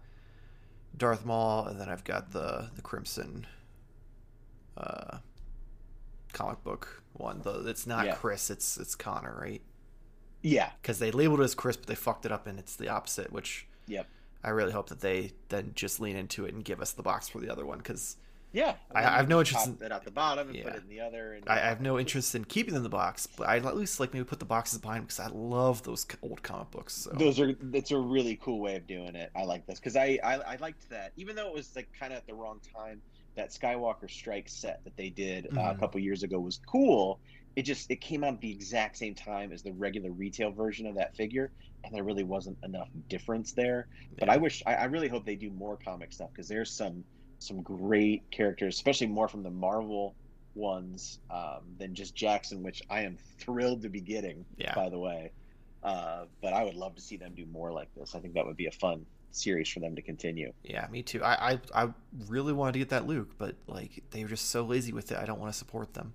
[0.96, 3.46] Darth Maul, and then I've got the the Crimson
[4.76, 5.18] uh,
[6.32, 7.40] comic book one.
[7.42, 8.14] The it's not Yeah.
[8.14, 9.62] Chris, it's it's Carnor, right?
[10.42, 10.70] Yeah.
[10.80, 13.32] Because they labeled it as Chris, but they fucked it up and it's the opposite,
[13.32, 14.06] which Yep.
[14.44, 17.28] I really hope that they then just lean into it and give us the box
[17.28, 18.16] for the other one because
[18.56, 18.74] Yeah.
[18.94, 20.64] I- I have no interest in- it out the bottom and Yeah.
[20.64, 21.34] put it in the other.
[21.34, 23.76] And I, I have no interest in keeping them in the box, but I'd at
[23.76, 26.94] least like maybe put the boxes behind because I love those old comic books.
[26.94, 29.30] So Those are that's a really cool way of doing it.
[29.36, 32.12] I like this because I, I I liked that even though it was like kind
[32.12, 33.02] of at the wrong time.
[33.34, 35.78] That Skywalker Strike set that they did uh, a Mhm.
[35.78, 37.20] couple years ago was cool.
[37.54, 40.86] It just it came out at the exact same time as the regular retail version
[40.86, 41.52] of that figure,
[41.84, 43.88] and there really wasn't enough difference there.
[44.18, 47.04] But I wish I, I really hope they do more comic stuff because there's some
[47.46, 50.14] some great characters, especially more from the Marvel
[50.54, 54.44] ones um, than just Jaxxon, which I am thrilled to be getting.
[54.56, 54.74] Yeah.
[54.74, 55.30] By the way,
[55.82, 58.14] uh, but I would love to see them do more like this.
[58.14, 60.52] I think that would be a fun series for them to continue.
[60.64, 61.22] Yeah, me too.
[61.22, 61.88] I, I I
[62.28, 65.18] really wanted to get that Luke, but like they were just so lazy with it.
[65.18, 66.14] I don't want to support them.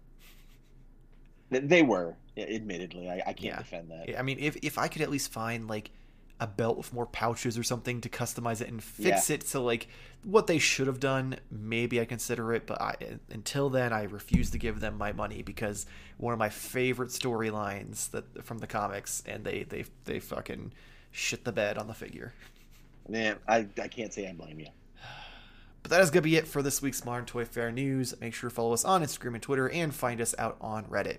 [1.50, 3.58] They- were, admittedly, I, I can't Yeah.
[3.58, 4.18] defend that.
[4.18, 5.92] I mean, if if I could at least find like
[6.42, 9.88] a belt with more pouches or something to customize it and fix it to like
[10.24, 12.66] what they should have done, maybe I consider it.
[12.66, 12.96] But I,
[13.30, 15.86] until then, I refuse to give them my money because
[16.18, 20.74] one of my favorite storylines that from the comics, and they they they fucking
[21.12, 22.34] shit the bed on the figure.
[23.08, 24.68] Man, I, I can't say I blame you.
[25.84, 28.14] But that is going to be it for this week's Modern Toy Fair news.
[28.20, 31.18] Make sure to follow us on Instagram and Twitter and find us out on Reddit.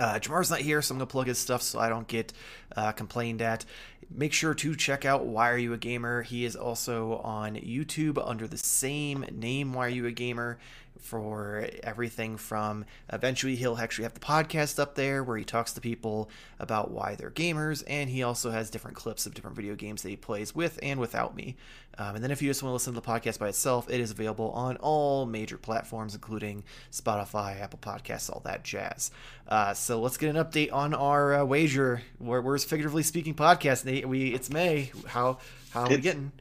[0.00, 2.32] Uh, Jamar's not here, so I'm going to plug his stuff so I don't get
[2.74, 3.66] uh, complained at.
[4.10, 6.22] Make sure to check out Why Are You a Gamer?
[6.22, 10.58] He is also on YouTube under the same name, Why Are You a Gamer?
[11.00, 15.80] For everything from eventually he'll actually have the podcast up there where he talks to
[15.80, 20.02] people about why they're gamers, and he also has different clips of different video games
[20.02, 21.56] that he plays with and without me.
[21.98, 24.00] Um, and then if you just want to listen to the podcast by itself, it
[24.00, 29.10] is available on all major platforms, including Spotify, Apple Podcasts, all that jazz.
[29.48, 32.02] Uh, so let's get an update on our uh, wager.
[32.18, 33.84] Where, where's figuratively speaking podcast?
[33.84, 34.92] Nate, we it's May.
[35.08, 35.38] How
[35.70, 36.32] how are we It's- getting?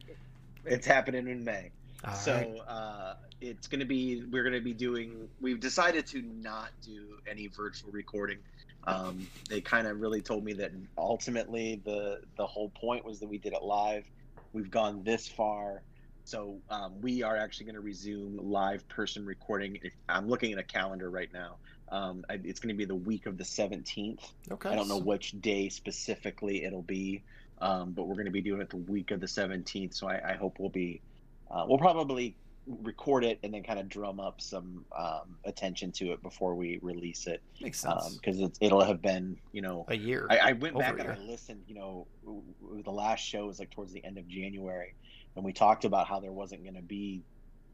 [0.66, 1.72] It's happening in May.
[2.06, 2.60] All so right.
[2.68, 7.18] uh, it's going to be we're going to be doing we've decided to not do
[7.30, 8.40] any virtual recording.
[8.86, 13.28] Um, they kind of really told me that ultimately the the whole point was that
[13.28, 14.06] we did it live.
[14.54, 15.82] We've gone this far.
[16.24, 19.80] So um, we are actually going to resume live person recording.
[19.82, 21.56] If, i'm looking at a calendar right now.
[21.92, 24.20] Um, it's going to be the week of the 17th
[24.52, 24.70] okay.
[24.70, 27.24] I don't know which day specifically it'll be,
[27.62, 29.96] um, but we're going to be doing it the week of the 17th.
[29.96, 31.02] So I, I hope we'll be,
[31.50, 32.36] uh, we'll probably
[32.84, 36.80] record it and then kind of drum up some um, attention to it before we
[36.82, 38.16] release it Makes sense.
[38.16, 40.28] because it's it'll have been, you know, a year.
[40.30, 41.64] I, I went back and I listened.
[41.68, 42.08] You know,
[42.84, 44.94] the last show was like towards the end of January,
[45.36, 47.24] and we talked about how there wasn't going to be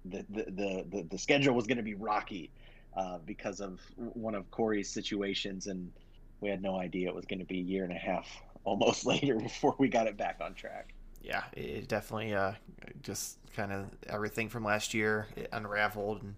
[0.06, 2.52] the the, the the the schedule was going to be rocky
[2.96, 5.92] uh, because of one of Corey's situations, and
[6.40, 8.28] we had no idea it was going to be a year and a half
[8.64, 10.95] almost later before we got it back on track.
[11.26, 12.54] Yeah, it definitely uh,
[13.02, 16.36] just kind of everything from last year it unraveled, and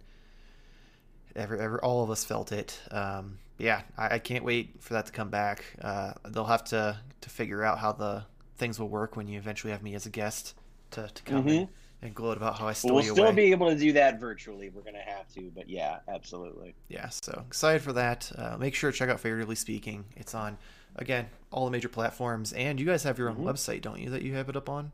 [1.35, 2.79] every, every all of us felt it.
[2.91, 5.65] Um, yeah, I, I can't wait for that to come back.
[5.81, 8.23] Uh, they'll have to to figure out how the
[8.57, 10.55] things will work when you eventually have me as a guest
[10.91, 11.67] to, to come in
[12.01, 13.35] and gloat about how I stole We'll still away.
[13.35, 14.69] be able to do that virtually.
[14.69, 16.75] We're going to have to, but yeah, absolutely.
[16.87, 18.31] yeah, so excited for that.
[18.37, 20.05] Uh, make sure to check out Figuratively Speaking.
[20.15, 20.57] It's on
[20.95, 23.43] again all the major platforms, and you guys have your own Mhm.
[23.43, 24.09] website, don't you?
[24.09, 24.91] That you have it up on.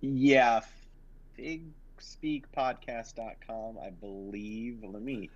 [0.00, 0.60] Yeah,
[1.38, 4.82] figspeakpodcast.com, I believe.
[4.82, 5.28] Let me.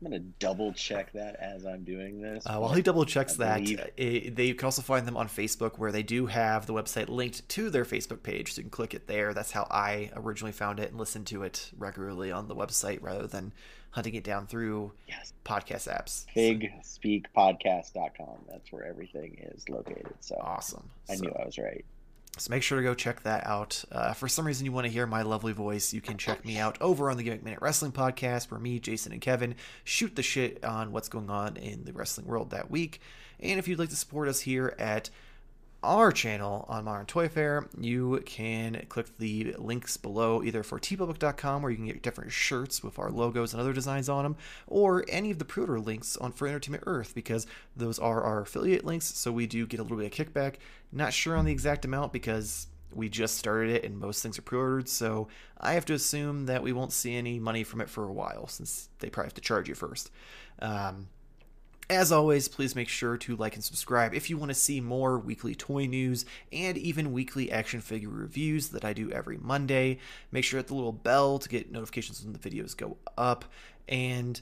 [0.00, 2.44] I'm gonna double check that as I'm doing this.
[2.44, 5.78] Uh, while he double checks that, uh, it, they can also find them on Facebook,
[5.78, 8.94] where they do have the website linked to their Facebook page, so you can click
[8.94, 9.32] it there.
[9.32, 13.28] That's how I originally found it and listened to it regularly on the website, rather
[13.28, 13.52] than
[13.92, 16.26] hunting it down through Yes, podcast apps.
[16.36, 18.44] figspeakpodcast.com.
[18.50, 20.12] That's where everything is located.
[20.20, 20.90] So awesome.
[21.08, 21.84] I So- knew I was right.
[22.38, 23.84] So make sure to go check that out.
[23.92, 26.56] Uh, for some reason you want to hear my lovely voice, you can check me
[26.56, 29.54] out over on the Gimmick Minute Wrestling Podcast, where me, Jason, and Kevin
[29.84, 33.02] shoot the shit on what's going on in the wrestling world that week.
[33.38, 35.10] And if you'd like to support us here at
[35.82, 41.62] our channel on Modern Toy Fair, you can click the links below either for teepublic.com
[41.62, 44.36] where you can get different shirts with our logos and other designs on them,
[44.66, 47.46] or any of the pre-order links on for Entertainment Earth because
[47.76, 50.56] those are our affiliate links, so we do get a little bit of kickback.
[50.92, 54.42] Not sure on the exact amount because we just started it and most things are
[54.42, 55.28] pre-ordered, so
[55.60, 58.46] I have to assume that we won't see any money from it for a while
[58.46, 60.10] since they probably have to charge you first.
[60.60, 61.08] Um,
[61.92, 65.18] as always, please make sure to like and subscribe if you want to see more
[65.18, 69.98] weekly toy news and even weekly action figure reviews that I do every Monday.
[70.30, 73.44] Make sure to hit the little bell to get notifications when the videos go up.
[73.88, 74.40] And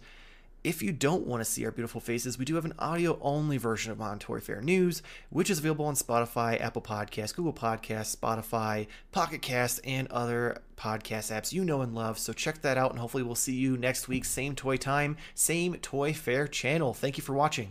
[0.62, 3.56] If you don't want to see our beautiful faces, we do have an audio only
[3.56, 8.86] version of Modern Fair News, which is available on Spotify, Apple Podcasts, Google Podcasts, Spotify,
[9.10, 12.18] Pocket Cast, and other podcast apps you know and love.
[12.18, 14.26] So check that out, and hopefully, we'll see you next week.
[14.26, 16.92] Same toy time, same Toy Fair channel.
[16.92, 17.70] Thank you for watching.